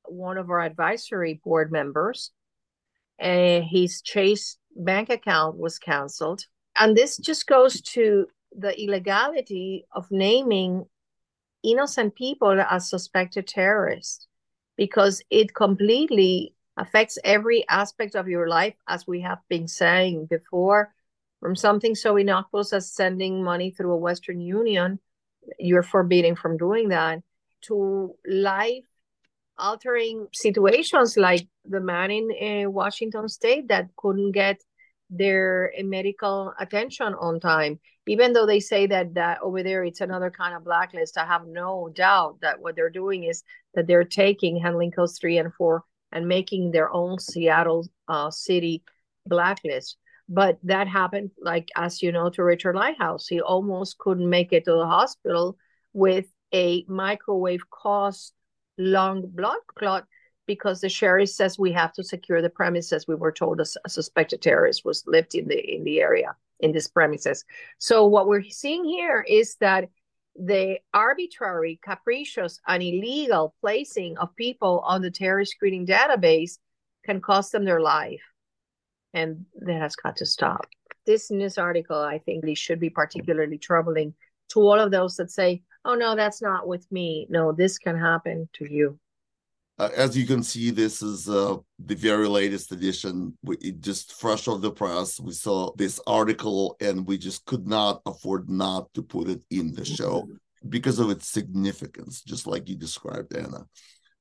one 0.04 0.36
of 0.36 0.50
our 0.50 0.60
advisory 0.60 1.40
board 1.42 1.72
members. 1.72 2.30
And 3.18 3.64
he's 3.64 4.02
Chase 4.02 4.58
bank 4.76 5.10
account 5.10 5.58
was 5.58 5.78
canceled. 5.78 6.44
And 6.76 6.96
this 6.96 7.16
just 7.16 7.46
goes 7.46 7.80
to 7.82 8.26
the 8.56 8.78
illegality 8.82 9.86
of 9.92 10.10
naming 10.10 10.86
innocent 11.62 12.14
people 12.14 12.60
as 12.60 12.90
suspected 12.90 13.46
terrorists 13.46 14.26
because 14.76 15.22
it 15.30 15.54
completely 15.54 16.54
affects 16.76 17.18
every 17.24 17.68
aspect 17.68 18.14
of 18.14 18.28
your 18.28 18.48
life, 18.48 18.74
as 18.88 19.06
we 19.06 19.20
have 19.20 19.38
been 19.48 19.68
saying 19.68 20.26
before. 20.26 20.94
From 21.40 21.56
something 21.56 21.94
so 21.94 22.16
innocuous 22.16 22.72
as 22.72 22.92
sending 22.92 23.42
money 23.42 23.70
through 23.70 23.92
a 23.92 23.96
Western 23.96 24.40
Union, 24.40 24.98
you're 25.58 25.82
forbidden 25.82 26.36
from 26.36 26.56
doing 26.56 26.88
that, 26.88 27.20
to 27.62 28.14
life 28.26 28.84
altering 29.58 30.26
situations 30.32 31.16
like 31.16 31.46
the 31.64 31.80
man 31.80 32.10
in 32.10 32.66
uh, 32.66 32.70
Washington 32.70 33.28
state 33.28 33.68
that 33.68 33.88
couldn't 33.96 34.32
get 34.32 34.60
their 35.10 35.72
medical 35.82 36.54
attention 36.58 37.14
on 37.14 37.38
time. 37.38 37.78
Even 38.06 38.32
though 38.32 38.46
they 38.46 38.60
say 38.60 38.86
that 38.86 39.14
that 39.14 39.38
over 39.42 39.62
there 39.62 39.84
it's 39.84 40.00
another 40.00 40.30
kind 40.30 40.56
of 40.56 40.64
blacklist 40.64 41.16
i 41.16 41.24
have 41.24 41.46
no 41.46 41.88
doubt 41.94 42.36
that 42.40 42.60
what 42.60 42.74
they're 42.74 42.90
doing 42.90 43.22
is 43.22 43.44
that 43.74 43.86
they're 43.86 44.02
taking 44.02 44.56
handling 44.56 44.90
codes 44.90 45.18
three 45.20 45.38
and 45.38 45.54
four 45.54 45.84
and 46.12 46.28
making 46.28 46.70
their 46.70 46.92
own 46.92 47.18
seattle 47.18 47.88
uh, 48.08 48.30
city 48.30 48.82
blacklist. 49.26 49.96
But 50.28 50.58
that 50.64 50.86
happened 50.88 51.30
like 51.40 51.68
as 51.76 52.02
you 52.02 52.12
know 52.12 52.30
to 52.30 52.44
richard 52.44 52.76
lighthouse. 52.76 53.26
He 53.26 53.40
almost 53.40 53.98
couldn't 53.98 54.28
make 54.28 54.52
it 54.52 54.64
to 54.64 54.72
the 54.72 54.86
hospital 54.86 55.56
with 55.92 56.26
a 56.54 56.84
microwave 56.86 57.68
caused 57.70 58.32
lung 58.90 59.22
blood 59.26 59.58
clot 59.66 60.06
because 60.46 60.80
the 60.80 60.88
sheriff 60.88 61.28
says 61.28 61.58
we 61.58 61.72
have 61.72 61.92
to 61.94 62.04
secure 62.04 62.42
the 62.42 62.50
premises. 62.50 63.06
We 63.06 63.14
were 63.14 63.32
told 63.32 63.60
a, 63.60 63.66
a 63.84 63.88
suspected 63.88 64.42
terrorist 64.42 64.84
was 64.84 65.04
lived 65.06 65.34
in 65.34 65.48
the 65.48 65.58
in 65.58 65.84
the 65.84 66.00
area 66.00 66.34
in 66.60 66.72
this 66.72 66.88
premises. 66.88 67.44
So 67.78 68.06
what 68.06 68.26
we're 68.28 68.44
seeing 68.44 68.84
here 68.84 69.24
is 69.28 69.56
that 69.56 69.88
the 70.34 70.78
arbitrary, 70.94 71.78
capricious, 71.82 72.58
and 72.66 72.82
illegal 72.82 73.54
placing 73.60 74.16
of 74.18 74.34
people 74.36 74.82
on 74.86 75.02
the 75.02 75.10
terrorist 75.10 75.52
screening 75.52 75.86
database 75.86 76.58
can 77.04 77.20
cost 77.20 77.52
them 77.52 77.64
their 77.64 77.80
life. 77.80 78.22
And 79.12 79.44
that 79.60 79.80
has 79.80 79.96
got 79.96 80.16
to 80.16 80.26
stop. 80.26 80.66
This 81.04 81.30
news 81.30 81.58
article, 81.58 81.98
I 81.98 82.18
think, 82.18 82.44
should 82.56 82.80
be 82.80 82.88
particularly 82.88 83.58
troubling 83.58 84.14
to 84.50 84.60
all 84.60 84.78
of 84.78 84.90
those 84.90 85.16
that 85.16 85.30
say, 85.30 85.62
oh, 85.84 85.94
no, 85.94 86.16
that's 86.16 86.42
not 86.42 86.66
with 86.66 86.90
me. 86.90 87.26
No, 87.30 87.52
this 87.52 87.78
can 87.78 87.98
happen 87.98 88.48
to 88.54 88.72
you. 88.72 88.98
Uh, 89.78 89.88
as 89.96 90.16
you 90.16 90.26
can 90.26 90.42
see, 90.42 90.70
this 90.70 91.02
is 91.02 91.28
uh, 91.28 91.56
the 91.78 91.94
very 91.94 92.28
latest 92.28 92.72
edition. 92.72 93.36
We, 93.42 93.56
it 93.56 93.80
just 93.80 94.12
fresh 94.12 94.46
off 94.46 94.60
the 94.60 94.70
press. 94.70 95.18
We 95.18 95.32
saw 95.32 95.72
this 95.76 95.98
article, 96.06 96.76
and 96.80 97.06
we 97.06 97.18
just 97.18 97.44
could 97.46 97.66
not 97.66 98.02
afford 98.06 98.50
not 98.50 98.92
to 98.94 99.02
put 99.02 99.28
it 99.28 99.42
in 99.50 99.72
the 99.72 99.84
show 99.84 100.28
because 100.68 100.98
of 100.98 101.10
its 101.10 101.28
significance, 101.28 102.22
just 102.22 102.46
like 102.46 102.68
you 102.68 102.76
described, 102.76 103.34
Ana. 103.34 103.66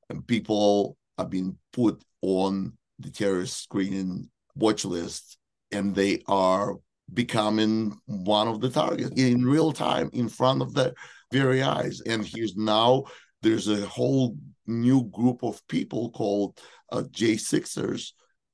And 0.09 0.25
people 0.25 0.97
have 1.17 1.29
been 1.29 1.57
put 1.73 2.01
on 2.21 2.73
the 2.99 3.11
terrorist 3.11 3.61
screening 3.61 4.29
watch 4.55 4.85
list, 4.85 5.37
and 5.71 5.93
they 5.93 6.23
are 6.27 6.75
becoming 7.13 7.99
one 8.05 8.47
of 8.47 8.61
the 8.61 8.69
targets 8.69 9.11
in 9.15 9.45
real 9.45 9.73
time 9.73 10.09
in 10.13 10.29
front 10.29 10.61
of 10.61 10.73
their 10.73 10.93
very 11.31 11.61
eyes. 11.61 12.01
And 12.01 12.25
he's 12.25 12.55
now 12.55 13.05
there's 13.41 13.67
a 13.67 13.85
whole 13.85 14.37
new 14.67 15.03
group 15.05 15.43
of 15.43 15.65
people 15.67 16.11
called 16.11 16.59
uh, 16.91 17.03
J6ers 17.11 18.11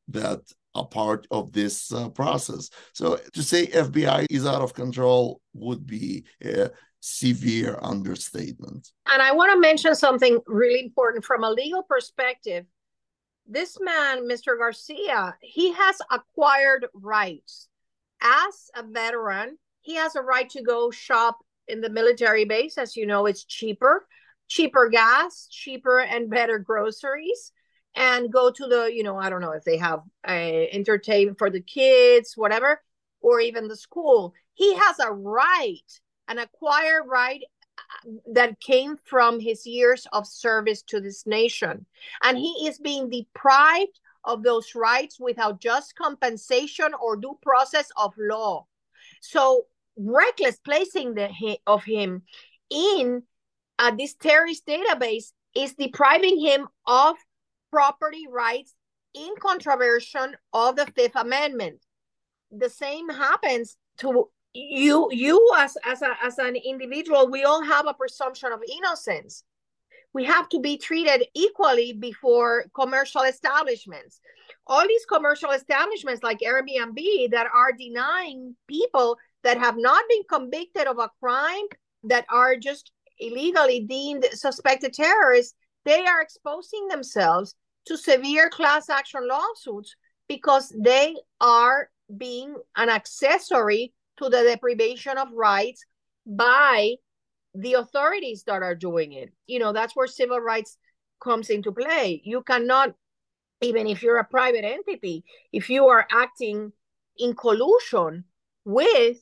that 0.09 0.39
are 0.75 0.87
part 0.87 1.27
of 1.31 1.51
this 1.51 1.91
uh, 1.91 2.09
process. 2.09 2.69
So 2.93 3.19
to 3.33 3.43
say 3.43 3.67
FBI 3.67 4.27
is 4.29 4.45
out 4.45 4.61
of 4.61 4.73
control 4.73 5.41
would 5.53 5.85
be 5.85 6.25
a 6.43 6.71
severe 6.99 7.77
understatement. 7.81 8.91
And 9.07 9.21
I 9.21 9.31
want 9.31 9.51
to 9.53 9.59
mention 9.59 9.95
something 9.95 10.39
really 10.45 10.83
important 10.83 11.25
from 11.25 11.43
a 11.43 11.49
legal 11.49 11.83
perspective. 11.83 12.65
This 13.47 13.77
man, 13.79 14.27
Mr. 14.27 14.57
Garcia, 14.57 15.35
he 15.41 15.71
has 15.73 16.01
acquired 16.11 16.87
rights. 16.93 17.69
As 18.21 18.69
a 18.75 18.83
veteran, 18.83 19.57
he 19.81 19.95
has 19.95 20.15
a 20.15 20.21
right 20.21 20.49
to 20.49 20.61
go 20.61 20.91
shop 20.91 21.37
in 21.67 21.81
the 21.81 21.89
military 21.89 22.45
base. 22.45 22.77
As 22.77 22.95
you 22.95 23.05
know, 23.05 23.25
it's 23.25 23.43
cheaper 23.43 24.07
cheaper 24.47 24.89
gas, 24.89 25.47
cheaper 25.51 25.99
and 25.99 26.29
better 26.29 26.57
groceries, 26.57 27.51
and 27.95 28.31
go 28.31 28.51
to 28.51 28.67
the, 28.67 28.85
you 28.93 29.03
know, 29.03 29.17
I 29.17 29.29
don't 29.29 29.41
know 29.41 29.51
if 29.51 29.63
they 29.63 29.77
have 29.77 30.01
a 30.27 30.69
entertainment 30.71 31.37
for 31.37 31.49
the 31.49 31.61
kids, 31.61 32.33
whatever, 32.35 32.81
or 33.21 33.39
even 33.39 33.67
the 33.67 33.75
school. 33.75 34.33
He 34.53 34.73
has 34.75 34.99
a 34.99 35.11
right 35.11 35.81
an 36.29 36.39
acquired 36.39 37.03
right 37.07 37.41
uh, 37.77 38.11
that 38.33 38.59
came 38.59 38.97
from 39.05 39.39
his 39.39 39.65
years 39.65 40.05
of 40.11 40.27
service 40.27 40.81
to 40.83 40.99
this 40.99 41.25
nation. 41.25 41.85
And 42.23 42.37
he 42.37 42.67
is 42.67 42.79
being 42.79 43.09
deprived 43.09 43.99
of 44.25 44.43
those 44.43 44.75
rights 44.75 45.19
without 45.19 45.61
just 45.61 45.95
compensation 45.95 46.89
or 47.01 47.15
due 47.15 47.37
process 47.41 47.89
of 47.95 48.13
law. 48.17 48.65
So 49.21 49.67
reckless 49.97 50.57
placing 50.63 51.15
the, 51.15 51.57
of 51.65 51.83
him 51.83 52.23
in 52.69 53.23
uh, 53.79 53.91
this 53.95 54.15
terrorist 54.15 54.65
database 54.65 55.31
is 55.55 55.73
depriving 55.73 56.39
him 56.39 56.67
of 56.85 57.15
property 57.71 58.25
rights 58.29 58.73
in 59.13 59.33
contravention 59.39 60.35
of 60.53 60.75
the 60.75 60.85
Fifth 60.87 61.15
Amendment. 61.15 61.83
The 62.51 62.69
same 62.69 63.09
happens 63.09 63.77
to 63.99 64.29
you 64.53 65.09
you 65.11 65.51
as 65.57 65.77
as 65.85 66.01
a, 66.01 66.15
as 66.23 66.37
an 66.39 66.55
individual 66.55 67.29
we 67.29 67.43
all 67.43 67.63
have 67.63 67.85
a 67.85 67.93
presumption 67.93 68.51
of 68.51 68.61
innocence 68.67 69.43
we 70.13 70.23
have 70.23 70.49
to 70.49 70.59
be 70.59 70.77
treated 70.77 71.27
equally 71.35 71.93
before 71.93 72.65
commercial 72.73 73.21
establishments 73.21 74.19
all 74.65 74.87
these 74.87 75.05
commercial 75.05 75.51
establishments 75.51 76.23
like 76.23 76.39
airbnb 76.39 77.29
that 77.29 77.47
are 77.53 77.71
denying 77.71 78.55
people 78.67 79.17
that 79.43 79.57
have 79.57 79.77
not 79.77 80.03
been 80.09 80.23
convicted 80.29 80.87
of 80.87 80.99
a 80.99 81.09
crime 81.19 81.65
that 82.03 82.25
are 82.31 82.55
just 82.55 82.91
illegally 83.19 83.79
deemed 83.81 84.25
suspected 84.33 84.93
terrorists 84.93 85.55
they 85.87 86.05
are 86.05 86.21
exposing 86.21 86.89
themselves 86.89 87.55
to 87.85 87.97
severe 87.97 88.49
class 88.49 88.89
action 88.89 89.25
lawsuits 89.25 89.95
because 90.27 90.73
they 90.77 91.15
are 91.39 91.89
being 92.17 92.55
an 92.75 92.89
accessory 92.89 93.93
to 94.17 94.25
the 94.25 94.43
deprivation 94.43 95.17
of 95.17 95.31
rights 95.31 95.85
by 96.25 96.95
the 97.55 97.73
authorities 97.73 98.43
that 98.43 98.61
are 98.63 98.75
doing 98.75 99.13
it. 99.13 99.31
You 99.47 99.59
know, 99.59 99.71
that's 99.71 99.95
where 99.95 100.07
civil 100.07 100.39
rights 100.39 100.77
comes 101.21 101.49
into 101.49 101.71
play. 101.71 102.21
You 102.25 102.41
cannot, 102.41 102.93
even 103.61 103.87
if 103.87 104.03
you're 104.03 104.17
a 104.17 104.25
private 104.25 104.65
entity, 104.65 105.23
if 105.53 105.69
you 105.69 105.87
are 105.87 106.05
acting 106.11 106.73
in 107.17 107.33
collusion 107.33 108.25
with 108.65 109.17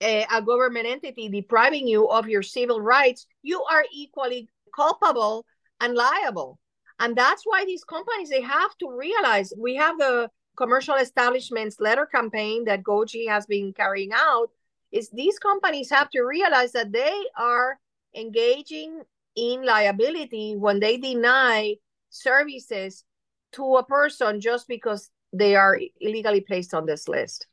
a, 0.00 0.26
a 0.32 0.42
government 0.42 0.86
entity 0.86 1.28
depriving 1.28 1.86
you 1.86 2.08
of 2.08 2.28
your 2.28 2.42
civil 2.42 2.80
rights, 2.80 3.26
you 3.42 3.62
are 3.70 3.84
equally 3.92 4.48
culpable 4.74 5.44
and 5.80 5.94
liable. 5.94 6.58
And 6.98 7.16
that's 7.16 7.42
why 7.44 7.64
these 7.64 7.84
companies 7.84 8.30
they 8.30 8.40
have 8.40 8.76
to 8.78 8.90
realize 8.90 9.52
we 9.58 9.74
have 9.76 9.98
the 9.98 10.30
commercial 10.56 10.94
establishments 10.94 11.80
letter 11.80 12.06
campaign 12.06 12.64
that 12.64 12.82
Goji 12.84 13.28
has 13.28 13.46
been 13.46 13.72
carrying 13.72 14.12
out 14.12 14.48
is 14.92 15.10
these 15.10 15.38
companies 15.38 15.90
have 15.90 16.08
to 16.10 16.22
realize 16.22 16.72
that 16.72 16.92
they 16.92 17.24
are 17.36 17.78
engaging 18.14 19.02
in 19.34 19.64
liability 19.64 20.54
when 20.56 20.78
they 20.78 20.96
deny 20.96 21.74
services 22.10 23.04
to 23.52 23.76
a 23.76 23.84
person 23.84 24.40
just 24.40 24.68
because 24.68 25.10
they 25.32 25.56
are 25.56 25.78
illegally 26.00 26.40
placed 26.40 26.72
on 26.74 26.86
this 26.86 27.08
list. 27.08 27.48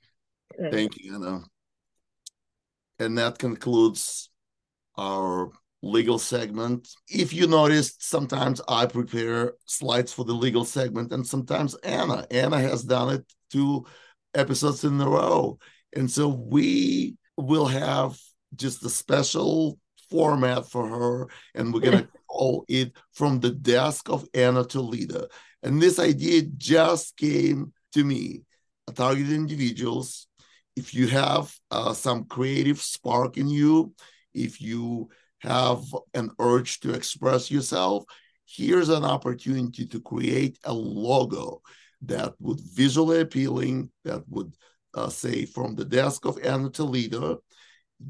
Thank 0.69 0.97
you, 0.97 1.15
Ana. 1.15 1.41
And 3.01 3.17
that 3.17 3.39
concludes 3.39 4.29
our 4.95 5.49
legal 5.81 6.19
segment. 6.19 6.87
If 7.09 7.33
you 7.33 7.47
noticed, 7.47 8.07
sometimes 8.07 8.61
I 8.67 8.85
prepare 8.85 9.53
slides 9.65 10.13
for 10.13 10.23
the 10.23 10.33
legal 10.33 10.65
segment, 10.65 11.11
and 11.11 11.25
sometimes 11.25 11.73
Ana. 11.83 12.27
Ana 12.29 12.59
has 12.59 12.83
done 12.83 13.15
it 13.15 13.25
two 13.49 13.87
episodes 14.35 14.83
in 14.83 15.01
a 15.01 15.09
row. 15.09 15.57
And 15.95 16.09
so 16.11 16.27
we 16.27 17.15
will 17.37 17.65
have 17.65 18.19
just 18.55 18.85
a 18.85 18.89
special 18.89 19.79
format 20.11 20.69
for 20.69 20.87
her, 20.87 21.27
and 21.55 21.73
we're 21.73 21.79
going 21.79 22.03
to 22.03 22.09
call 22.27 22.65
it 22.67 22.93
From 23.13 23.39
the 23.39 23.49
Desk 23.49 24.11
of 24.11 24.27
Ana 24.35 24.63
Toledo. 24.63 25.25
And 25.63 25.81
this 25.81 25.97
idea 25.97 26.43
just 26.43 27.17
came 27.17 27.73
to 27.93 28.03
me. 28.03 28.43
Targeted 28.93 29.31
individuals, 29.31 30.27
if 30.75 30.93
you 30.93 31.07
have 31.07 31.53
uh, 31.69 31.93
some 31.93 32.25
creative 32.25 32.79
spark 32.81 33.37
in 33.37 33.47
you, 33.47 33.93
if 34.33 34.61
you 34.61 35.09
have 35.39 35.81
an 36.13 36.31
urge 36.39 36.79
to 36.81 36.93
express 36.93 37.51
yourself, 37.51 38.03
here's 38.45 38.89
an 38.89 39.03
opportunity 39.03 39.85
to 39.87 39.99
create 39.99 40.57
a 40.63 40.73
logo 40.73 41.61
that 42.03 42.33
would 42.39 42.59
visually 42.73 43.21
appealing, 43.21 43.89
that 44.03 44.23
would 44.29 44.53
uh, 44.93 45.09
say 45.09 45.45
from 45.45 45.75
the 45.75 45.85
desk 45.85 46.25
of 46.25 46.43
Ana 46.43 46.69
Toledo. 46.69 47.39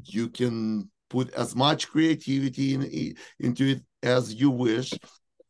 You 0.04 0.28
can 0.28 0.90
put 1.10 1.32
as 1.34 1.54
much 1.54 1.88
creativity 1.88 2.74
in, 2.74 3.14
into 3.38 3.72
it 3.72 3.82
as 4.02 4.34
you 4.34 4.50
wish, 4.50 4.92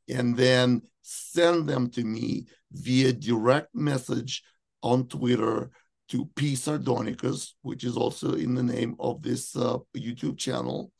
and 0.08 0.36
then 0.36 0.82
send 1.02 1.68
them 1.68 1.88
to 1.90 2.02
me 2.02 2.46
via 2.72 3.12
direct 3.12 3.74
message 3.74 4.42
on 4.82 5.06
Twitter 5.06 5.70
to 6.12 6.28
P 6.36 6.52
Sardonicus, 6.52 7.54
which 7.62 7.84
is 7.84 7.96
also 7.96 8.34
in 8.34 8.54
the 8.54 8.62
name 8.62 8.94
of 9.00 9.22
this 9.22 9.56
uh, 9.56 9.78
YouTube 9.96 10.36
channel. 10.36 10.92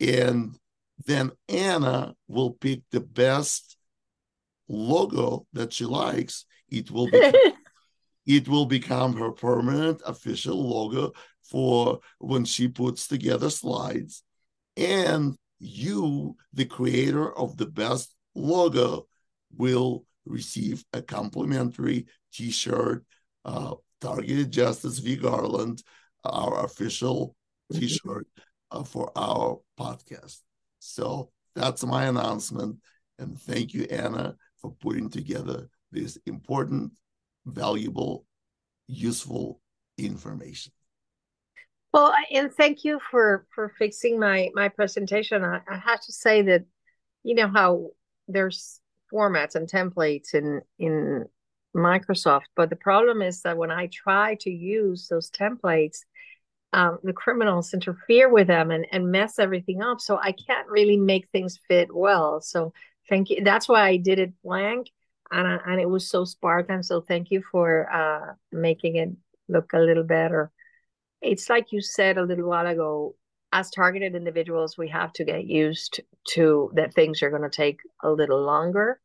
And 0.00 0.58
then 1.06 1.30
Ana 1.48 2.14
will 2.26 2.50
pick 2.50 2.82
the 2.90 3.00
best 3.00 3.76
logo 4.68 5.46
that 5.52 5.72
she 5.72 5.84
likes. 5.84 6.44
It 6.68 6.90
will 6.90 7.08
become, 7.08 7.52
it 8.26 8.48
will 8.48 8.66
become 8.66 9.16
her 9.16 9.30
permanent 9.30 10.02
official 10.04 10.60
logo 10.60 11.12
for 11.44 12.00
when 12.18 12.44
she 12.44 12.66
puts 12.66 13.06
together 13.06 13.48
slides. 13.48 14.24
And 14.76 15.36
you, 15.60 16.34
the 16.52 16.64
creator 16.64 17.32
of 17.38 17.56
the 17.56 17.66
best 17.66 18.12
logo, 18.34 19.06
will 19.56 20.04
receive 20.24 20.84
a 20.92 21.00
complimentary 21.00 22.06
T-shirt, 22.32 23.04
uh, 23.44 23.74
Targeted 24.02 24.50
Justice 24.50 24.98
v. 24.98 25.16
Garland, 25.16 25.82
our 26.24 26.64
official 26.64 27.36
T-shirt 27.72 28.26
uh, 28.72 28.82
for 28.82 29.12
our 29.16 29.60
podcast. 29.78 30.40
So 30.80 31.30
that's 31.54 31.84
my 31.84 32.06
announcement. 32.06 32.78
And 33.20 33.40
thank 33.40 33.72
you, 33.74 33.84
Ana, 33.84 34.34
for 34.60 34.72
putting 34.80 35.08
together 35.08 35.68
this 35.92 36.18
important, 36.26 36.92
valuable, 37.46 38.26
useful 38.88 39.60
information. 39.96 40.72
Well, 41.92 42.12
and 42.32 42.52
thank 42.52 42.84
you 42.84 42.98
for 43.10 43.46
for 43.54 43.72
fixing 43.78 44.18
my 44.18 44.48
my 44.54 44.68
presentation. 44.68 45.44
I, 45.44 45.60
I 45.68 45.76
have 45.76 46.00
to 46.00 46.12
say 46.12 46.42
that 46.42 46.64
you 47.22 47.34
know 47.34 47.48
how 47.48 47.90
there's 48.28 48.80
formats 49.12 49.54
and 49.54 49.68
templates 49.68 50.34
in 50.34 50.62
in 50.78 51.26
Microsoft, 51.74 52.46
but 52.54 52.70
the 52.70 52.76
problem 52.76 53.22
is 53.22 53.42
that 53.42 53.56
when 53.56 53.70
I 53.70 53.88
try 53.92 54.36
to 54.40 54.50
use 54.50 55.08
those 55.08 55.30
templates, 55.30 55.98
um, 56.72 56.98
the 57.02 57.12
criminals 57.12 57.74
interfere 57.74 58.30
with 58.30 58.46
them 58.46 58.70
and, 58.70 58.86
and 58.92 59.10
mess 59.10 59.38
everything 59.38 59.82
up. 59.82 60.00
So 60.00 60.18
I 60.18 60.32
can't 60.32 60.68
really 60.68 60.96
make 60.96 61.28
things 61.28 61.58
fit 61.68 61.94
well. 61.94 62.40
So 62.40 62.72
thank 63.08 63.30
you. 63.30 63.42
That's 63.44 63.68
why 63.68 63.86
I 63.86 63.96
did 63.96 64.18
it 64.18 64.32
blank 64.42 64.88
and, 65.30 65.46
I, 65.46 65.58
and 65.66 65.80
it 65.80 65.88
was 65.88 66.08
so 66.08 66.24
Spartan. 66.24 66.82
So 66.82 67.00
thank 67.00 67.30
you 67.30 67.42
for 67.50 67.90
uh, 67.92 68.34
making 68.52 68.96
it 68.96 69.10
look 69.48 69.72
a 69.72 69.78
little 69.78 70.04
better. 70.04 70.50
It's 71.20 71.48
like 71.48 71.72
you 71.72 71.80
said 71.80 72.18
a 72.18 72.24
little 72.24 72.48
while 72.48 72.66
ago, 72.66 73.16
as 73.52 73.70
targeted 73.70 74.14
individuals, 74.14 74.78
we 74.78 74.88
have 74.88 75.12
to 75.14 75.24
get 75.24 75.44
used 75.44 76.00
to 76.30 76.72
that 76.74 76.94
things 76.94 77.22
are 77.22 77.30
going 77.30 77.42
to 77.42 77.50
take 77.50 77.80
a 78.02 78.10
little 78.10 78.42
longer 78.42 78.98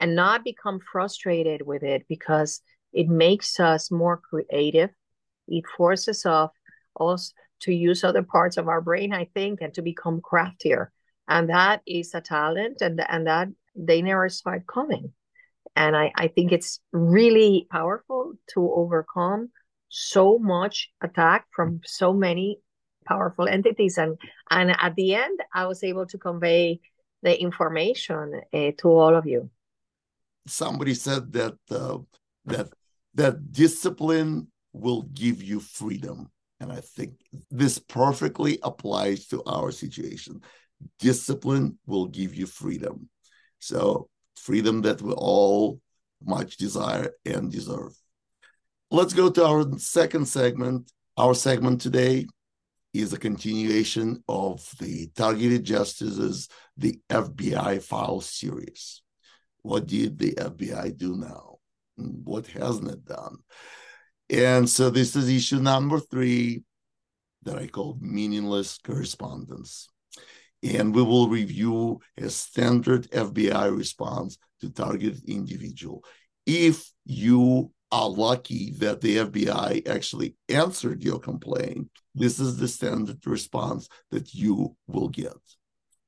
and 0.00 0.16
not 0.16 0.44
become 0.44 0.80
frustrated 0.92 1.62
with 1.66 1.82
it 1.82 2.06
because 2.08 2.62
it 2.92 3.08
makes 3.08 3.60
us 3.60 3.90
more 3.90 4.16
creative. 4.16 4.90
It 5.46 5.64
forces 5.76 6.26
us 6.26 6.50
us 6.98 7.32
to 7.60 7.72
use 7.72 8.02
other 8.02 8.22
parts 8.22 8.56
of 8.56 8.68
our 8.68 8.80
brain, 8.80 9.12
I 9.12 9.26
think, 9.34 9.60
and 9.60 9.72
to 9.74 9.82
become 9.82 10.20
craftier. 10.20 10.92
And 11.28 11.48
that 11.50 11.82
is 11.86 12.14
a 12.14 12.20
talent, 12.20 12.78
and 12.80 13.00
and 13.08 13.26
that 13.26 13.48
they 13.76 14.02
never 14.02 14.28
start 14.28 14.66
coming. 14.66 15.12
And 15.76 15.96
I, 15.96 16.10
I 16.16 16.28
think 16.28 16.50
it's 16.50 16.80
really 16.92 17.68
powerful 17.70 18.34
to 18.54 18.72
overcome 18.74 19.50
so 19.88 20.38
much 20.38 20.90
attack 21.00 21.46
from 21.54 21.80
so 21.84 22.12
many 22.12 22.58
powerful 23.06 23.46
entities. 23.46 23.98
And 23.98 24.18
and 24.50 24.70
at 24.70 24.94
the 24.96 25.14
end, 25.14 25.38
I 25.54 25.66
was 25.66 25.84
able 25.84 26.06
to 26.06 26.18
convey 26.18 26.80
the 27.22 27.40
information 27.40 28.40
uh, 28.52 28.70
to 28.78 28.88
all 28.88 29.14
of 29.14 29.26
you. 29.26 29.50
Somebody 30.50 30.94
said 30.94 31.32
that 31.32 31.56
uh, 31.70 31.98
that 32.44 32.68
that 33.14 33.52
discipline 33.52 34.48
will 34.72 35.02
give 35.02 35.42
you 35.42 35.60
freedom 35.60 36.30
and 36.60 36.70
I 36.70 36.80
think 36.80 37.12
this 37.50 37.78
perfectly 37.78 38.58
applies 38.62 39.26
to 39.28 39.42
our 39.44 39.72
situation. 39.72 40.42
Discipline 40.98 41.78
will 41.86 42.06
give 42.06 42.34
you 42.34 42.46
freedom. 42.46 43.08
So, 43.58 44.08
freedom 44.36 44.82
that 44.82 45.00
we 45.02 45.12
all 45.12 45.80
much 46.22 46.58
desire 46.58 47.12
and 47.24 47.50
deserve. 47.50 47.94
Let's 48.90 49.14
go 49.14 49.30
to 49.30 49.44
our 49.44 49.78
second 49.78 50.28
segment. 50.28 50.92
Our 51.16 51.34
segment 51.34 51.80
today 51.80 52.26
is 52.92 53.12
a 53.12 53.18
continuation 53.18 54.22
of 54.28 54.68
the 54.80 55.10
Targeted 55.14 55.64
Justice's 55.64 56.48
the 56.76 56.98
FBI 57.08 57.82
file 57.82 58.20
series. 58.20 59.02
What 59.62 59.86
did 59.86 60.18
the 60.18 60.32
FBI 60.32 60.96
do 60.96 61.16
now? 61.16 61.56
What 61.96 62.46
hasn't 62.48 62.90
it 62.90 63.04
done? 63.04 63.36
And 64.30 64.68
so 64.68 64.90
this 64.90 65.16
is 65.16 65.28
issue 65.28 65.60
number 65.60 65.98
three 65.98 66.62
that 67.42 67.58
I 67.58 67.66
call 67.66 67.98
meaningless 68.00 68.78
correspondence. 68.78 69.88
And 70.62 70.94
we 70.94 71.02
will 71.02 71.28
review 71.28 72.00
a 72.16 72.28
standard 72.28 73.10
FBI 73.10 73.76
response 73.76 74.38
to 74.60 74.70
targeted 74.70 75.28
individual. 75.28 76.04
If 76.46 76.90
you 77.04 77.72
are 77.90 78.08
lucky 78.08 78.72
that 78.78 79.00
the 79.00 79.16
FBI 79.16 79.88
actually 79.88 80.36
answered 80.48 81.02
your 81.02 81.18
complaint, 81.18 81.88
this 82.14 82.38
is 82.38 82.56
the 82.56 82.68
standard 82.68 83.26
response 83.26 83.88
that 84.10 84.34
you 84.34 84.76
will 84.86 85.08
get. 85.08 85.32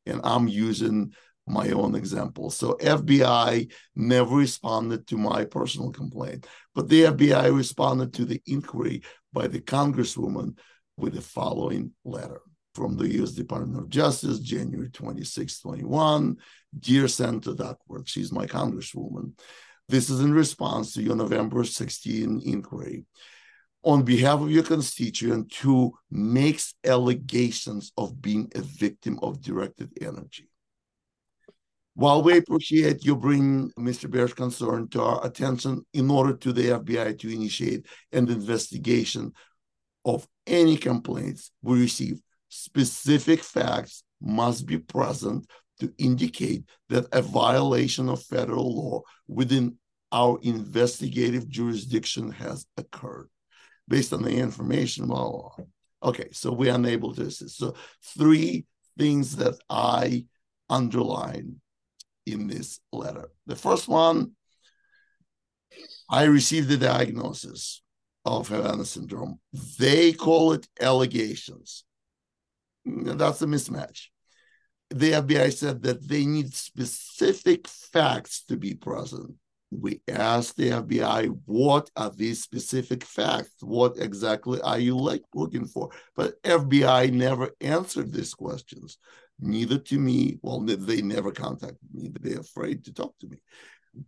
And 0.07 0.21
I'm 0.23 0.49
using 0.49 1.13
my 1.47 1.71
own 1.71 1.95
example. 1.95 2.51
So 2.51 2.75
FBI 2.81 3.71
never 3.97 4.35
responded 4.37 5.07
to 5.09 5.17
my 5.17 5.45
personal 5.45 5.91
complaint, 5.91 6.47
but 6.75 6.89
the 6.89 7.05
FBI 7.05 7.55
responded 7.55 8.15
to 8.15 8.25
the 8.25 8.41
inquiry 8.47 9.03
by 9.33 9.49
the 9.49 9.61
Congresswoman 9.61 10.57
with 10.97 11.15
the 11.15 11.21
following 11.21 11.93
letter 12.05 12.41
from 12.75 12.97
the 12.97 13.09
U.S. 13.15 13.33
Department 13.33 13.79
of 13.79 13.91
Justice, 13.91 14.39
January 14.39 14.91
26, 14.91 15.61
21. 15.61 16.37
Dear 16.79 17.09
Senator 17.09 17.55
Duckworth, 17.55 18.09
she's 18.09 18.33
my 18.33 18.47
Congresswoman. 18.47 19.33
This 19.89 20.09
is 20.09 20.21
in 20.21 20.33
response 20.33 20.95
to 20.95 21.03
your 21.03 21.17
November 21.17 21.65
16 21.65 22.41
inquiry. 22.45 23.05
On 23.85 24.05
behalf 24.05 24.41
of 24.41 24.51
your 24.51 24.63
constituent 24.63 25.53
who 25.57 25.93
makes 26.11 26.75
allegations 26.85 27.93
of 27.99 28.23
being 28.23 28.51
a 28.55 28.61
victim 28.61 29.19
of 29.23 29.43
directed 29.43 29.91
energy. 30.01 30.49
While 31.95 32.23
we 32.23 32.39
appreciate 32.39 33.05
you 33.05 33.15
bring 33.17 33.71
Mr. 33.79 34.11
Baer's 34.11 34.33
concern 34.33 34.89
to 34.91 35.03
our 35.03 35.27
attention 35.27 35.85
in 35.93 36.11
order 36.11 36.35
to 36.39 36.53
the 36.53 36.69
FBI 36.69 37.19
to 37.19 37.29
initiate 37.29 37.87
an 38.13 38.31
investigation 38.31 39.33
of 40.05 40.27
any 40.47 40.77
complaints 40.77 41.51
we 41.63 41.81
receive, 41.81 42.21
specific 42.49 43.41
facts 43.41 44.05
must 44.23 44.65
be 44.67 44.79
present 44.79 45.47
to 45.81 45.93
indicate 45.99 46.65
that 46.89 47.07
a 47.13 47.21
violation 47.21 48.09
of 48.09 48.23
federal 48.23 48.75
law 48.75 49.03
within 49.29 49.77
our 50.13 50.39
investigative 50.43 51.49
jurisdiction 51.49 52.31
has 52.31 52.67
occurred 52.77 53.29
based 53.89 54.13
on 54.13 54.23
the 54.23 54.31
information. 54.31 55.09
Well, 55.09 55.59
okay, 56.03 56.29
so 56.33 56.53
we're 56.53 56.75
unable 56.75 57.15
to 57.15 57.23
assist. 57.23 57.59
So, 57.59 57.75
three 58.17 58.67
things 58.99 59.37
that 59.37 59.55
I 59.69 60.27
underline 60.69 61.61
in 62.27 62.47
this 62.47 62.81
letter. 62.93 63.31
The 63.47 63.57
first 63.57 63.89
one, 63.89 64.33
I 66.09 66.25
received 66.25 66.69
the 66.69 66.77
diagnosis 66.77 67.83
of 68.25 68.49
Havana 68.49 68.85
syndrome. 68.85 69.41
They 69.79 70.13
call 70.13 70.53
it 70.53 70.69
allegations. 70.81 71.85
That's 72.85 73.43
a 73.43 73.47
mismatch. 73.47 74.09
The 74.91 75.13
FBI 75.13 75.53
said 75.53 75.83
that 75.83 76.07
they 76.07 76.27
need 76.27 76.55
specific 76.55 77.67
facts 77.67 78.45
to 78.49 78.57
be 78.57 78.75
present. 78.75 79.35
We 79.71 80.03
asked 80.07 80.59
the 80.59 80.71
FBI, 80.71 81.35
what 81.47 81.89
are 81.97 82.11
these 82.11 82.43
specific 82.43 83.03
facts? 83.05 83.55
What 83.63 83.97
exactly 83.97 84.61
are 84.61 84.79
you 84.79 84.99
like 84.99 85.23
looking 85.35 85.65
for? 85.65 85.89
But 86.15 86.43
FBI 86.43 87.11
never 87.11 87.53
answered 87.63 88.13
these 88.13 88.35
questions, 88.35 88.99
neither 89.41 89.79
to 89.79 89.99
me. 89.99 90.39
Well, 90.43 90.61
they 90.61 91.03
never 91.03 91.33
contacted 91.33 91.79
me. 91.93 92.11
They're 92.21 92.41
afraid 92.41 92.85
to 92.85 92.93
talk 92.93 93.19
to 93.21 93.29
me 93.29 93.39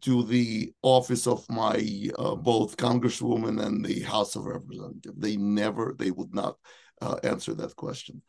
to 0.00 0.22
the 0.24 0.72
office 0.82 1.26
of 1.26 1.48
my 1.50 2.08
uh, 2.18 2.34
both 2.34 2.76
congresswoman 2.76 3.62
and 3.64 3.84
the 3.84 4.00
house 4.00 4.34
of 4.36 4.46
representatives 4.46 5.14
they 5.18 5.36
never 5.36 5.94
they 5.98 6.10
would 6.10 6.34
not 6.34 6.56
uh, 7.02 7.16
answer 7.22 7.54
that 7.54 7.76
question 7.76 8.22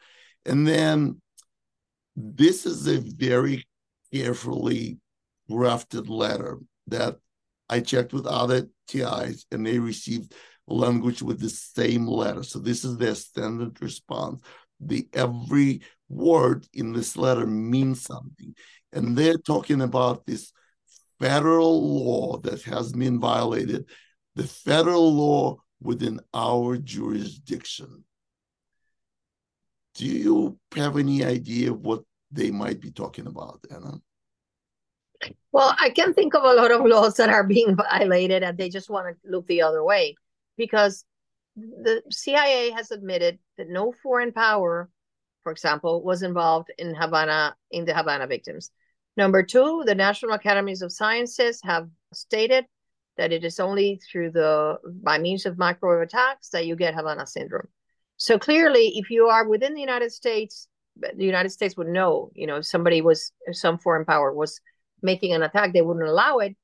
and 0.45 0.67
then 0.67 1.19
this 2.15 2.65
is 2.65 2.87
a 2.87 2.99
very 2.99 3.65
carefully 4.13 4.97
drafted 5.49 6.09
letter 6.09 6.59
that 6.87 7.15
i 7.69 7.79
checked 7.79 8.11
with 8.11 8.25
other 8.25 8.67
tis 8.87 9.45
and 9.51 9.65
they 9.65 9.79
received 9.79 10.33
language 10.67 11.21
with 11.21 11.39
the 11.39 11.49
same 11.49 12.05
letter 12.05 12.43
so 12.43 12.59
this 12.59 12.83
is 12.83 12.97
their 12.97 13.15
standard 13.15 13.81
response 13.81 14.41
the 14.81 15.07
every 15.13 15.81
word 16.09 16.65
in 16.73 16.93
this 16.93 17.17
letter 17.17 17.45
means 17.45 18.03
something 18.03 18.53
and 18.95 19.17
they're 19.17 19.37
talking 19.37 19.81
about 19.81 20.25
this 20.25 20.51
federal 21.19 22.03
law 22.03 22.37
that 22.37 22.63
has 22.63 22.93
been 22.93 23.19
violated, 23.19 23.85
the 24.35 24.47
federal 24.47 25.13
law 25.13 25.57
within 25.81 26.19
our 26.33 26.77
jurisdiction. 26.77 28.03
Do 29.95 30.05
you 30.05 30.59
have 30.75 30.97
any 30.97 31.23
idea 31.23 31.73
what 31.73 32.03
they 32.31 32.51
might 32.51 32.81
be 32.81 32.91
talking 32.91 33.27
about, 33.27 33.59
Ana? 33.69 33.99
Well, 35.51 35.75
I 35.79 35.89
can 35.89 36.13
think 36.13 36.33
of 36.33 36.43
a 36.43 36.53
lot 36.53 36.71
of 36.71 36.85
laws 36.85 37.15
that 37.15 37.29
are 37.29 37.43
being 37.45 37.75
violated 37.91 38.43
and 38.43 38.57
they 38.57 38.69
just 38.69 38.89
want 38.89 39.07
to 39.07 39.29
look 39.29 39.45
the 39.47 39.61
other 39.61 39.83
way 39.83 40.15
because 40.57 41.05
the 41.55 42.01
CIA 42.11 42.71
has 42.71 42.91
admitted 42.91 43.39
that 43.57 43.69
no 43.69 43.93
foreign 44.03 44.33
power, 44.33 44.89
for 45.45 45.51
example, 45.51 46.01
was 46.01 46.23
involved 46.23 46.71
in 46.79 46.95
Havana 46.95 47.55
in 47.69 47.85
the 47.85 47.93
Havana 47.93 48.25
victims. 48.25 48.71
Number 49.15 49.43
two, 49.43 49.83
the 49.85 49.93
National 49.93 50.33
Academies 50.33 50.81
of 50.81 50.91
Sciences 50.91 51.61
have 51.63 51.87
stated 52.13 52.65
that 53.17 53.31
it 53.31 53.45
is 53.45 53.59
only 53.59 54.01
through 54.11 54.31
the 54.31 54.79
by 55.03 55.19
means 55.19 55.45
of 55.45 55.59
microwave 55.59 56.01
attacks 56.01 56.49
that 56.49 56.65
you 56.65 56.75
get 56.75 56.95
Havana 56.95 57.27
syndrome. 57.27 57.67
So 58.17 58.39
clearly, 58.39 58.93
if 58.95 59.11
you 59.11 59.27
are 59.27 59.47
within 59.47 59.75
the 59.75 59.81
United 59.81 60.11
States, 60.11 60.67
the 60.95 61.23
United 61.23 61.51
States 61.51 61.77
would 61.77 61.89
know. 61.89 62.31
You 62.33 62.47
know, 62.47 62.55
if 62.55 62.65
somebody 62.65 63.01
was 63.03 63.31
if 63.45 63.55
some 63.55 63.77
foreign 63.77 64.05
power 64.05 64.33
was 64.33 64.59
making 65.03 65.33
an 65.33 65.43
attack, 65.43 65.73
they 65.73 65.83
wouldn't 65.83 66.07
allow 66.07 66.39
it. 66.39 66.55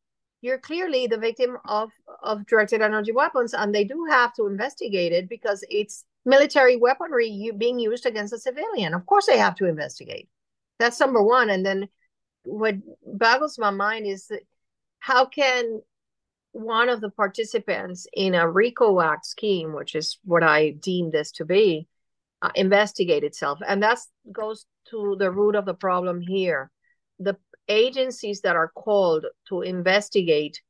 You're 0.41 0.57
clearly 0.57 1.05
the 1.05 1.19
victim 1.19 1.59
of 1.65 1.91
of 2.23 2.47
directed 2.47 2.81
energy 2.81 3.11
weapons, 3.11 3.53
and 3.53 3.75
they 3.75 3.83
do 3.83 4.07
have 4.09 4.33
to 4.37 4.47
investigate 4.47 5.11
it 5.11 5.29
because 5.29 5.63
it's 5.69 6.03
military 6.25 6.77
weaponry 6.77 7.51
being 7.57 7.79
used 7.79 8.05
against 8.05 8.33
a 8.33 8.37
civilian. 8.37 8.93
Of 8.93 9.05
course, 9.05 9.25
they 9.25 9.37
have 9.37 9.55
to 9.55 9.67
investigate. 9.67 10.29
That's 10.79 10.99
number 10.99 11.21
one, 11.21 11.49
and 11.49 11.65
then 11.65 11.89
what 12.43 12.75
boggles 13.05 13.59
my 13.59 13.69
mind 13.69 14.07
is 14.07 14.27
that 14.27 14.41
how 14.99 15.25
can 15.25 15.81
one 16.53 16.89
of 16.89 17.01
the 17.01 17.09
participants 17.09 18.07
in 18.13 18.35
a 18.35 18.49
RICO 18.49 18.99
Act 18.99 19.25
scheme, 19.25 19.73
which 19.73 19.95
is 19.95 20.17
what 20.23 20.43
I 20.43 20.71
deem 20.71 21.11
this 21.11 21.31
to 21.33 21.45
be, 21.45 21.87
uh, 22.41 22.51
investigate 22.55 23.23
itself? 23.23 23.59
And 23.67 23.83
that 23.83 23.99
goes 24.31 24.65
to 24.89 25.15
the 25.17 25.31
root 25.31 25.55
of 25.55 25.65
the 25.65 25.73
problem 25.73 26.21
here. 26.21 26.71
The 27.19 27.37
agencies 27.67 28.41
that 28.41 28.55
are 28.55 28.69
called 28.69 29.25
to 29.49 29.61
investigate 29.61 30.61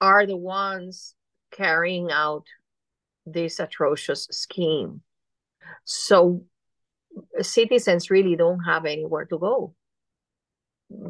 are 0.00 0.26
the 0.26 0.36
ones 0.36 1.14
carrying 1.52 2.10
out 2.10 2.44
this 3.26 3.60
atrocious 3.60 4.28
scheme. 4.30 5.02
So 5.84 6.44
citizens 7.40 8.10
really 8.10 8.36
don't 8.36 8.60
have 8.60 8.84
anywhere 8.84 9.24
to 9.26 9.38
go 9.38 9.74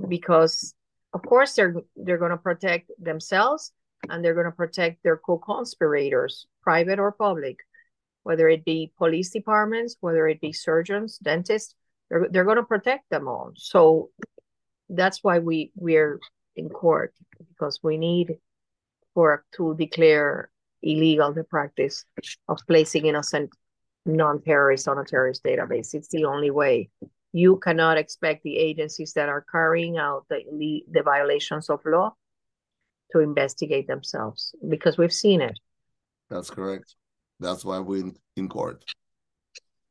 because 0.08 0.74
of 1.12 1.22
course 1.22 1.54
they're 1.54 1.74
they're 1.96 2.18
going 2.18 2.30
to 2.30 2.36
protect 2.36 2.90
themselves 2.98 3.72
and 4.08 4.24
they're 4.24 4.34
going 4.34 4.46
to 4.46 4.52
protect 4.52 5.02
their 5.02 5.16
co-conspirators 5.16 6.46
private 6.62 6.98
or 6.98 7.12
public 7.12 7.58
whether 8.22 8.48
it 8.48 8.64
be 8.64 8.92
police 8.96 9.30
departments 9.30 9.96
whether 10.00 10.26
it 10.28 10.40
be 10.40 10.52
surgeons 10.52 11.18
dentists 11.18 11.74
they're, 12.08 12.28
they're 12.30 12.44
going 12.44 12.56
to 12.56 12.62
protect 12.62 13.08
them 13.10 13.28
all 13.28 13.52
so 13.56 14.10
that's 14.88 15.22
why 15.22 15.38
we 15.38 15.72
we're 15.74 16.18
in 16.54 16.68
court 16.68 17.12
because 17.48 17.80
we 17.82 17.98
need 17.98 18.36
for 19.14 19.44
to 19.52 19.74
declare 19.76 20.50
illegal 20.87 21.32
the 21.32 21.45
practice 21.45 22.05
of 22.49 22.59
placing 22.66 23.07
innocent 23.07 23.51
non-terrorists 24.07 24.87
on 24.87 24.99
a 24.99 25.05
terrorist 25.05 25.43
database 25.43 25.95
it's 25.95 26.09
the 26.09 26.24
only 26.24 26.51
way 26.51 26.89
you 27.37 27.59
cannot 27.59 27.99
expect 27.99 28.43
the 28.45 28.57
agencies 28.57 29.12
that 29.12 29.28
are 29.28 29.45
carrying 29.53 29.99
out 29.99 30.24
the, 30.30 30.82
the 30.91 31.03
violations 31.03 31.68
of 31.68 31.80
law 31.84 32.14
to 33.12 33.20
investigate 33.20 33.87
themselves 33.87 34.55
because 34.66 34.97
we've 34.97 35.12
seen 35.12 35.43
it. 35.43 35.59
That's 36.30 36.49
correct. 36.49 36.95
That's 37.39 37.62
why 37.62 37.80
we're 37.80 38.12
in 38.37 38.49
court. 38.49 38.84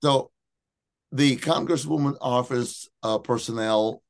So 0.01 0.31
the 1.11 1.37
Congresswoman 1.37 2.17
office 2.19 2.89
uh, 3.03 3.19
personnel 3.19 4.01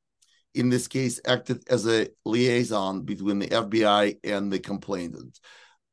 in 0.54 0.70
this 0.70 0.88
case 0.88 1.20
acted 1.26 1.62
as 1.70 1.86
a 1.88 2.08
liaison 2.24 3.02
between 3.02 3.40
the 3.40 3.48
FBI 3.48 4.18
and 4.24 4.50
the 4.50 4.60
complainant. 4.60 5.38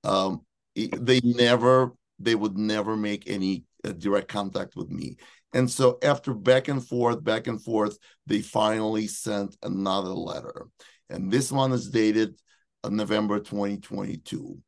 Um, 0.04 0.42
they 0.74 1.20
never, 1.22 1.92
they 2.18 2.34
would 2.34 2.56
never 2.56 2.96
make 2.96 3.28
any 3.28 3.64
uh, 3.84 3.92
direct 3.92 4.28
contact 4.28 4.76
with 4.76 4.90
me. 4.90 5.16
And 5.54 5.70
so 5.70 5.98
after 6.02 6.32
back 6.32 6.68
and 6.68 6.86
forth, 6.86 7.22
back 7.22 7.46
and 7.46 7.62
forth, 7.62 7.98
they 8.26 8.40
finally 8.40 9.06
sent 9.06 9.56
another 9.62 10.10
letter. 10.10 10.66
And 11.10 11.30
this 11.30 11.52
one 11.52 11.72
is 11.72 11.90
dated 11.90 12.36
uh, 12.82 12.88
November 12.88 13.38
2022. 13.38 14.58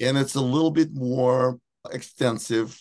And 0.00 0.18
it's 0.18 0.34
a 0.34 0.40
little 0.40 0.70
bit 0.70 0.92
more 0.92 1.58
extensive. 1.90 2.78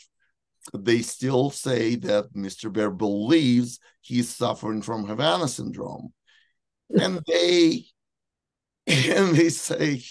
They 0.74 1.02
still 1.02 1.50
say 1.50 1.96
that 1.96 2.34
Mr. 2.34 2.72
Baer 2.72 2.92
believes 2.92 3.80
he's 4.02 4.30
suffering 4.30 4.82
from 4.82 5.06
Havana 5.06 5.48
syndrome. 5.48 6.14
And 7.00 7.22
they 7.26 7.86
and 8.88 9.36
they 9.36 9.50
say 9.50 10.02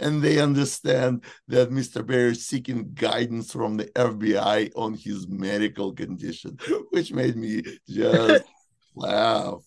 and 0.00 0.22
they 0.22 0.38
understand 0.40 1.24
that 1.48 1.70
Mr. 1.70 2.04
Baer 2.04 2.28
is 2.28 2.46
seeking 2.46 2.92
guidance 2.94 3.52
from 3.52 3.76
the 3.76 3.86
FBI 3.86 4.72
on 4.76 4.94
his 4.94 5.28
medical 5.28 5.92
condition, 5.92 6.58
which 6.90 7.12
made 7.12 7.36
me 7.36 7.62
just 7.88 8.44
laugh. 8.94 9.62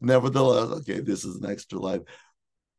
Nevertheless, 0.00 0.78
okay, 0.80 1.00
this 1.00 1.24
is 1.24 1.36
an 1.36 1.50
extra 1.50 1.78
life 1.78 2.02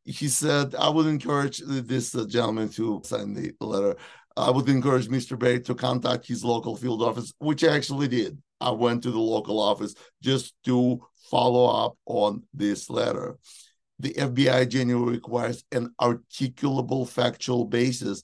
He 0.04 0.28
said, 0.28 0.74
I 0.76 0.88
would 0.88 1.06
encourage 1.06 1.58
this 1.58 2.14
uh, 2.14 2.24
gentleman 2.26 2.68
to 2.70 3.02
sign 3.04 3.34
the 3.34 3.52
letter. 3.60 3.96
I 4.36 4.50
would 4.50 4.68
encourage 4.68 5.08
Mr. 5.08 5.36
Baer 5.38 5.58
to 5.60 5.74
contact 5.74 6.26
his 6.26 6.44
local 6.44 6.76
field 6.76 7.02
office, 7.02 7.32
which 7.38 7.64
I 7.64 7.74
actually 7.74 8.08
did. 8.08 8.40
I 8.60 8.70
went 8.70 9.02
to 9.02 9.10
the 9.10 9.18
local 9.18 9.60
office 9.60 9.94
just 10.22 10.54
to 10.64 11.00
follow 11.30 11.66
up 11.66 11.96
on 12.06 12.44
this 12.54 12.88
letter 12.88 13.36
the 13.98 14.14
FBI 14.14 14.68
generally 14.68 15.12
requires 15.12 15.64
an 15.72 15.92
articulable 16.00 17.08
factual 17.08 17.64
basis 17.64 18.22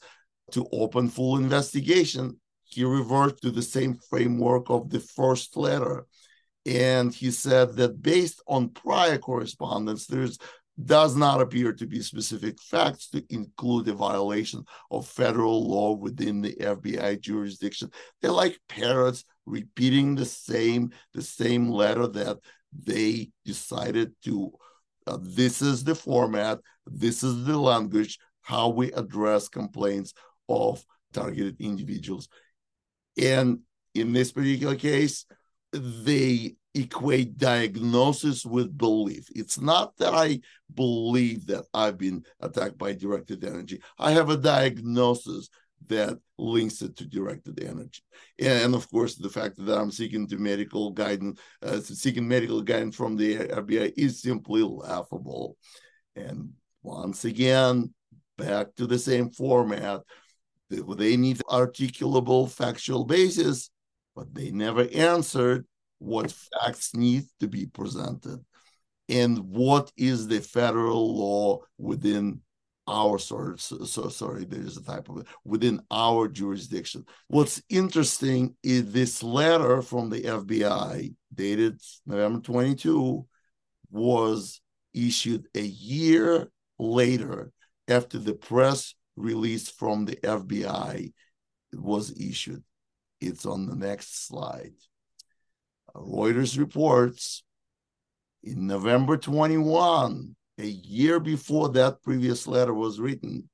to 0.52 0.66
open 0.72 1.08
full 1.08 1.36
investigation. 1.36 2.40
He 2.64 2.84
reverted 2.84 3.40
to 3.42 3.50
the 3.50 3.62
same 3.62 3.94
framework 4.08 4.70
of 4.70 4.90
the 4.90 5.00
first 5.00 5.56
letter. 5.56 6.06
And 6.66 7.12
he 7.12 7.30
said 7.30 7.76
that 7.76 8.02
based 8.02 8.42
on 8.46 8.70
prior 8.70 9.18
correspondence, 9.18 10.06
there's 10.06 10.38
does 10.82 11.14
not 11.14 11.40
appear 11.40 11.72
to 11.72 11.86
be 11.86 12.00
specific 12.02 12.60
facts 12.60 13.08
to 13.10 13.24
include 13.30 13.86
a 13.86 13.92
violation 13.92 14.64
of 14.90 15.06
federal 15.06 15.68
law 15.68 15.92
within 15.92 16.40
the 16.40 16.54
FBI 16.54 17.20
jurisdiction. 17.20 17.90
They're 18.20 18.32
like 18.32 18.58
parrots 18.68 19.24
repeating 19.46 20.14
the 20.14 20.24
same 20.24 20.90
the 21.12 21.22
same 21.22 21.68
letter 21.68 22.06
that 22.08 22.38
they 22.72 23.30
decided 23.44 24.14
to 24.24 24.52
uh, 25.06 25.18
this 25.20 25.62
is 25.62 25.84
the 25.84 25.94
format, 25.94 26.58
this 26.86 27.22
is 27.22 27.44
the 27.44 27.58
language, 27.58 28.18
how 28.42 28.68
we 28.68 28.92
address 28.92 29.48
complaints 29.48 30.14
of 30.48 30.84
targeted 31.12 31.56
individuals. 31.60 32.28
And 33.20 33.60
in 33.94 34.12
this 34.12 34.32
particular 34.32 34.76
case, 34.76 35.24
they 35.72 36.56
equate 36.74 37.38
diagnosis 37.38 38.44
with 38.44 38.76
belief. 38.76 39.28
It's 39.34 39.60
not 39.60 39.96
that 39.98 40.12
I 40.12 40.40
believe 40.74 41.46
that 41.46 41.64
I've 41.72 41.96
been 41.96 42.24
attacked 42.40 42.78
by 42.78 42.92
directed 42.94 43.44
energy. 43.44 43.80
I 43.98 44.10
have 44.10 44.28
a 44.28 44.36
diagnosis 44.36 45.48
that 45.88 46.18
links 46.38 46.82
it 46.82 46.96
to 46.96 47.06
directed 47.06 47.62
energy. 47.62 48.02
And 48.38 48.74
of 48.74 48.90
course, 48.90 49.16
the 49.16 49.28
fact 49.28 49.56
that 49.58 49.78
I'm 49.78 49.90
seeking 49.90 50.26
to 50.28 50.36
medical 50.36 50.90
guidance, 50.90 51.40
uh, 51.62 51.80
seeking 51.80 52.26
medical 52.26 52.62
guidance 52.62 52.96
from 52.96 53.16
the 53.16 53.36
FBI 53.36 53.92
is 53.96 54.22
simply 54.22 54.62
laughable. 54.62 55.56
And 56.16 56.50
once 56.82 57.24
again, 57.24 57.92
back 58.36 58.74
to 58.76 58.86
the 58.86 58.98
same 58.98 59.30
format. 59.30 60.00
They 60.70 61.16
need 61.16 61.38
articulable 61.48 62.50
factual 62.50 63.04
basis, 63.04 63.70
but 64.16 64.34
they 64.34 64.50
never 64.50 64.88
answered 64.92 65.66
what 65.98 66.32
facts 66.32 66.94
need 66.94 67.24
to 67.40 67.48
be 67.48 67.66
presented 67.66 68.44
and 69.08 69.38
what 69.38 69.92
is 69.96 70.26
the 70.26 70.40
federal 70.40 71.16
law 71.16 71.60
within 71.78 72.40
our 72.86 73.18
sort 73.18 73.60
so, 73.60 73.84
so 73.84 74.08
sorry 74.08 74.44
there's 74.44 74.76
a 74.76 74.84
type 74.84 75.08
of 75.08 75.26
within 75.44 75.80
our 75.90 76.28
jurisdiction. 76.28 77.04
What's 77.28 77.62
interesting 77.68 78.56
is 78.62 78.92
this 78.92 79.22
letter 79.22 79.80
from 79.80 80.10
the 80.10 80.22
fbi 80.22 81.14
dated 81.34 81.80
november 82.06 82.40
22 82.40 83.26
was 83.90 84.60
issued 84.92 85.46
a 85.54 85.62
year 85.62 86.50
later 86.78 87.52
after 87.88 88.18
the 88.18 88.34
press 88.34 88.94
release 89.16 89.68
from 89.70 90.04
the 90.04 90.16
fbi 90.16 91.12
was 91.72 92.12
issued. 92.20 92.62
It's 93.20 93.46
on 93.46 93.66
the 93.66 93.76
next 93.76 94.26
slide. 94.26 94.74
Reuters 95.96 96.58
reports 96.58 97.42
in 98.42 98.66
november 98.66 99.16
21 99.16 100.36
a 100.58 100.66
year 100.66 101.20
before 101.20 101.70
that 101.70 102.02
previous 102.02 102.46
letter 102.46 102.74
was 102.74 103.00
written, 103.00 103.48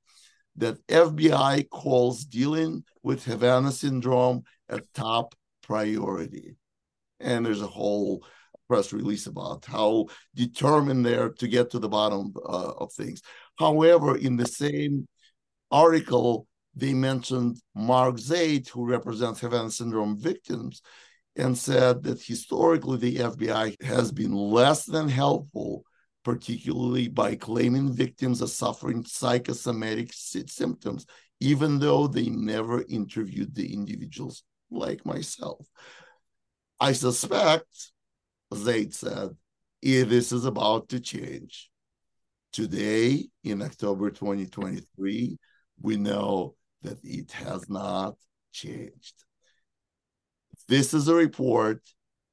that 0.57 0.85
FBI 0.87 1.69
calls 1.69 2.25
dealing 2.25 2.83
with 3.03 3.25
Havana 3.25 3.71
syndrome 3.71 4.43
a 4.69 4.81
top 4.93 5.35
priority. 5.63 6.55
And 7.19 7.45
there's 7.45 7.61
a 7.61 7.67
whole 7.67 8.23
press 8.67 8.93
release 8.93 9.27
about 9.27 9.65
how 9.65 10.07
determined 10.35 11.05
they 11.05 11.15
are 11.15 11.29
to 11.29 11.47
get 11.47 11.71
to 11.71 11.79
the 11.79 11.89
bottom 11.89 12.33
uh, 12.37 12.71
of 12.77 12.93
things. 12.93 13.21
However, 13.57 14.17
in 14.17 14.37
the 14.37 14.47
same 14.47 15.07
article, 15.69 16.47
they 16.75 16.93
mentioned 16.93 17.61
Mark 17.75 18.17
Zaid, 18.17 18.67
who 18.69 18.85
represents 18.85 19.39
Havana 19.39 19.71
syndrome 19.71 20.17
victims, 20.17 20.81
and 21.35 21.57
said 21.57 22.03
that 22.03 22.21
historically 22.21 22.97
the 22.97 23.15
FBI 23.17 23.81
has 23.83 24.11
been 24.11 24.33
less 24.33 24.85
than 24.85 25.09
helpful 25.09 25.83
particularly 26.23 27.07
by 27.07 27.35
claiming 27.35 27.91
victims 27.91 28.41
are 28.41 28.47
suffering 28.47 29.03
psychosomatic 29.03 30.11
symptoms, 30.13 31.05
even 31.39 31.79
though 31.79 32.07
they 32.07 32.29
never 32.29 32.83
interviewed 32.89 33.55
the 33.55 33.73
individuals, 33.73 34.43
like 34.69 35.05
myself. 35.05 35.65
I 36.79 36.93
suspect, 36.93 37.91
Zaid 38.53 38.93
said, 38.93 39.29
if 39.81 40.09
this 40.09 40.31
is 40.31 40.45
about 40.45 40.89
to 40.89 40.99
change. 40.99 41.69
Today, 42.53 43.29
in 43.43 43.61
October 43.61 44.11
2023, 44.11 45.37
we 45.81 45.97
know 45.97 46.55
that 46.81 46.97
it 47.03 47.31
has 47.31 47.69
not 47.69 48.15
changed. 48.51 49.23
This 50.67 50.93
is 50.93 51.07
a 51.07 51.15
report 51.15 51.81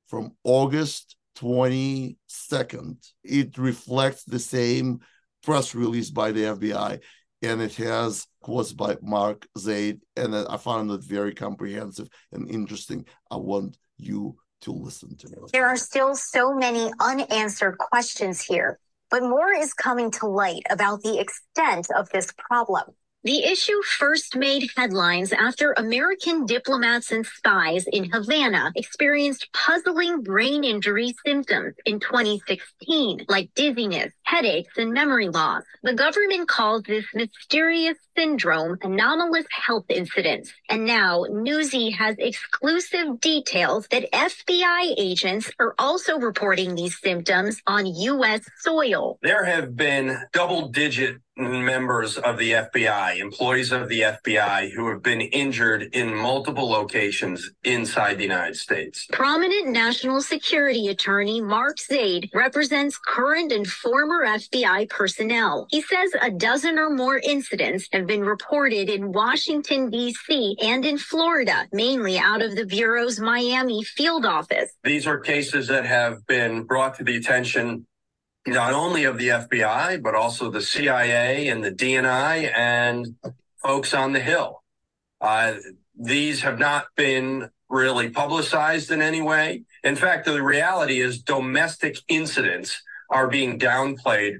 from 0.06 0.32
August 0.44 1.16
22nd. 1.40 2.96
It 3.24 3.58
reflects 3.58 4.24
the 4.24 4.38
same 4.38 5.00
press 5.42 5.74
release 5.74 6.10
by 6.10 6.32
the 6.32 6.42
FBI, 6.42 7.00
and 7.42 7.60
it 7.60 7.74
has 7.76 8.26
quotes 8.40 8.72
by 8.72 8.96
Mark 9.02 9.46
Zaid, 9.56 10.00
and 10.16 10.34
I 10.34 10.56
found 10.56 10.90
it 10.90 11.02
very 11.04 11.34
comprehensive 11.34 12.08
and 12.32 12.50
interesting. 12.50 13.04
I 13.30 13.36
want 13.36 13.78
you 13.96 14.36
to 14.62 14.72
listen 14.72 15.16
to 15.16 15.28
it. 15.28 15.52
There 15.52 15.66
are 15.66 15.76
still 15.76 16.16
so 16.16 16.52
many 16.52 16.90
unanswered 17.00 17.78
questions 17.78 18.42
here, 18.42 18.80
but 19.10 19.22
more 19.22 19.52
is 19.52 19.72
coming 19.72 20.10
to 20.12 20.26
light 20.26 20.64
about 20.70 21.02
the 21.02 21.20
extent 21.20 21.88
of 21.96 22.08
this 22.10 22.32
problem. 22.36 22.86
The 23.24 23.42
issue 23.42 23.82
first 23.82 24.36
made 24.36 24.70
headlines 24.76 25.32
after 25.32 25.72
American 25.72 26.46
diplomats 26.46 27.10
and 27.10 27.26
spies 27.26 27.84
in 27.90 28.08
Havana 28.10 28.70
experienced 28.76 29.52
puzzling 29.52 30.22
brain 30.22 30.62
injury 30.62 31.16
symptoms 31.26 31.74
in 31.84 31.98
2016, 31.98 33.26
like 33.28 33.50
dizziness, 33.56 34.12
headaches, 34.22 34.78
and 34.78 34.92
memory 34.92 35.30
loss. 35.30 35.64
The 35.82 35.94
government 35.94 36.48
calls 36.48 36.84
this 36.84 37.06
mysterious 37.12 37.98
syndrome 38.16 38.78
anomalous 38.82 39.46
health 39.50 39.86
incidents. 39.88 40.52
And 40.70 40.86
now 40.86 41.24
Newsy 41.28 41.90
has 41.90 42.14
exclusive 42.20 43.20
details 43.20 43.88
that 43.90 44.10
FBI 44.12 44.94
agents 44.96 45.50
are 45.58 45.74
also 45.76 46.20
reporting 46.20 46.76
these 46.76 47.00
symptoms 47.00 47.60
on 47.66 47.84
U.S. 47.84 48.48
soil. 48.60 49.18
There 49.22 49.44
have 49.44 49.76
been 49.76 50.18
double 50.32 50.68
digit 50.68 51.16
members 51.38 52.18
of 52.18 52.38
the 52.38 52.52
FBI, 52.52 53.18
employees 53.18 53.72
of 53.72 53.88
the 53.88 54.00
FBI, 54.00 54.72
who 54.72 54.88
have 54.88 55.02
been 55.02 55.20
injured 55.20 55.82
in 55.92 56.14
multiple 56.14 56.68
locations 56.68 57.50
inside 57.64 58.18
the 58.18 58.24
United 58.24 58.56
States. 58.56 59.06
Prominent 59.12 59.68
national 59.68 60.20
security 60.20 60.88
attorney 60.88 61.40
Mark 61.40 61.78
Zaid 61.78 62.28
represents 62.34 62.98
current 62.98 63.52
and 63.52 63.66
former 63.66 64.26
FBI 64.26 64.88
personnel. 64.88 65.66
He 65.70 65.80
says 65.82 66.10
a 66.20 66.30
dozen 66.30 66.78
or 66.78 66.90
more 66.90 67.18
incidents 67.18 67.88
have 67.92 68.06
been 68.06 68.22
reported 68.22 68.90
in 68.90 69.12
Washington, 69.12 69.90
D.C. 69.90 70.56
and 70.60 70.84
in 70.84 70.98
Florida, 70.98 71.66
mainly 71.72 72.18
out 72.18 72.42
of 72.42 72.56
the 72.56 72.66
Bureau's 72.66 73.20
Miami 73.20 73.84
field 73.84 74.26
office. 74.26 74.70
These 74.82 75.06
are 75.06 75.18
cases 75.18 75.68
that 75.68 75.86
have 75.86 76.26
been 76.26 76.64
brought 76.64 76.96
to 76.96 77.04
the 77.04 77.16
attention 77.16 77.86
not 78.46 78.72
only 78.72 79.04
of 79.04 79.18
the 79.18 79.28
FBI, 79.28 80.02
but 80.02 80.14
also 80.14 80.50
the 80.50 80.60
CIA 80.60 81.48
and 81.48 81.62
the 81.62 81.72
DNI 81.72 82.50
and 82.56 83.14
folks 83.62 83.92
on 83.94 84.12
the 84.12 84.20
Hill. 84.20 84.62
Uh, 85.20 85.54
these 85.94 86.42
have 86.42 86.58
not 86.58 86.86
been 86.96 87.50
really 87.68 88.08
publicized 88.08 88.90
in 88.90 89.02
any 89.02 89.20
way. 89.20 89.64
In 89.84 89.96
fact, 89.96 90.24
the 90.24 90.42
reality 90.42 91.00
is 91.00 91.22
domestic 91.22 91.98
incidents 92.08 92.82
are 93.10 93.28
being 93.28 93.58
downplayed, 93.58 94.38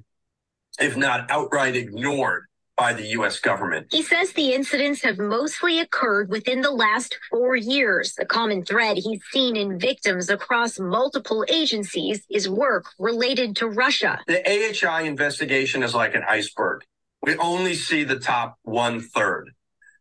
if 0.81 0.97
not 0.97 1.31
outright 1.31 1.77
ignored 1.77 2.48
by 2.79 2.93
the 2.93 3.07
U.S. 3.09 3.41
government. 3.41 3.89
He 3.91 4.03
says 4.03 4.33
the 4.33 4.53
incidents 4.53 5.03
have 5.03 5.19
mostly 5.19 5.81
occurred 5.81 6.31
within 6.31 6.61
the 6.63 6.71
last 6.71 7.19
four 7.29 7.57
years. 7.57 8.15
The 8.15 8.25
common 8.25 8.65
thread 8.65 8.97
he's 8.97 9.21
seen 9.33 9.57
in 9.57 9.79
victims 9.79 10.31
across 10.31 10.79
multiple 10.79 11.45
agencies 11.49 12.25
is 12.31 12.49
work 12.49 12.87
related 12.99 13.57
to 13.57 13.67
Russia. 13.67 14.21
The 14.29 14.43
AHI 14.47 15.03
investigation 15.03 15.83
is 15.83 15.95
like 15.95 16.15
an 16.15 16.23
iceberg. 16.29 16.83
We 17.23 17.37
only 17.37 17.75
see 17.75 18.05
the 18.05 18.21
top 18.21 18.57
one 18.63 19.01
third. 19.01 19.51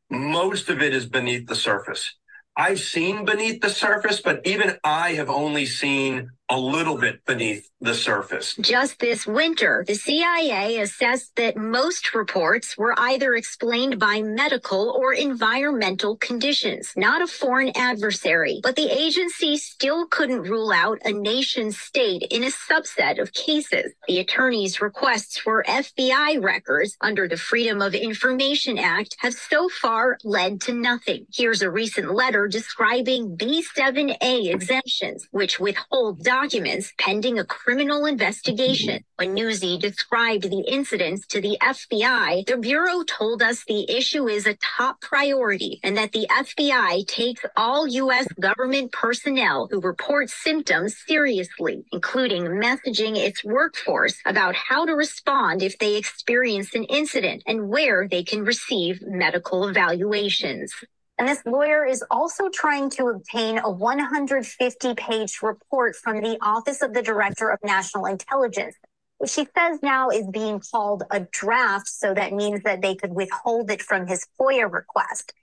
Most 0.10 0.70
of 0.70 0.82
it 0.82 0.94
is 0.94 1.08
beneath 1.08 1.48
the 1.48 1.56
surface. 1.56 2.14
I've 2.56 2.80
seen 2.80 3.26
beneath 3.26 3.62
the 3.62 3.70
surface, 3.70 4.22
but 4.22 4.42
even 4.46 4.78
I 4.84 5.14
have 5.14 5.30
only 5.30 5.66
seen 5.66 6.30
a 6.50 6.60
little 6.60 6.98
bit 6.98 7.26
beneath 7.26 7.70
the 7.82 7.94
surface. 7.94 8.56
Just 8.62 9.00
this 9.00 9.28
winter, 9.28 9.84
the 9.86 9.96
CIA 9.96 10.80
assessed 10.80 11.36
that 11.36 11.58
most 11.58 12.16
reports 12.16 12.78
were 12.78 12.98
either 12.98 13.36
explained 13.36 14.00
by 14.00 14.22
medical 14.22 14.90
or 14.92 15.14
environmental 15.14 16.16
conditions, 16.16 16.94
not 16.96 17.22
a 17.22 17.28
foreign 17.28 17.72
adversary. 17.76 18.62
But 18.64 18.78
the 18.78 18.90
agency 18.90 19.58
still 19.58 20.08
couldn't 20.08 20.44
rule 20.44 20.72
out 20.72 21.00
a 21.04 21.12
nation 21.12 21.72
state 21.72 22.24
in 22.32 22.44
a 22.44 22.48
subset 22.48 23.22
of 23.22 23.34
cases. 23.34 23.94
The 24.08 24.20
attorney's 24.20 24.80
requests 24.82 25.38
for 25.38 25.64
FBI 25.68 26.42
records 26.42 26.96
under 27.02 27.28
the 27.28 27.38
Freedom 27.38 27.82
of 27.82 27.94
Information 27.94 28.78
Act 28.78 29.18
have 29.20 29.34
so 29.34 29.68
far 29.68 30.18
led 30.24 30.62
to 30.62 30.74
nothing. 30.74 31.28
Here's 31.34 31.62
a 31.62 31.70
recent 31.70 32.14
letter 32.14 32.48
describing 32.48 33.38
B7A 33.38 34.54
exemptions, 34.54 35.28
which 35.32 35.60
withhold 35.60 36.24
documents 36.24 36.37
documents 36.42 36.94
pending 37.00 37.40
a 37.40 37.46
criminal 37.46 38.06
investigation. 38.06 39.04
When 39.16 39.34
Newsy 39.34 39.80
described 39.80 40.44
the 40.44 40.64
incidents 40.68 41.26
to 41.28 41.42
the 41.42 41.58
FBI, 41.60 42.46
the 42.46 42.58
Bureau 42.58 43.02
told 43.04 43.42
us 43.42 43.64
the 43.64 43.90
issue 43.90 44.28
is 44.28 44.46
a 44.46 44.58
top 44.78 45.02
priority 45.02 45.80
and 45.84 45.98
that 45.98 46.12
the 46.12 46.28
FBI 46.30 47.08
takes 47.08 47.44
all 47.56 47.88
U.S. 47.88 48.28
government 48.40 48.92
personnel 48.92 49.68
who 49.72 49.82
report 49.82 50.30
symptoms 50.30 50.96
seriously, 51.08 51.84
including 51.92 52.44
messaging 52.44 53.18
its 53.18 53.44
workforce 53.44 54.18
about 54.26 54.54
how 54.54 54.86
to 54.86 54.94
respond 54.94 55.64
if 55.64 55.80
they 55.80 55.96
experience 55.96 56.76
an 56.76 56.84
incident 56.84 57.42
and 57.48 57.68
where 57.68 58.08
they 58.08 58.24
can 58.24 58.44
receive 58.44 59.02
medical 59.02 59.68
evaluations. 59.68 60.72
And 61.18 61.28
this 61.28 61.42
lawyer 61.46 61.84
is 61.86 62.04
also 62.12 62.50
trying 62.50 62.92
to 62.92 63.08
obtain 63.08 63.58
a 63.58 63.70
150 63.70 64.94
page 64.96 65.40
report 65.42 65.96
from 65.96 66.22
the 66.22 66.38
Office 66.42 66.82
of 66.82 66.94
the 66.94 67.02
Director 67.02 67.50
of 67.50 67.60
National 67.64 68.06
Intelligence, 68.06 68.76
which 69.18 69.32
she 69.32 69.48
says 69.58 69.80
now 69.82 70.10
is 70.10 70.28
being 70.28 70.62
called 70.72 71.04
a 71.10 71.22
draft. 71.32 71.88
So 71.88 72.14
that 72.14 72.34
means 72.34 72.62
that 72.64 72.82
they 72.82 72.94
could 72.94 73.14
withhold 73.14 73.72
it 73.72 73.82
from 73.82 74.06
his 74.06 74.28
FOIA 74.40 74.72
request. 74.72 75.34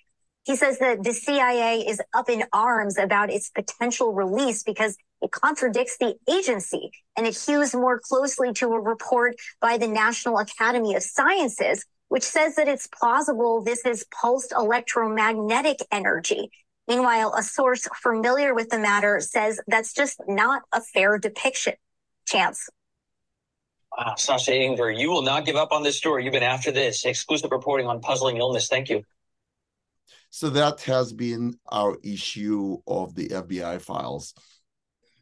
He 0.44 0.56
says 0.56 0.78
that 0.78 1.02
the 1.02 1.12
CIA 1.12 1.80
is 1.80 2.00
up 2.12 2.28
in 2.28 2.44
arms 2.52 2.98
about 2.98 3.30
its 3.30 3.50
potential 3.50 4.12
release 4.12 4.62
because 4.62 4.96
it 5.22 5.30
contradicts 5.30 5.96
the 5.96 6.14
agency 6.28 6.92
and 7.16 7.26
it 7.26 7.36
hews 7.36 7.74
more 7.74 7.98
closely 7.98 8.52
to 8.52 8.72
a 8.74 8.80
report 8.80 9.36
by 9.60 9.78
the 9.78 9.88
National 9.88 10.38
Academy 10.38 10.94
of 10.94 11.02
Sciences, 11.02 11.86
which 12.14 12.22
says 12.22 12.54
that 12.54 12.68
it's 12.68 12.86
plausible 12.86 13.60
this 13.60 13.84
is 13.84 14.06
pulsed 14.20 14.52
electromagnetic 14.56 15.78
energy. 15.90 16.48
Meanwhile, 16.86 17.34
a 17.36 17.42
source 17.42 17.88
familiar 18.00 18.54
with 18.54 18.68
the 18.68 18.78
matter 18.78 19.18
says 19.18 19.60
that's 19.66 19.92
just 19.92 20.22
not 20.28 20.62
a 20.70 20.80
fair 20.80 21.18
depiction. 21.18 21.74
Chance. 22.24 22.70
Wow, 23.98 24.14
Sasha 24.16 24.52
Ingber, 24.52 24.96
you 24.96 25.10
will 25.10 25.22
not 25.22 25.44
give 25.44 25.56
up 25.56 25.72
on 25.72 25.82
this 25.82 25.96
story. 25.96 26.22
You've 26.22 26.32
been 26.32 26.44
after 26.44 26.70
this. 26.70 27.04
Exclusive 27.04 27.50
reporting 27.50 27.88
on 27.88 27.98
puzzling 28.00 28.36
illness. 28.36 28.68
Thank 28.68 28.90
you. 28.90 29.02
So 30.30 30.50
that 30.50 30.82
has 30.82 31.12
been 31.12 31.58
our 31.72 31.98
issue 32.04 32.78
of 32.86 33.16
the 33.16 33.30
FBI 33.30 33.80
files. 33.80 34.34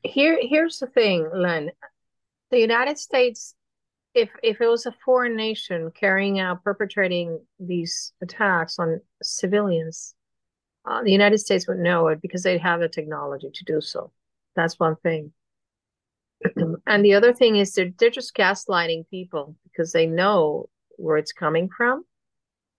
Here, 0.05 0.39
here's 0.43 0.79
the 0.79 0.89
thing, 0.89 1.27
Len. 1.35 1.71
The 2.51 2.61
United 2.61 2.99
States 2.99 3.55
if 4.15 4.31
if 4.43 4.61
it 4.61 4.67
was 4.67 4.87
a 4.87 4.95
foreign 5.05 5.37
nation 5.37 5.91
carrying 5.95 6.39
out 6.39 6.63
perpetrating 6.63 7.41
these 7.59 8.13
attacks 8.21 8.79
on 8.79 9.01
civilians, 9.23 10.15
uh, 10.85 11.03
the 11.03 11.13
United 11.13 11.39
States 11.39 11.67
would 11.69 11.79
know 11.79 12.09
it 12.09 12.21
because 12.21 12.43
they 12.43 12.59
have 12.59 12.81
the 12.81 12.89
technology 12.89 13.51
to 13.53 13.65
do 13.65 13.81
so. 13.81 14.13
That's 14.57 14.79
one 14.79 14.97
thing. 14.97 15.33
and 16.87 17.05
the 17.05 17.15
other 17.15 17.33
thing 17.33 17.57
is 17.57 17.73
they're, 17.73 17.93
they're 17.99 18.11
just 18.11 18.35
gaslighting 18.35 19.09
people 19.09 19.57
because 19.65 19.93
they 19.93 20.07
know 20.07 20.69
where 20.97 21.17
it's 21.17 21.33
coming 21.33 21.69
from 21.75 22.05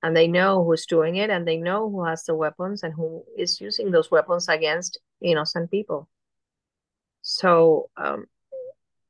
and 0.02 0.16
they 0.16 0.28
know 0.28 0.64
who's 0.64 0.86
doing 0.86 1.16
it 1.16 1.30
and 1.30 1.48
they 1.48 1.58
know 1.58 1.90
who 1.90 2.04
has 2.04 2.26
the 2.26 2.36
weapons 2.36 2.84
and 2.84 2.94
who 2.94 3.24
is 3.38 3.62
using 3.62 3.90
those 3.90 4.12
weapons 4.12 4.50
against 4.50 5.00
innocent 5.22 5.72
people. 5.72 6.10
So 7.22 7.90
um, 7.96 8.26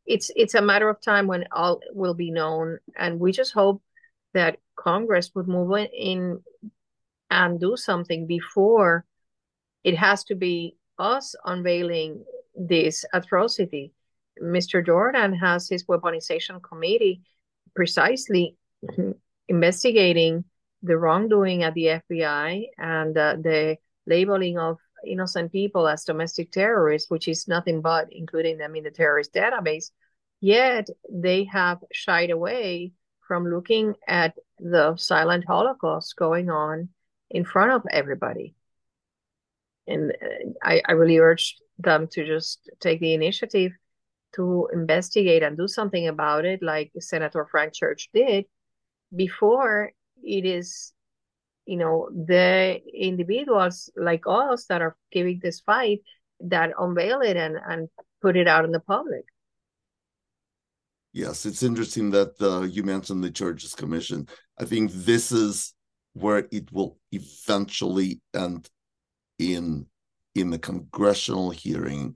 it's 0.06 0.32
it's 0.36 0.54
a 0.54 0.62
matter 0.62 0.90
of 0.90 1.02
time 1.02 1.28
when 1.28 1.46
all 1.52 1.80
will 1.92 2.14
be 2.14 2.32
known 2.32 2.80
and 2.98 3.20
we 3.20 3.32
just 3.32 3.54
hope 3.54 3.82
that 4.34 4.58
congress 4.76 5.32
would 5.36 5.48
move 5.48 5.72
in 5.94 6.42
and 7.30 7.60
do 7.60 7.76
something 7.78 8.28
before 8.28 9.06
it 9.84 9.96
has 9.96 10.24
to 10.24 10.36
be 10.36 10.76
us 11.00 11.36
unveiling 11.46 12.24
this 12.56 13.04
atrocity. 13.14 13.94
Mr 14.42 14.86
jordan 14.86 15.34
has 15.34 15.70
his 15.70 15.86
weaponization 15.86 16.62
committee 16.62 17.22
precisely 17.76 18.56
investigating 19.48 20.44
the 20.82 20.98
wrongdoing 20.98 21.64
at 21.64 21.74
the 21.74 22.02
fbi 22.10 22.66
and 22.78 23.18
uh, 23.18 23.36
the 23.42 23.78
labeling 24.06 24.58
of 24.58 24.78
innocent 25.06 25.52
people 25.52 25.88
as 25.88 26.04
domestic 26.04 26.52
terrorists, 26.52 27.10
which 27.10 27.28
is 27.28 27.48
nothing 27.48 27.82
but 27.82 28.08
including 28.12 28.58
them 28.58 28.76
in 28.76 28.84
the 28.84 28.92
terrorist 28.92 29.34
database. 29.34 29.92
Yet 30.40 30.90
they 31.10 31.46
have 31.46 31.80
shied 31.92 32.32
away 32.32 32.94
from 33.28 33.50
looking 33.50 33.96
at 34.08 34.36
the 34.60 34.96
silent 34.98 35.46
Holocaust 35.46 36.16
going 36.16 36.50
on 36.50 36.90
in 37.30 37.46
front 37.46 37.72
of 37.72 37.84
everybody. 37.92 38.56
And 39.88 40.12
uh, 40.12 40.52
I, 40.62 40.82
I 40.88 40.92
really 40.94 41.18
urge 41.18 41.58
them 41.80 42.08
to 42.12 42.26
just 42.26 42.70
take 42.80 43.00
the 43.00 43.14
initiative 43.14 43.72
to 44.36 44.70
investigate 44.74 45.44
and 45.44 45.58
do 45.58 45.68
something 45.68 46.08
about 46.08 46.46
it, 46.46 46.64
like 46.64 46.92
Senator 47.00 47.46
Frank 47.50 47.74
Church 47.74 48.10
did, 48.14 48.46
before 49.16 49.92
it 50.24 50.46
is 50.46 50.93
you 51.66 51.78
know 51.78 52.10
the 52.14 52.82
individuals 52.94 53.90
like 53.96 54.24
us 54.28 54.66
that 54.66 54.82
are 54.82 54.96
giving 55.12 55.40
this 55.42 55.62
fight 55.62 56.02
that 56.40 56.72
unveil 56.78 57.22
it 57.22 57.38
and 57.38 57.58
and 57.68 57.90
put 58.22 58.36
it 58.36 58.48
out 58.48 58.66
in 58.66 58.72
the 58.72 58.80
public. 58.80 59.26
Yes 61.14 61.46
it's 61.46 61.64
interesting 61.64 62.10
that 62.12 62.34
uh, 62.42 62.62
you 62.62 62.84
mentioned 62.84 63.24
the 63.24 63.30
churches 63.30 63.76
commission 63.76 64.28
i 64.60 64.66
think 64.66 64.92
this 64.92 65.32
is 65.32 65.74
where 66.14 66.48
it 66.52 66.72
will 66.72 66.98
eventually 67.12 68.20
end 68.34 68.68
in 69.38 69.86
in 70.34 70.50
the 70.50 70.60
congressional 70.60 71.52
hearing 71.52 72.16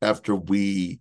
after 0.00 0.34
we 0.34 1.00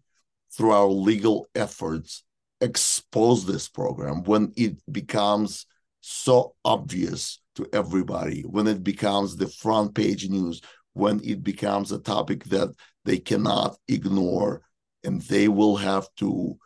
through 0.51 0.71
our 0.71 0.87
legal 0.87 1.47
efforts 1.55 2.23
expose 2.61 3.45
this 3.45 3.69
program 3.69 4.23
when 4.23 4.51
it 4.57 4.77
becomes 4.91 5.65
so 6.01 6.55
obvious 6.65 7.39
to 7.60 7.70
everybody, 7.74 8.41
when 8.41 8.68
it 8.68 8.84
becomes 8.84 9.36
the 9.36 9.47
front 9.47 9.93
page 9.93 10.28
news, 10.30 10.62
when 10.93 11.20
it 11.24 11.43
becomes 11.43 11.91
a 11.91 11.99
topic 11.99 12.45
that 12.45 12.70
they 13.05 13.20
cannot 13.20 13.76
ignore, 13.88 14.62
and 15.03 15.22
they 15.24 15.47
will 15.47 15.76
have 15.76 16.07
to 16.18 16.57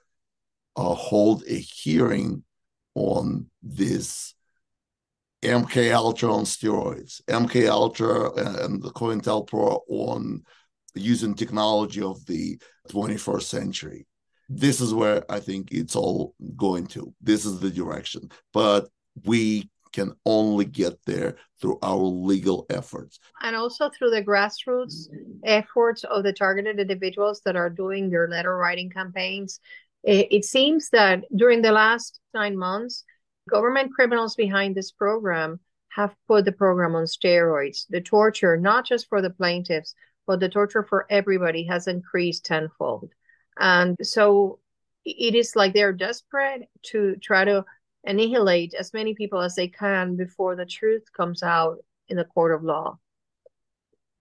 uh, 0.75 0.93
hold 0.93 1.43
a 1.47 1.55
hearing 1.55 2.43
on 2.95 3.47
this 3.61 4.35
MK 5.43 5.93
Ultra 5.93 6.33
on 6.33 6.45
steroids, 6.45 7.21
MK 7.25 7.67
Ultra 7.69 8.33
and 8.63 8.81
the 8.81 8.91
COINTELPRO 8.91 9.81
on 9.87 10.43
using 10.95 11.33
technology 11.33 12.01
of 12.01 12.23
the 12.27 12.59
21st 12.89 13.43
century. 13.43 14.07
This 14.47 14.79
is 14.79 14.93
where 14.93 15.23
I 15.29 15.39
think 15.39 15.71
it's 15.71 15.95
all 15.95 16.35
going 16.55 16.87
to. 16.87 17.13
This 17.19 17.45
is 17.45 17.59
the 17.59 17.71
direction. 17.71 18.29
But 18.53 18.87
we 19.25 19.69
can 19.93 20.13
only 20.25 20.65
get 20.65 20.97
there 21.05 21.37
through 21.61 21.79
our 21.81 21.97
legal 21.97 22.65
efforts. 22.69 23.19
And 23.41 23.55
also 23.55 23.89
through 23.89 24.09
the 24.09 24.23
grassroots 24.23 25.07
efforts 25.45 26.03
of 26.03 26.23
the 26.23 26.33
targeted 26.33 26.79
individuals 26.79 27.41
that 27.45 27.55
are 27.55 27.69
doing 27.69 28.09
their 28.09 28.27
letter 28.27 28.57
writing 28.57 28.89
campaigns. 28.89 29.59
It 30.03 30.43
seems 30.43 30.89
that 30.89 31.23
during 31.33 31.61
the 31.61 31.71
last 31.71 32.19
nine 32.33 32.57
months, 32.57 33.05
government 33.49 33.93
criminals 33.93 34.35
behind 34.35 34.75
this 34.75 34.91
program 34.91 35.61
have 35.89 36.13
put 36.27 36.43
the 36.43 36.51
program 36.51 36.95
on 36.95 37.05
steroids. 37.05 37.85
The 37.89 38.01
torture, 38.01 38.57
not 38.57 38.85
just 38.85 39.07
for 39.07 39.21
the 39.21 39.29
plaintiffs, 39.29 39.95
but 40.27 40.39
the 40.39 40.49
torture 40.49 40.83
for 40.83 41.05
everybody 41.09 41.63
has 41.65 41.87
increased 41.87 42.45
tenfold. 42.45 43.11
And 43.59 43.95
so 44.01 44.59
it 45.05 45.35
is 45.35 45.55
like 45.55 45.73
they're 45.73 45.93
desperate 45.93 46.63
to 46.87 47.15
try 47.21 47.45
to 47.45 47.63
annihilate 48.05 48.73
as 48.73 48.93
many 48.93 49.13
people 49.13 49.41
as 49.41 49.55
they 49.55 49.67
can 49.67 50.15
before 50.15 50.55
the 50.55 50.65
truth 50.65 51.03
comes 51.15 51.43
out 51.43 51.77
in 52.07 52.17
the 52.17 52.25
court 52.25 52.53
of 52.53 52.63
law. 52.63 52.97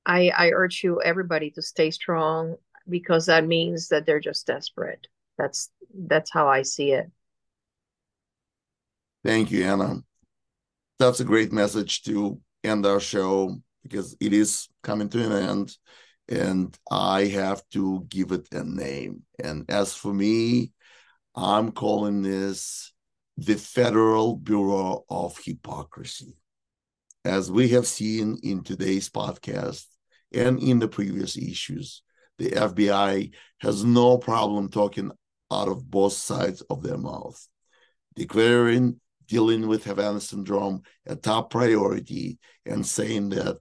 I, 0.06 0.30
I 0.36 0.50
urge 0.50 0.82
you, 0.82 1.00
everybody, 1.00 1.50
to 1.52 1.62
stay 1.62 1.90
strong 1.90 2.56
because 2.88 3.26
that 3.26 3.46
means 3.46 3.88
that 3.88 4.06
they're 4.06 4.20
just 4.20 4.46
desperate. 4.46 5.06
That's 5.38 5.70
that's 5.94 6.30
how 6.30 6.48
I 6.48 6.62
see 6.62 6.92
it. 6.92 7.10
Thank 9.24 9.50
you, 9.50 9.64
Ana. 9.64 10.02
That's 10.98 11.20
a 11.20 11.24
great 11.24 11.52
message 11.52 12.02
to 12.02 12.40
end 12.64 12.86
our 12.86 13.00
show 13.00 13.60
because 13.82 14.16
it 14.20 14.32
is 14.32 14.68
coming 14.82 15.08
to 15.10 15.24
an 15.24 15.32
end 15.32 15.76
and 16.28 16.76
I 16.90 17.26
have 17.26 17.62
to 17.72 18.04
give 18.08 18.32
it 18.32 18.48
a 18.52 18.64
name. 18.64 19.22
And 19.42 19.68
as 19.68 19.94
for 19.94 20.12
me, 20.12 20.72
I'm 21.34 21.72
calling 21.72 22.22
this 22.22 22.92
the 23.36 23.54
Federal 23.54 24.36
Bureau 24.36 25.04
of 25.08 25.38
Hypocrisy. 25.42 26.36
As 27.24 27.50
we 27.50 27.68
have 27.68 27.86
seen 27.86 28.38
in 28.42 28.62
today's 28.62 29.08
podcast 29.08 29.86
and 30.34 30.58
in 30.60 30.78
the 30.78 30.88
previous 30.88 31.36
issues, 31.36 32.02
the 32.38 32.50
FBI 32.50 33.32
has 33.60 33.84
no 33.84 34.18
problem 34.18 34.68
talking 34.68 35.10
out 35.50 35.68
of 35.68 35.90
both 35.90 36.14
sides 36.14 36.62
of 36.62 36.82
their 36.82 36.98
mouth, 36.98 37.46
declaring 38.16 39.00
dealing 39.26 39.66
with 39.66 39.84
Havana 39.84 40.20
syndrome 40.20 40.82
a 41.06 41.16
top 41.16 41.50
priority 41.50 42.38
and 42.66 42.84
saying 42.84 43.30
that 43.30 43.58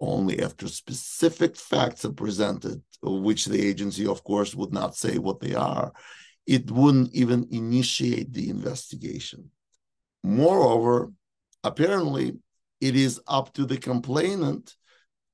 only 0.00 0.42
after 0.42 0.68
specific 0.68 1.56
facts 1.56 2.04
are 2.04 2.12
presented, 2.12 2.82
which 3.02 3.46
the 3.46 3.66
agency, 3.66 4.06
of 4.06 4.22
course, 4.24 4.54
would 4.54 4.72
not 4.72 4.94
say 4.94 5.18
what 5.18 5.40
they 5.40 5.54
are, 5.54 5.92
it 6.46 6.70
wouldn't 6.70 7.12
even 7.12 7.48
initiate 7.50 8.32
the 8.32 8.48
investigation. 8.50 9.50
Moreover, 10.22 11.12
apparently, 11.64 12.38
it 12.80 12.96
is 12.96 13.20
up 13.26 13.52
to 13.54 13.64
the 13.64 13.78
complainant 13.78 14.74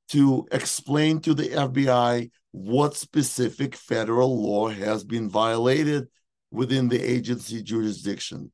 to 0.09 0.47
explain 0.53 1.21
to 1.21 1.35
the 1.35 1.49
FBI 1.49 2.31
what 2.53 2.97
specific 2.97 3.75
federal 3.75 4.43
law 4.43 4.69
has 4.69 5.05
been 5.05 5.29
violated 5.29 6.09
within 6.51 6.89
the 6.89 7.01
agency 7.01 7.63
jurisdiction. 7.63 8.53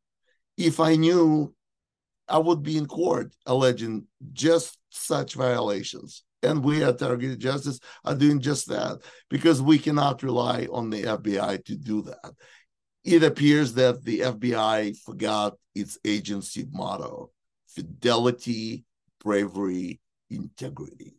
If 0.56 0.80
I 0.80 0.96
knew, 0.96 1.54
I 2.28 2.38
would 2.38 2.62
be 2.62 2.76
in 2.76 2.86
court 2.86 3.34
alleging 3.46 4.06
just 4.32 4.78
such 4.90 5.34
violations. 5.34 6.22
And 6.42 6.62
we 6.62 6.84
at 6.84 6.98
Targeted 6.98 7.40
Justice 7.40 7.80
are 8.04 8.14
doing 8.14 8.40
just 8.40 8.68
that 8.68 8.98
because 9.28 9.60
we 9.60 9.78
cannot 9.78 10.22
rely 10.22 10.68
on 10.70 10.90
the 10.90 11.02
FBI 11.02 11.64
to 11.64 11.76
do 11.76 12.02
that. 12.02 12.32
It 13.04 13.22
appears 13.24 13.72
that 13.74 14.04
the 14.04 14.20
FBI 14.20 14.96
forgot 14.98 15.54
its 15.74 15.98
agency 16.04 16.66
motto 16.70 17.30
fidelity, 17.68 18.84
bravery, 19.22 20.00
integrity. 20.30 21.14